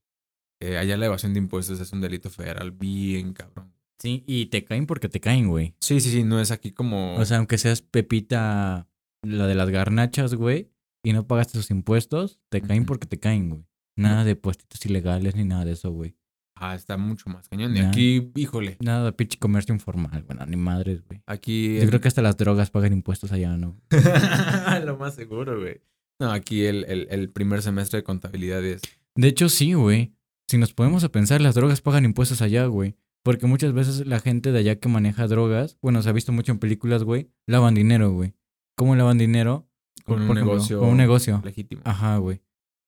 Eh, 0.64 0.78
allá 0.78 0.96
la 0.98 1.08
evasión 1.08 1.34
de 1.34 1.40
impuestos 1.40 1.80
es 1.80 1.92
un 1.92 2.02
delito 2.02 2.30
federal 2.30 2.72
bien 2.72 3.34
cabrón. 3.34 3.74
Sí, 4.00 4.24
y 4.28 4.48
te 4.48 4.64
caen 4.64 4.86
porque 4.86 5.10
te 5.10 5.20
caen, 5.20 5.48
güey. 5.48 5.76
Sí, 5.82 6.00
sí, 6.00 6.12
sí, 6.12 6.24
no 6.24 6.40
es 6.40 6.52
aquí 6.52 6.72
como... 6.72 7.16
O 7.18 7.26
sea, 7.26 7.38
aunque 7.38 7.58
seas 7.58 7.82
Pepita, 7.82 8.88
la 9.24 9.48
de 9.48 9.56
las 9.56 9.70
garnachas, 9.70 10.34
güey, 10.36 10.72
y 11.04 11.14
no 11.14 11.26
pagaste 11.28 11.54
tus 11.54 11.72
impuestos, 11.72 12.40
te 12.50 12.62
caen 12.62 12.86
porque 12.86 13.08
te 13.08 13.20
caen, 13.20 13.50
güey. 13.50 13.66
Nada 13.98 14.24
de 14.24 14.36
puestitos 14.36 14.84
ilegales 14.86 15.36
ni 15.36 15.46
nada 15.46 15.66
de 15.66 15.74
eso, 15.74 15.92
güey. 15.92 16.16
Ah, 16.62 16.76
está 16.76 16.96
mucho 16.98 17.30
más 17.30 17.48
cañón. 17.50 17.76
Y 17.76 17.80
aquí, 17.82 18.32
híjole, 18.36 18.78
Nada 18.80 19.06
de 19.06 19.12
pinche 19.14 19.38
comercio 19.40 19.74
informal, 19.74 20.24
bueno, 20.28 20.46
ni 20.46 20.56
madres, 20.58 21.04
güey. 21.06 21.22
aquí... 21.26 21.80
Yo 21.80 21.88
creo 21.88 22.00
que 22.02 22.08
hasta 22.08 22.22
las 22.22 22.38
drogas 22.38 22.70
pagan 22.72 22.94
impuestos 22.94 23.32
allá, 23.32 23.58
¿no? 23.58 23.78
Lo 24.86 24.98
más 24.98 25.16
seguro, 25.16 25.60
güey. 25.60 25.82
No, 26.20 26.32
aquí 26.32 26.66
el, 26.66 26.86
el, 26.86 27.08
el 27.10 27.30
primer 27.30 27.62
semestre 27.62 27.98
de 27.98 28.04
contabilidad 28.04 28.64
es... 28.64 28.82
De 29.16 29.28
hecho, 29.28 29.50
sí, 29.50 29.74
güey. 29.74 30.14
Si 30.48 30.58
nos 30.58 30.74
ponemos 30.74 31.04
a 31.04 31.10
pensar, 31.10 31.42
las 31.42 31.56
drogas 31.56 31.82
pagan 31.82 32.06
impuestos 32.06 32.42
allá, 32.42 32.66
güey. 32.66 32.96
Porque 33.24 33.46
muchas 33.48 33.74
veces 33.74 34.06
la 34.08 34.20
gente 34.20 34.52
de 34.52 34.60
allá 34.60 34.76
que 34.80 34.90
maneja 34.90 35.28
drogas, 35.28 35.78
bueno, 35.82 36.02
se 36.02 36.10
ha 36.10 36.12
visto 36.12 36.32
mucho 36.32 36.52
en 36.52 36.60
películas, 36.60 37.04
güey, 37.04 37.30
lavan 37.48 37.74
dinero, 37.76 38.12
güey. 38.12 38.34
¿Cómo 38.76 38.96
lavan 38.96 39.18
dinero? 39.18 39.68
Con 40.06 40.26
Por 40.26 40.30
un 40.32 40.36
negocio 40.44 40.80
Con 40.80 40.90
un 40.90 40.98
negocio. 40.98 41.42
legítimo. 41.46 41.82
Ajá, 41.86 42.18
güey. 42.18 42.42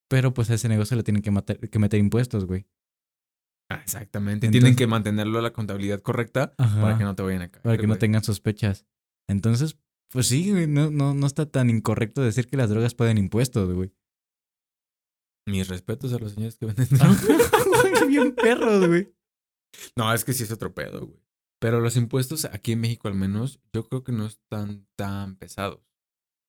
Pero 0.10 0.34
pues 0.34 0.50
a 0.50 0.56
ese 0.56 0.68
negocio 0.70 0.98
le 0.98 1.04
tienen 1.04 1.22
que, 1.22 1.32
matar- 1.32 1.58
que 1.60 1.80
meter 1.80 2.00
impuestos, 2.00 2.46
güey. 2.46 2.66
Ah, 3.76 3.82
exactamente. 3.84 4.46
Entonces- 4.48 4.62
Tienen 4.62 4.76
que 4.76 4.88
mantenerlo 4.88 5.40
a 5.40 5.42
la 5.42 5.54
contabilidad 5.54 6.02
correcta 6.02 6.54
Ajá. 6.58 6.82
para 6.82 6.98
que 6.98 7.04
no 7.04 7.16
te 7.16 7.24
vayan 7.24 7.42
a 7.44 7.50
caer. 7.52 7.64
Para 7.64 7.78
que 7.78 7.88
no 7.88 7.98
tengan 7.98 8.24
sospechas. 8.24 8.86
Entonces, 9.28 9.78
pues 10.12 10.28
sí, 10.28 10.52
güey, 10.52 10.68
no, 10.68 10.92
no, 10.92 11.14
no 11.14 11.26
está 11.28 11.46
tan 11.50 11.70
incorrecto 11.70 12.22
decir 12.22 12.48
que 12.48 12.58
las 12.58 12.70
drogas 12.70 12.94
pagan 12.96 13.18
impuestos, 13.18 13.74
güey. 13.74 13.92
Mis 15.48 15.68
respetos 15.68 16.14
a 16.14 16.20
los 16.20 16.34
señores 16.34 16.58
que 16.58 16.66
venden. 16.68 16.88
Bien 18.08 18.34
perros, 18.36 18.88
güey. 18.88 19.14
no, 19.96 20.14
es 20.14 20.24
que 20.24 20.34
sí 20.34 20.44
es 20.44 20.52
otro 20.52 20.74
pedo, 20.74 21.08
güey. 21.08 21.20
Pero 21.60 21.80
los 21.80 21.96
impuestos 21.98 22.46
aquí 22.46 22.74
en 22.74 22.82
México 22.82 23.08
al 23.08 23.16
menos, 23.16 23.60
yo 23.74 23.88
creo 23.88 24.04
que 24.04 24.12
no 24.12 24.26
están 24.26 24.86
tan 24.98 25.36
pesados. 25.38 25.80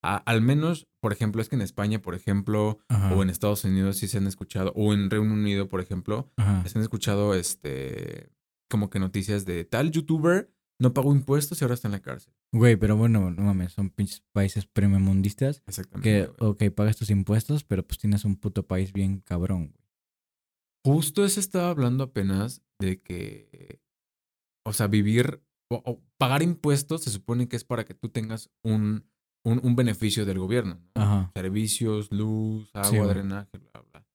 A- 0.05 0.17
al 0.17 0.41
menos, 0.41 0.87
por 1.01 1.11
ejemplo, 1.13 1.41
es 1.41 1.49
que 1.49 1.55
en 1.55 1.61
España, 1.61 2.01
por 2.01 2.15
ejemplo, 2.15 2.79
Ajá. 2.87 3.13
o 3.15 3.23
en 3.23 3.29
Estados 3.29 3.63
Unidos 3.63 3.97
sí 3.97 4.07
se 4.07 4.17
han 4.19 4.27
escuchado, 4.27 4.71
o 4.75 4.93
en 4.93 5.09
Reino 5.09 5.33
Unido, 5.33 5.67
por 5.67 5.81
ejemplo, 5.81 6.31
Ajá. 6.37 6.67
se 6.67 6.77
han 6.77 6.83
escuchado 6.83 7.33
este 7.33 8.29
como 8.69 8.89
que 8.89 8.99
noticias 8.99 9.45
de 9.45 9.63
tal 9.65 9.91
youtuber 9.91 10.51
no 10.81 10.93
pagó 10.93 11.13
impuestos 11.15 11.61
y 11.61 11.63
ahora 11.63 11.75
está 11.75 11.87
en 11.87 11.93
la 11.93 12.01
cárcel. 12.01 12.33
Güey, 12.51 12.75
pero 12.75 12.97
bueno, 12.97 13.31
no 13.31 13.43
mames, 13.43 13.73
son 13.73 13.89
pinches 13.89 14.23
países 14.33 14.65
premiumundistas 14.65 15.61
Exactamente. 15.67 16.09
que, 16.09 16.25
güey. 16.27 16.51
ok, 16.51 16.75
pagas 16.75 16.97
tus 16.97 17.09
impuestos, 17.09 17.63
pero 17.63 17.85
pues 17.85 17.97
tienes 17.99 18.25
un 18.25 18.35
puto 18.35 18.65
país 18.67 18.91
bien 18.91 19.19
cabrón, 19.21 19.67
güey. 19.73 19.85
Justo 20.85 21.25
eso 21.25 21.39
estaba 21.39 21.69
hablando 21.69 22.03
apenas 22.03 22.61
de 22.79 23.01
que, 23.01 23.79
o 24.65 24.73
sea, 24.73 24.87
vivir 24.87 25.41
o, 25.69 25.81
o 25.85 26.03
pagar 26.17 26.43
impuestos 26.43 27.03
se 27.03 27.09
supone 27.09 27.47
que 27.47 27.55
es 27.55 27.63
para 27.63 27.85
que 27.85 27.93
tú 27.95 28.09
tengas 28.09 28.49
un, 28.63 29.05
un, 29.45 29.61
un 29.63 29.75
beneficio 29.75 30.25
del 30.25 30.39
gobierno. 30.39 30.81
¿no? 30.95 31.01
Ajá. 31.01 31.31
Servicios, 31.35 32.11
luz, 32.11 32.69
agua, 32.73 32.89
Sí, 32.89 32.97
drenaje, 32.99 33.57
bla, 33.57 33.81
bla. 33.91 34.05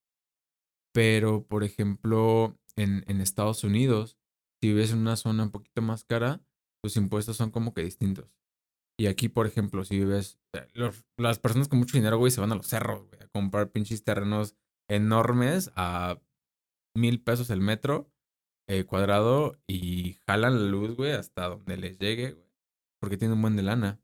Pero, 0.92 1.44
por 1.46 1.64
ejemplo, 1.64 2.58
en, 2.76 3.04
en 3.06 3.20
Estados 3.20 3.64
Unidos, 3.64 4.18
si 4.60 4.68
vives 4.68 4.92
en 4.92 4.98
una 4.98 5.16
zona 5.16 5.44
un 5.44 5.50
poquito 5.50 5.82
más 5.82 6.04
cara, 6.04 6.40
tus 6.82 6.96
impuestos 6.96 7.36
son 7.36 7.50
como 7.50 7.72
que 7.72 7.82
distintos. 7.84 8.28
Y 8.98 9.06
aquí, 9.06 9.28
por 9.28 9.46
ejemplo, 9.46 9.84
si 9.84 9.98
vives, 9.98 10.38
los- 10.74 11.04
las 11.16 11.38
personas 11.38 11.68
con 11.68 11.78
mucho 11.78 11.96
dinero, 11.96 12.18
güey, 12.18 12.30
se 12.30 12.40
van 12.40 12.52
a 12.52 12.56
los 12.56 12.66
cerros, 12.66 13.06
güey, 13.08 13.22
a 13.22 13.28
comprar 13.28 13.70
pinches 13.70 14.04
terrenos 14.04 14.56
enormes 14.90 15.70
a 15.76 16.20
mil 16.96 17.22
pesos 17.22 17.48
el 17.50 17.60
metro 17.60 18.10
eh, 18.68 18.84
cuadrado 18.84 19.56
y 19.66 20.14
jalan 20.26 20.54
la 20.64 20.68
luz, 20.70 20.96
güey, 20.96 21.12
hasta 21.12 21.48
donde 21.48 21.76
les 21.76 21.98
llegue, 21.98 22.32
güey, 22.32 22.46
porque 23.00 23.16
tienen 23.16 23.36
un 23.36 23.42
buen 23.42 23.56
de 23.56 23.62
lana. 23.62 24.00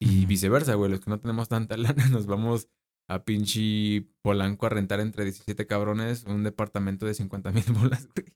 Y 0.00 0.26
viceversa, 0.26 0.74
güey, 0.74 0.90
los 0.90 1.00
que 1.00 1.10
no 1.10 1.20
tenemos 1.20 1.48
tanta 1.48 1.76
lana 1.76 2.08
nos 2.08 2.26
vamos 2.26 2.68
a 3.08 3.24
pinche 3.24 4.06
Polanco 4.22 4.66
a 4.66 4.70
rentar 4.70 5.00
entre 5.00 5.24
17 5.24 5.66
cabrones 5.66 6.24
un 6.24 6.42
departamento 6.42 7.06
de 7.06 7.14
50 7.14 7.52
mil 7.52 7.64
bolas, 7.72 8.08
güey. 8.14 8.34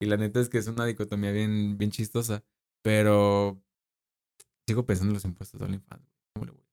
Y 0.00 0.06
la 0.06 0.16
neta 0.16 0.40
es 0.40 0.48
que 0.48 0.58
es 0.58 0.68
una 0.68 0.86
dicotomía 0.86 1.32
bien, 1.32 1.76
bien 1.76 1.90
chistosa. 1.90 2.44
Pero 2.84 3.60
sigo 4.68 4.86
pensando 4.86 5.10
en 5.10 5.14
los 5.14 5.24
impuestos 5.24 5.58
de 5.58 5.66
OnlyFans. 5.66 6.02
güey. 6.04 6.16
¿Cómo 6.34 6.46
le 6.46 6.52
voy? 6.52 6.64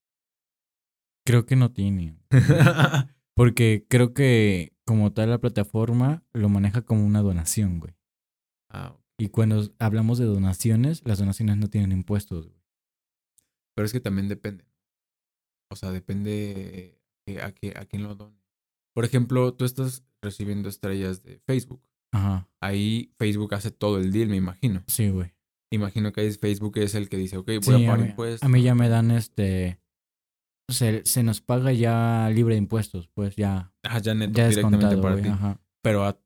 Creo 1.25 1.45
que 1.47 1.55
no 1.55 1.71
tiene. 1.71 2.19
Porque 3.35 3.85
creo 3.89 4.13
que 4.13 4.73
como 4.85 5.11
tal 5.11 5.31
la 5.31 5.39
plataforma 5.39 6.23
lo 6.33 6.47
maneja 6.49 6.83
como 6.83 7.03
una 7.03 7.21
donación, 7.21 7.79
güey. 7.79 7.95
Ah, 8.69 8.95
Y 9.17 9.29
cuando 9.29 9.73
hablamos 9.79 10.19
de 10.19 10.25
donaciones, 10.25 11.01
las 11.05 11.17
donaciones 11.17 11.57
no 11.57 11.67
tienen 11.67 11.91
impuestos, 11.91 12.47
güey. 12.47 12.54
Pero 13.75 13.85
es 13.85 13.91
que 13.93 13.99
también 13.99 14.27
depende. 14.27 14.65
O 15.71 15.75
sea, 15.75 15.91
depende 15.91 16.99
eh, 17.27 17.41
a, 17.41 17.51
qué, 17.51 17.73
a 17.75 17.85
quién 17.85 18.03
lo 18.03 18.15
done. 18.15 18.37
Por 18.95 19.03
ejemplo, 19.05 19.53
tú 19.53 19.65
estás 19.65 20.05
recibiendo 20.21 20.69
estrellas 20.69 21.21
de 21.23 21.39
Facebook. 21.39 21.81
Ajá. 22.13 22.47
Ahí 22.61 23.13
Facebook 23.17 23.53
hace 23.53 23.71
todo 23.71 23.97
el 23.99 24.11
deal, 24.11 24.29
me 24.29 24.37
imagino. 24.37 24.83
Sí, 24.87 25.09
güey. 25.09 25.33
Imagino 25.73 26.13
que 26.13 26.21
ahí 26.21 26.31
Facebook 26.31 26.77
es 26.77 26.95
el 26.95 27.09
que 27.09 27.17
dice, 27.17 27.37
ok, 27.37 27.47
voy 27.47 27.59
Sí, 27.61 27.71
a 27.73 27.75
a, 27.75 27.79
pagar 27.81 27.99
mí, 27.99 28.05
impuestos. 28.11 28.43
a 28.43 28.49
mí 28.49 28.61
ya 28.63 28.75
me 28.75 28.87
dan 28.89 29.11
este... 29.11 29.81
Se, 30.71 31.03
se 31.05 31.21
nos 31.21 31.41
paga 31.41 31.73
ya 31.73 32.29
libre 32.33 32.55
de 32.55 32.59
impuestos, 32.59 33.07
pues 33.09 33.35
ya, 33.35 33.71
Ah, 33.83 33.99
ya 33.99 34.15
neto, 34.15 34.33
ya 34.33 34.47
directamente 34.47 34.97
para 34.97 35.11
güey. 35.13 35.23
ti. 35.23 35.29
Ajá. 35.29 35.61
Pero, 35.83 36.05
a- 36.05 36.19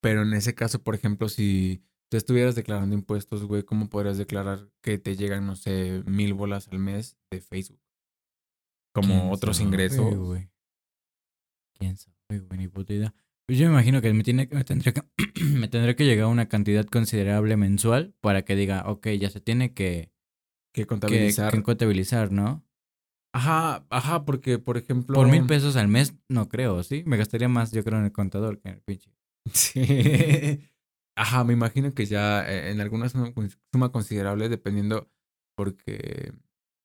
pero 0.00 0.22
en 0.22 0.32
ese 0.34 0.54
caso, 0.54 0.82
por 0.82 0.94
ejemplo, 0.94 1.28
si 1.28 1.82
tú 2.10 2.16
estuvieras 2.16 2.54
declarando 2.54 2.94
impuestos, 2.94 3.44
güey, 3.44 3.62
¿cómo 3.62 3.88
podrías 3.88 4.18
declarar 4.18 4.68
que 4.82 4.98
te 4.98 5.16
llegan, 5.16 5.46
no 5.46 5.56
sé, 5.56 6.02
mil 6.06 6.34
bolas 6.34 6.68
al 6.68 6.78
mes 6.78 7.16
de 7.30 7.40
Facebook? 7.40 7.80
¿Quién 8.92 9.06
Como 9.08 9.30
otros 9.32 9.58
sabe, 9.58 9.68
ingresos. 9.68 10.16
güey? 10.16 10.50
¿Quién 11.78 11.96
sabe, 11.96 12.40
güey? 12.40 12.58
Ni 12.58 12.68
puta 12.68 12.92
idea. 12.92 13.14
Pues 13.46 13.58
yo 13.58 13.66
me 13.66 13.72
imagino 13.72 14.00
que 14.02 14.12
me, 14.12 14.22
tiene, 14.22 14.48
me, 14.52 14.64
tendría 14.64 14.92
que 14.92 15.02
me 15.44 15.68
tendría 15.68 15.96
que 15.96 16.04
llegar 16.04 16.24
a 16.26 16.28
una 16.28 16.48
cantidad 16.48 16.84
considerable 16.86 17.56
mensual 17.56 18.14
para 18.20 18.42
que 18.44 18.56
diga, 18.56 18.84
ok, 18.88 19.08
ya 19.18 19.30
se 19.30 19.40
tiene 19.40 19.72
que, 19.74 20.12
Que 20.72 20.82
que, 20.82 20.86
contabilizar. 20.86 21.52
que 21.52 21.62
contabilizar, 21.62 22.32
¿no? 22.32 22.64
Ajá, 23.32 23.86
ajá, 23.90 24.24
porque, 24.24 24.58
por 24.58 24.76
ejemplo. 24.76 25.14
Por 25.14 25.28
mil 25.28 25.46
pesos 25.46 25.76
al 25.76 25.86
mes, 25.86 26.14
no 26.28 26.48
creo, 26.48 26.82
¿sí? 26.82 27.04
Me 27.06 27.16
gastaría 27.16 27.48
más, 27.48 27.70
yo 27.70 27.84
creo, 27.84 27.98
en 28.00 28.06
el 28.06 28.12
contador 28.12 28.58
que 28.60 28.68
en 28.70 28.74
el 28.74 28.82
pinche. 28.82 29.12
Sí. 29.52 30.68
Ajá, 31.20 31.44
me 31.44 31.52
imagino 31.52 31.92
que 31.92 32.06
ya 32.06 32.50
eh, 32.50 32.70
en 32.70 32.80
alguna 32.80 33.10
suma, 33.10 33.30
suma 33.70 33.92
considerable, 33.92 34.48
dependiendo, 34.48 35.10
porque. 35.54 36.32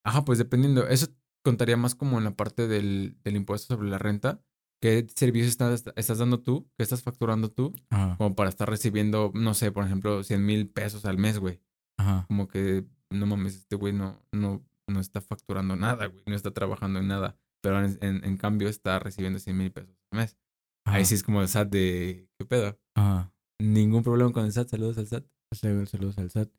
Ajá, 0.04 0.26
pues 0.26 0.38
dependiendo. 0.38 0.90
Eso 0.90 1.08
contaría 1.42 1.78
más 1.78 1.96
como 1.96 2.18
en 2.18 2.26
la 2.26 2.36
parte 2.36 2.68
del, 2.68 3.18
del 3.24 3.38
impuesto 3.38 3.76
sobre 3.76 3.90
la 3.90 3.98
renta. 3.98 4.42
¿Qué 4.82 5.08
servicios 5.16 5.52
estás, 5.52 5.86
estás 5.96 6.18
dando 6.18 6.42
tú? 6.42 6.70
¿Qué 6.76 6.84
estás 6.84 7.02
facturando 7.02 7.50
tú? 7.50 7.74
Ajá. 7.90 8.18
Como 8.18 8.36
para 8.36 8.50
estar 8.50 8.70
recibiendo, 8.70 9.32
no 9.34 9.54
sé, 9.54 9.72
por 9.72 9.86
ejemplo, 9.86 10.22
100 10.22 10.46
mil 10.46 10.68
pesos 10.68 11.06
al 11.06 11.18
mes, 11.18 11.40
güey. 11.40 11.62
Ajá. 11.98 12.26
Como 12.28 12.50
que, 12.50 12.84
no 13.10 13.26
mames, 13.26 13.56
este 13.56 13.78
güey 13.78 13.94
no, 13.94 14.22
no, 14.34 14.66
no 14.86 15.00
está 15.00 15.22
facturando 15.22 15.78
nada, 15.78 16.08
güey. 16.08 16.24
No 16.26 16.36
está 16.36 16.52
trabajando 16.52 17.00
en 17.00 17.08
nada. 17.08 17.38
Pero 17.62 17.86
en, 17.86 17.98
en, 18.02 18.26
en 18.26 18.36
cambio 18.36 18.68
está 18.68 19.00
recibiendo 19.00 19.40
100 19.40 19.58
mil 19.58 19.72
pesos 19.72 19.96
al 20.12 20.20
mes. 20.20 20.38
Ajá. 20.84 20.98
Ahí 20.98 21.06
sí 21.06 21.16
es 21.16 21.24
como 21.24 21.42
el 21.42 21.48
SAT 21.48 21.70
de, 21.70 22.28
¿qué 22.38 22.46
pedo? 22.46 22.78
Ajá. 22.96 23.32
Ningún 23.62 24.04
problema 24.04 24.32
con 24.32 24.46
el 24.46 24.52
SAT, 24.52 24.70
saludos 24.70 24.98
al 24.98 25.08
SAT. 25.08 25.26
Saludos 25.54 26.18
al 26.18 26.30
SAT. 26.30 26.50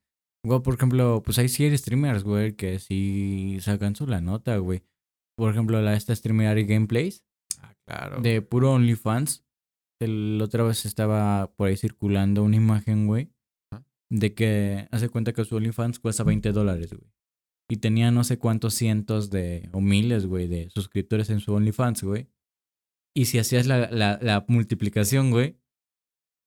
Güey, 0.44 0.62
por 0.62 0.74
ejemplo, 0.74 1.22
pues 1.24 1.38
hay 1.38 1.48
sí 1.48 1.76
streamers, 1.76 2.22
güey, 2.22 2.54
que 2.54 2.78
sí 2.78 3.58
sacan 3.60 3.96
su 3.96 4.06
la 4.06 4.20
nota, 4.20 4.56
güey. 4.58 4.82
Por 5.36 5.50
ejemplo, 5.50 5.80
la 5.82 5.94
esta 5.94 6.14
streamer 6.14 6.46
Ari 6.48 6.64
Gameplays 6.64 7.24
Ah, 7.60 7.74
claro. 7.86 8.20
de 8.22 8.42
puro 8.42 8.72
OnlyFans. 8.72 9.44
El 10.00 10.40
otra 10.42 10.62
vez 10.62 10.84
estaba 10.84 11.52
por 11.56 11.68
ahí 11.68 11.76
circulando 11.76 12.42
una 12.44 12.56
imagen, 12.56 13.06
güey, 13.06 13.30
de 14.10 14.34
que 14.34 14.88
hace 14.90 15.08
cuenta 15.08 15.32
que 15.32 15.44
su 15.44 15.56
OnlyFans 15.56 15.98
cuesta 15.98 16.22
20 16.22 16.52
dólares, 16.52 16.90
güey. 16.92 17.10
Y 17.68 17.78
tenía 17.78 18.10
no 18.10 18.22
sé 18.22 18.38
cuántos 18.38 18.74
cientos 18.74 19.30
de, 19.30 19.68
o 19.72 19.80
miles, 19.80 20.26
güey, 20.26 20.46
de 20.46 20.70
suscriptores 20.70 21.30
en 21.30 21.40
su 21.40 21.52
OnlyFans, 21.52 22.02
güey. 22.04 22.28
Y 23.16 23.24
si 23.24 23.38
hacías 23.38 23.66
la, 23.66 23.90
la, 23.90 24.18
la 24.22 24.44
multiplicación, 24.48 25.30
güey, 25.30 25.56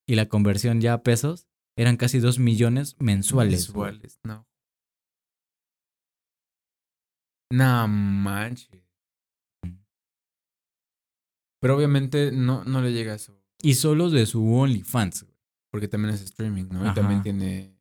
y 0.10 0.16
la 0.16 0.28
conversión 0.28 0.82
ya 0.82 0.93
a 0.93 1.03
pesos, 1.03 1.47
eran 1.78 1.95
casi 1.95 2.18
2 2.18 2.39
millones 2.39 2.95
mensuales. 2.99 3.68
Mensuales, 3.68 4.20
no. 4.24 4.47
No 7.51 7.88
manches. 7.88 8.84
Pero 11.62 11.76
obviamente 11.78 12.32
no, 12.32 12.64
no 12.64 12.82
le 12.82 12.91
llega 12.91 13.12
a 13.12 13.16
eso. 13.18 13.39
Y 13.62 13.76
solo 13.76 14.10
de 14.10 14.26
su 14.26 14.51
OnlyFans, 14.51 15.24
güey. 15.26 15.38
Porque 15.72 15.88
también 15.88 16.16
es 16.16 16.22
streaming, 16.22 16.66
¿no? 16.72 16.89
Y 16.89 16.93
también 16.95 17.22
tiene. 17.22 17.78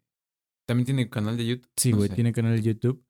También 0.66 0.84
tiene 0.84 1.08
canal 1.08 1.38
de 1.38 1.46
YouTube. 1.46 1.70
Sí, 1.78 1.92
No 1.92 1.96
güey, 1.98 2.10
sé. 2.10 2.14
tiene 2.14 2.32
canal 2.34 2.54
de 2.56 2.62
YouTube. 2.62 3.02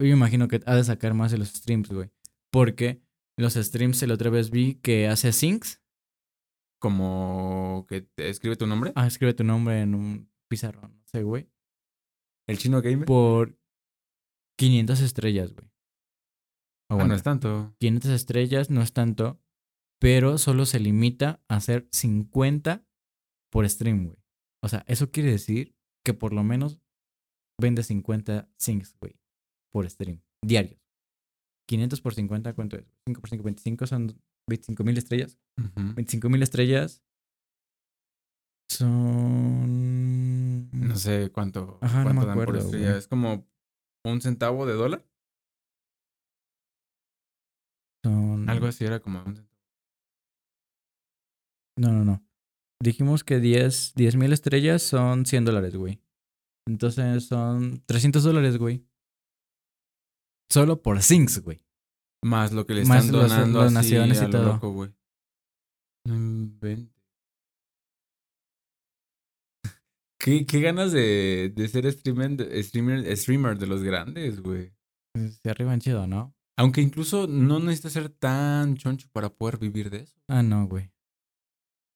Yo 0.00 0.06
imagino 0.06 0.48
que 0.48 0.62
ha 0.64 0.76
de 0.76 0.84
sacar 0.84 1.12
más 1.12 1.30
de 1.30 1.36
los 1.38 1.48
streams, 1.48 1.90
güey. 1.90 2.10
Porque 2.50 3.02
los 3.36 3.52
streams 3.52 4.00
la 4.06 4.14
otra 4.14 4.30
vez 4.30 4.50
vi 4.50 4.76
que 4.76 5.08
hace 5.08 5.30
syncs. 5.32 5.81
Como 6.82 7.86
que 7.88 8.00
te 8.00 8.28
escribe 8.28 8.56
tu 8.56 8.66
nombre. 8.66 8.90
Ah, 8.96 9.06
escribe 9.06 9.34
tu 9.34 9.44
nombre 9.44 9.82
en 9.82 9.94
un 9.94 10.28
pizarrón, 10.48 10.98
no 10.98 11.06
sé, 11.06 11.22
güey. 11.22 11.48
El 12.48 12.58
chino 12.58 12.82
gamer. 12.82 13.06
Por 13.06 13.56
500 14.58 15.00
estrellas, 15.00 15.52
güey. 15.54 15.70
Ah, 16.90 16.96
bueno, 16.96 17.10
no 17.10 17.14
es 17.14 17.22
tanto. 17.22 17.72
500 17.78 18.10
estrellas 18.10 18.68
no 18.68 18.82
es 18.82 18.92
tanto, 18.92 19.40
pero 20.00 20.38
solo 20.38 20.66
se 20.66 20.80
limita 20.80 21.40
a 21.46 21.54
hacer 21.54 21.88
50 21.92 22.84
por 23.52 23.68
stream, 23.68 24.06
güey. 24.06 24.18
O 24.60 24.68
sea, 24.68 24.84
eso 24.88 25.12
quiere 25.12 25.30
decir 25.30 25.76
que 26.04 26.14
por 26.14 26.32
lo 26.32 26.42
menos 26.42 26.80
vende 27.60 27.84
50 27.84 28.50
syncs, 28.58 28.96
güey, 28.98 29.20
por 29.70 29.88
stream, 29.88 30.20
diarios. 30.44 30.82
500 31.68 32.00
por 32.00 32.12
50, 32.12 32.54
¿cuánto 32.54 32.76
es? 32.76 32.92
5 33.06 33.20
por 33.20 33.30
5, 33.30 33.44
25 33.44 33.86
son 33.86 34.20
25 34.48 34.84
mil 34.84 34.98
estrellas. 34.98 35.38
Ujú. 35.58 35.94
25 35.94 36.28
mil 36.28 36.42
estrellas 36.42 37.02
son... 38.70 40.70
No 40.72 40.96
sé 40.96 41.30
cuánto, 41.30 41.78
Ajá, 41.80 41.98
no 41.98 42.04
cuánto 42.04 42.20
me 42.20 42.26
dan 42.26 42.34
por 42.34 42.42
acuerdo, 42.44 42.64
estrella. 42.64 42.86
güey. 42.88 42.98
Es 42.98 43.08
como 43.08 43.46
un 44.04 44.20
centavo 44.20 44.66
de 44.66 44.74
dólar. 44.74 45.06
son... 48.04 48.48
Algo 48.48 48.66
así 48.66 48.84
era 48.84 49.00
como 49.00 49.20
un 49.22 49.36
centavo. 49.36 49.52
No, 51.78 51.92
no, 51.92 52.04
no. 52.04 52.22
Dijimos 52.82 53.24
que 53.24 53.38
10 53.40 53.94
mil 54.16 54.32
estrellas 54.32 54.82
son 54.82 55.24
100 55.24 55.44
dólares, 55.44 55.76
güey. 55.76 56.00
Entonces 56.68 57.24
son 57.26 57.82
300 57.86 58.22
dólares, 58.24 58.58
güey. 58.58 58.84
Solo 60.50 60.82
por 60.82 61.00
Sinks, 61.02 61.40
güey. 61.42 61.64
Más 62.24 62.52
lo 62.52 62.66
que 62.66 62.74
le 62.74 62.84
Más 62.84 63.04
están 63.04 63.20
los- 63.20 63.30
donando 63.30 63.64
donaciones 63.64 64.18
así 64.18 64.22
y 64.22 64.24
a 64.24 64.28
lo 64.28 64.38
todo. 64.38 64.52
loco, 64.54 64.70
güey. 64.72 64.90
No 66.06 66.14
inventes. 66.14 66.92
¿Qué, 70.20 70.46
qué 70.46 70.60
ganas 70.60 70.92
de, 70.92 71.52
de 71.54 71.68
ser 71.68 71.90
streamer, 71.92 72.62
streamer, 72.62 73.16
streamer 73.16 73.58
de 73.58 73.66
los 73.66 73.82
grandes, 73.82 74.40
güey. 74.40 74.72
Se 75.42 75.50
arriban 75.50 75.80
chido, 75.80 76.06
¿no? 76.06 76.34
Aunque 76.56 76.80
incluso 76.80 77.26
no 77.26 77.58
necesitas 77.58 77.92
ser 77.94 78.08
tan 78.08 78.76
choncho 78.76 79.08
para 79.12 79.30
poder 79.30 79.58
vivir 79.58 79.90
de 79.90 79.98
eso. 80.00 80.20
Ah, 80.28 80.42
no, 80.42 80.66
güey. 80.68 80.90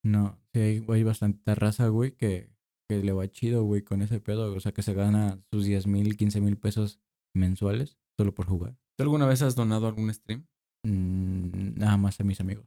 No, 0.04 0.38
sí 0.52 0.60
hay, 0.60 0.84
hay 0.88 1.02
bastante 1.02 1.54
raza, 1.54 1.88
güey, 1.88 2.12
que, 2.16 2.50
que 2.88 3.02
le 3.02 3.12
va 3.12 3.28
chido, 3.28 3.64
güey, 3.64 3.82
con 3.82 4.02
ese 4.02 4.20
pedo. 4.20 4.54
O 4.54 4.60
sea, 4.60 4.72
que 4.72 4.82
se 4.82 4.94
gana 4.94 5.40
sus 5.52 5.64
10 5.64 5.86
mil, 5.86 6.16
15 6.16 6.40
mil 6.40 6.56
pesos 6.58 7.00
mensuales 7.34 7.98
solo 8.18 8.34
por 8.34 8.46
jugar. 8.46 8.76
¿Tú 8.96 9.02
alguna 9.02 9.26
vez 9.26 9.42
has 9.42 9.54
donado 9.54 9.86
algún 9.86 10.12
stream? 10.12 10.46
Mm, 10.84 11.78
nada 11.78 11.96
más 11.96 12.18
a 12.20 12.24
mis 12.24 12.40
amigos. 12.40 12.66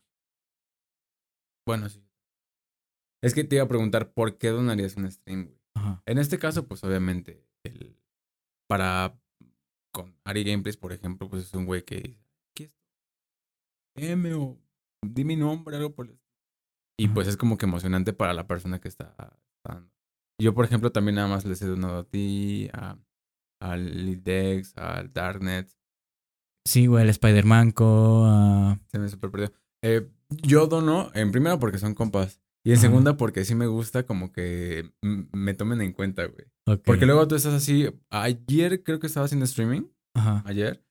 Bueno, 1.65 1.89
sí. 1.89 2.03
Es 3.23 3.33
que 3.33 3.43
te 3.43 3.55
iba 3.55 3.65
a 3.65 3.67
preguntar 3.67 4.13
por 4.13 4.37
qué 4.37 4.49
donarías 4.49 4.95
un 4.95 5.11
stream, 5.11 5.45
güey. 5.45 5.59
Ajá. 5.75 6.03
En 6.05 6.17
este 6.17 6.39
caso, 6.39 6.67
pues 6.67 6.83
obviamente, 6.83 7.45
el, 7.63 7.97
para 8.67 9.19
con 9.93 10.15
Ari 10.23 10.43
Gameplays, 10.43 10.77
por 10.77 10.93
ejemplo, 10.93 11.29
pues 11.29 11.43
es 11.43 11.53
un 11.53 11.65
güey 11.65 11.83
que 11.83 11.95
dice, 11.99 12.25
aquí 12.51 12.63
estoy. 12.63 12.83
M 13.95 14.33
o 14.35 14.59
di 15.05 15.25
mi 15.25 15.35
nombre, 15.35 15.77
algo 15.77 15.93
por 15.95 16.05
el 16.05 16.13
estilo". 16.13 16.29
Y 16.99 17.05
Ajá. 17.05 17.13
pues 17.13 17.27
es 17.27 17.37
como 17.37 17.57
que 17.57 17.65
emocionante 17.65 18.13
para 18.13 18.33
la 18.33 18.47
persona 18.47 18.79
que 18.79 18.87
está, 18.87 19.09
está 19.09 19.73
dando. 19.73 19.91
Yo, 20.41 20.53
por 20.53 20.65
ejemplo, 20.65 20.91
también 20.91 21.15
nada 21.15 21.27
más 21.27 21.45
les 21.45 21.61
he 21.61 21.67
donado 21.67 21.99
a 21.99 22.03
ti, 22.03 22.69
a, 22.73 22.97
al 23.61 24.05
Lidex, 24.05 24.77
al 24.77 25.11
Darknet. 25.11 25.78
Sí, 26.65 26.85
güey, 26.87 27.03
el 27.03 27.09
Spider-Man 27.09 27.71
co. 27.71 28.23
ah, 28.27 28.77
Se 28.87 28.99
me 28.99 29.09
super 29.09 29.31
perdió. 29.31 29.51
Eh, 29.81 30.07
yo 30.43 30.67
dono, 30.67 31.09
en 31.13 31.31
primera 31.31 31.57
porque 31.59 31.77
son 31.79 31.93
compas. 31.95 32.39
Y 32.65 32.71
en 32.71 32.77
Ajá. 32.77 32.81
segunda 32.87 33.15
porque 33.17 33.45
sí 33.45 33.55
me 33.55 33.67
gusta 33.67 34.03
como 34.03 34.31
que 34.33 34.91
me 35.01 35.53
tomen 35.53 35.81
en 35.81 35.93
cuenta, 35.93 36.25
güey. 36.25 36.45
ok. 36.67 36.81
Porque 36.83 37.05
luego 37.05 37.27
tú 37.27 37.35
estás 37.35 37.53
así. 37.53 37.87
Ayer 38.09 38.83
creo 38.83 38.99
que 38.99 39.07
estaba 39.07 39.25
haciendo 39.25 39.45
streaming. 39.45 39.83
Ajá. 40.13 40.43
Ayer. 40.45 40.83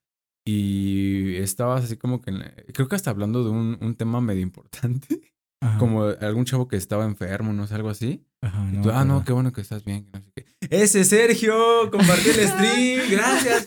Y 0.46 1.36
estabas 1.36 1.84
así 1.84 1.96
como 1.98 2.22
que. 2.22 2.32
la- 2.32 2.54
creo 2.72 2.88
que 2.88 2.96
hasta 2.96 3.10
hablando 3.10 3.44
de 3.44 3.50
un, 3.50 3.76
un 3.80 3.94
tema 3.94 4.20
medio 4.22 4.40
importante. 4.40 5.20
ajá, 5.60 5.78
Como 5.78 6.04
algún 6.04 6.46
chavo 6.46 6.68
que 6.68 6.76
estaba 6.76 7.04
enfermo, 7.04 7.52
no 7.52 7.66
sé, 7.66 7.74
algo 7.74 7.90
así. 7.90 8.24
ajá, 8.40 8.64
no 8.64 8.80
tú, 8.82 8.90
ah, 8.90 9.04
no, 9.04 9.24
qué 9.24 9.32
bueno 9.34 9.52
que 9.52 9.60
estás 9.60 9.84
bien. 9.84 10.06
que 10.06 10.18
no 10.18 10.24
sé 10.24 10.32
qué. 10.34 10.46
Ese 10.70 11.04
Sergio, 11.04 11.90
compartí 11.90 12.30
el 12.30 12.48
stream, 12.48 13.10
gracias. 13.10 13.66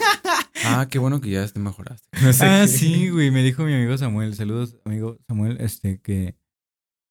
Ah, 0.79 0.87
qué 0.89 0.99
bueno 0.99 1.21
que 1.21 1.29
ya 1.29 1.47
te 1.47 1.59
mejoraste. 1.59 2.07
No 2.23 2.33
sé 2.33 2.45
Ah, 2.45 2.61
qué. 2.63 2.67
sí, 2.67 3.09
güey. 3.09 3.31
Me 3.31 3.43
dijo 3.43 3.63
mi 3.63 3.73
amigo 3.73 3.97
Samuel. 3.97 4.35
Saludos, 4.35 4.77
amigo 4.85 5.17
Samuel, 5.27 5.57
este, 5.59 5.99
que, 6.01 6.35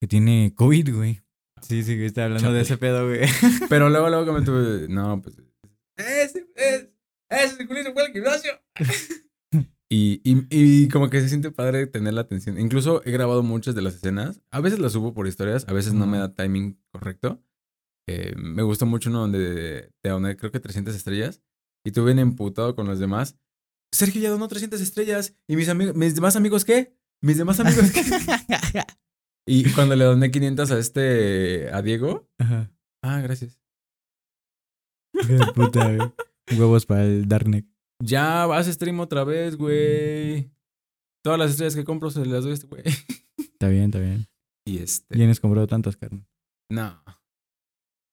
que 0.00 0.06
tiene 0.08 0.52
COVID, 0.54 0.94
güey. 0.94 1.20
Sí, 1.62 1.82
sí, 1.82 1.96
que 1.96 2.06
está 2.06 2.24
hablando 2.24 2.52
de 2.52 2.62
ese 2.62 2.78
pedo, 2.78 3.06
güey. 3.06 3.20
Pero 3.68 3.90
luego, 3.90 4.08
luego 4.08 4.24
que 4.26 4.32
me 4.40 4.44
tuve. 4.44 4.88
No, 4.88 5.20
pues. 5.20 5.36
Ese, 5.96 6.46
ese, 6.56 6.94
ese 7.28 7.66
culito 7.66 7.92
fue 7.92 8.04
al 8.06 8.12
gimnasio. 8.12 8.52
y, 9.90 10.20
y, 10.24 10.46
y 10.50 10.88
como 10.88 11.10
que 11.10 11.20
se 11.20 11.28
siente 11.28 11.50
padre 11.50 11.86
tener 11.86 12.14
la 12.14 12.22
atención. 12.22 12.58
Incluso 12.58 13.02
he 13.04 13.10
grabado 13.10 13.42
muchas 13.42 13.74
de 13.74 13.82
las 13.82 13.94
escenas. 13.96 14.40
A 14.50 14.60
veces 14.60 14.78
las 14.78 14.92
subo 14.92 15.12
por 15.12 15.26
historias, 15.26 15.66
a 15.68 15.72
veces 15.72 15.92
no 15.92 16.06
me 16.06 16.18
da 16.18 16.34
timing 16.34 16.80
correcto. 16.92 17.42
Eh, 18.08 18.34
me 18.36 18.62
gustó 18.62 18.86
mucho 18.86 19.10
uno 19.10 19.20
donde 19.20 19.92
te 20.02 20.10
doné, 20.10 20.36
creo 20.36 20.50
que 20.50 20.60
300 20.60 20.94
estrellas. 20.94 21.42
Y 21.84 21.92
tú 21.92 22.04
bien 22.04 22.18
emputado 22.18 22.74
con 22.74 22.86
los 22.86 22.98
demás. 22.98 23.36
Sergio 23.92 24.20
ya 24.20 24.30
donó 24.30 24.48
300 24.48 24.80
estrellas. 24.80 25.34
¿Y 25.48 25.56
mis, 25.56 25.68
amigos, 25.68 25.94
mis 25.96 26.14
demás 26.14 26.36
amigos 26.36 26.64
qué? 26.64 26.96
¿Mis 27.22 27.38
demás 27.38 27.60
amigos 27.60 27.90
qué? 27.90 28.02
y 29.46 29.70
cuando 29.72 29.96
le 29.96 30.04
doné 30.04 30.30
500 30.30 30.70
a 30.70 30.78
este, 30.78 31.70
a 31.72 31.82
Diego. 31.82 32.28
Ajá. 32.38 32.70
Ah, 33.02 33.20
gracias. 33.20 33.60
Qué 35.12 35.38
puta, 35.54 35.92
güey. 35.92 36.12
Huevos 36.58 36.86
para 36.86 37.04
el 37.04 37.28
Darknet. 37.28 37.66
Ya 38.02 38.46
vas 38.46 38.66
a 38.68 38.72
stream 38.72 39.00
otra 39.00 39.24
vez, 39.24 39.56
güey. 39.56 40.50
Todas 41.22 41.38
las 41.38 41.50
estrellas 41.50 41.74
que 41.74 41.84
compro 41.84 42.10
se 42.10 42.24
las 42.24 42.42
doy 42.42 42.52
a 42.52 42.54
este 42.54 42.66
güey. 42.66 42.82
Está 43.38 43.68
bien, 43.68 43.84
está 43.84 43.98
bien. 43.98 44.26
Y 44.66 44.78
este. 44.78 45.14
¿Quién 45.14 45.28
has 45.28 45.38
comprado 45.38 45.66
tantas 45.66 45.94
carnes? 45.94 46.26
No. 46.70 47.02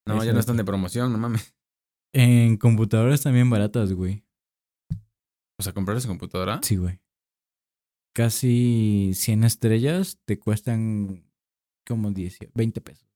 No, 0.06 0.16
Eso 0.16 0.26
ya 0.26 0.34
no 0.34 0.40
es. 0.40 0.44
están 0.44 0.58
de 0.58 0.66
promoción, 0.66 1.14
no 1.14 1.18
mames. 1.18 1.56
En 2.14 2.58
computadoras 2.58 3.22
también 3.22 3.50
baratas, 3.50 3.94
güey. 3.94 4.26
O 5.60 5.64
sea, 5.64 5.74
comprarlas 5.74 6.06
en 6.06 6.10
computadora. 6.12 6.60
Sí, 6.64 6.76
güey. 6.76 7.00
casi 8.16 9.12
100 9.14 9.44
estrellas 9.44 10.20
te 10.26 10.40
cuestan 10.40 11.24
como 11.88 12.12
10, 12.12 12.38
20 12.54 12.82
pesos. 12.82 13.08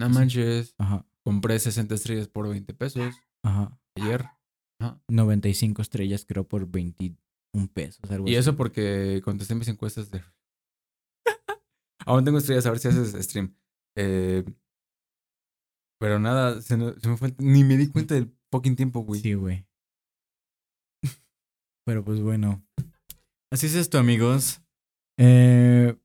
No 0.00 0.08
manches. 0.10 0.74
Ajá, 0.78 1.06
Compré 1.24 1.58
60 1.58 1.94
estrellas 1.94 2.28
por 2.28 2.48
20 2.48 2.72
pesos 2.74 3.14
ajá. 3.42 3.78
ayer. 3.96 4.24
Ajá. 4.80 5.00
95 5.08 5.82
estrellas 5.82 6.24
creo 6.26 6.46
por 6.46 6.70
21 6.70 7.16
pesos. 7.72 8.10
Algo 8.10 8.26
Y 8.28 8.32
así. 8.32 8.36
eso 8.40 8.56
porque 8.56 9.20
contesté 9.24 9.54
mis 9.54 9.68
encuestas 9.68 10.10
de. 10.10 10.22
Aún 12.06 12.24
tengo 12.24 12.38
estrellas, 12.38 12.66
a 12.66 12.70
ver 12.70 12.78
si 12.78 12.88
haces 12.88 13.12
stream. 13.24 13.54
Eh, 13.96 14.44
pero 15.98 16.18
nada, 16.18 16.60
se, 16.60 16.76
no- 16.76 16.98
se 16.98 17.08
me 17.08 17.16
fue. 17.16 17.34
Ni 17.38 17.64
me 17.64 17.76
di 17.76 17.88
cuenta 17.90 18.14
del 18.14 18.34
fucking 18.52 18.76
tiempo, 18.76 19.00
güey. 19.00 19.20
Sí, 19.20 19.34
güey. 19.34 19.65
Pero 21.86 22.04
pues 22.04 22.20
bueno. 22.20 22.64
Así 23.52 23.66
es 23.66 23.74
esto, 23.76 23.98
amigos. 23.98 24.60
Eh, 25.18 25.96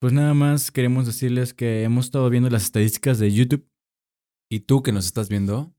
pues 0.00 0.12
nada 0.12 0.34
más 0.34 0.70
queremos 0.70 1.06
decirles 1.06 1.54
que 1.54 1.82
hemos 1.82 2.06
estado 2.06 2.28
viendo 2.30 2.50
las 2.50 2.64
estadísticas 2.64 3.18
de 3.18 3.32
YouTube. 3.32 3.66
Y 4.52 4.60
tú 4.60 4.82
que 4.82 4.92
nos 4.92 5.06
estás 5.06 5.28
viendo, 5.28 5.74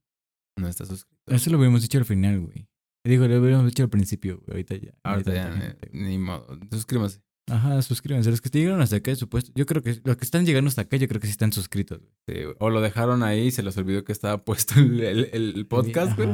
no 0.57 0.67
estás 0.67 0.87
suscrito. 0.87 1.21
Eso 1.27 1.49
lo 1.51 1.57
habíamos 1.57 1.81
dicho 1.81 1.97
al 1.97 2.05
final, 2.05 2.39
güey. 2.39 2.67
Digo, 3.05 3.27
lo 3.27 3.35
habíamos 3.35 3.65
dicho 3.67 3.83
al 3.83 3.89
principio, 3.89 4.37
güey. 4.37 4.49
Ahorita 4.51 4.75
ya. 4.75 4.93
Ahorita 5.03 5.31
ahorita 5.31 5.33
ya, 5.33 5.57
eh, 5.57 5.61
gente, 5.79 5.89
ni 5.93 6.17
modo. 6.17 6.47
Suscríbanse. 6.71 7.21
Ajá, 7.49 7.81
suscríbanse. 7.81 8.29
Los 8.29 8.39
que 8.41 8.49
llegaron 8.49 8.81
hasta 8.81 8.95
acá, 8.95 9.13
supuesto. 9.15 9.51
Yo 9.55 9.65
creo 9.65 9.81
que 9.81 9.99
los 10.03 10.15
que 10.17 10.23
están 10.23 10.45
llegando 10.45 10.69
hasta 10.69 10.83
acá, 10.83 10.97
yo 10.97 11.07
creo 11.07 11.19
que 11.19 11.27
sí 11.27 11.31
están 11.31 11.51
suscritos, 11.51 11.99
güey. 11.99 12.13
Sí, 12.27 12.55
o 12.59 12.69
lo 12.69 12.79
dejaron 12.81 13.23
ahí 13.23 13.47
y 13.47 13.51
se 13.51 13.63
les 13.63 13.75
olvidó 13.77 14.03
que 14.03 14.11
estaba 14.11 14.43
puesto 14.45 14.79
el, 14.79 15.01
el- 15.01 15.29
el 15.55 15.67
podcast, 15.67 16.15
güey. 16.15 16.29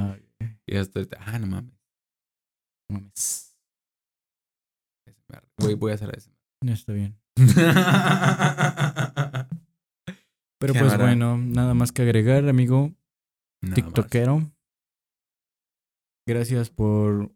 Y 0.67 0.75
hasta 0.75 0.99
ahorita, 0.99 1.17
ah, 1.25 1.39
no 1.39 1.47
mames. 1.47 1.73
No 2.89 2.99
mames. 2.99 3.55
Güey, 5.59 5.75
voy 5.75 5.91
a 5.91 5.95
hacer 5.95 6.15
eso. 6.15 6.31
Ya 6.63 6.73
está 6.73 6.93
bien. 6.93 7.19
Pero 10.59 10.73
pues 10.73 10.97
bueno, 10.97 11.37
nada 11.37 11.73
más 11.73 11.91
que 11.91 12.01
agregar, 12.01 12.47
amigo. 12.49 12.93
Nada 13.61 13.75
más. 13.75 13.75
TikTokero. 13.75 14.51
Gracias 16.27 16.69
por 16.69 17.31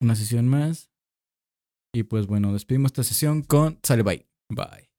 una 0.00 0.14
sesión 0.14 0.48
más. 0.48 0.90
Y 1.94 2.04
pues 2.04 2.26
bueno, 2.26 2.52
despedimos 2.52 2.90
esta 2.90 3.04
sesión 3.04 3.42
con 3.42 3.78
Sale 3.82 4.02
Bye. 4.02 4.26
Bye. 4.48 4.91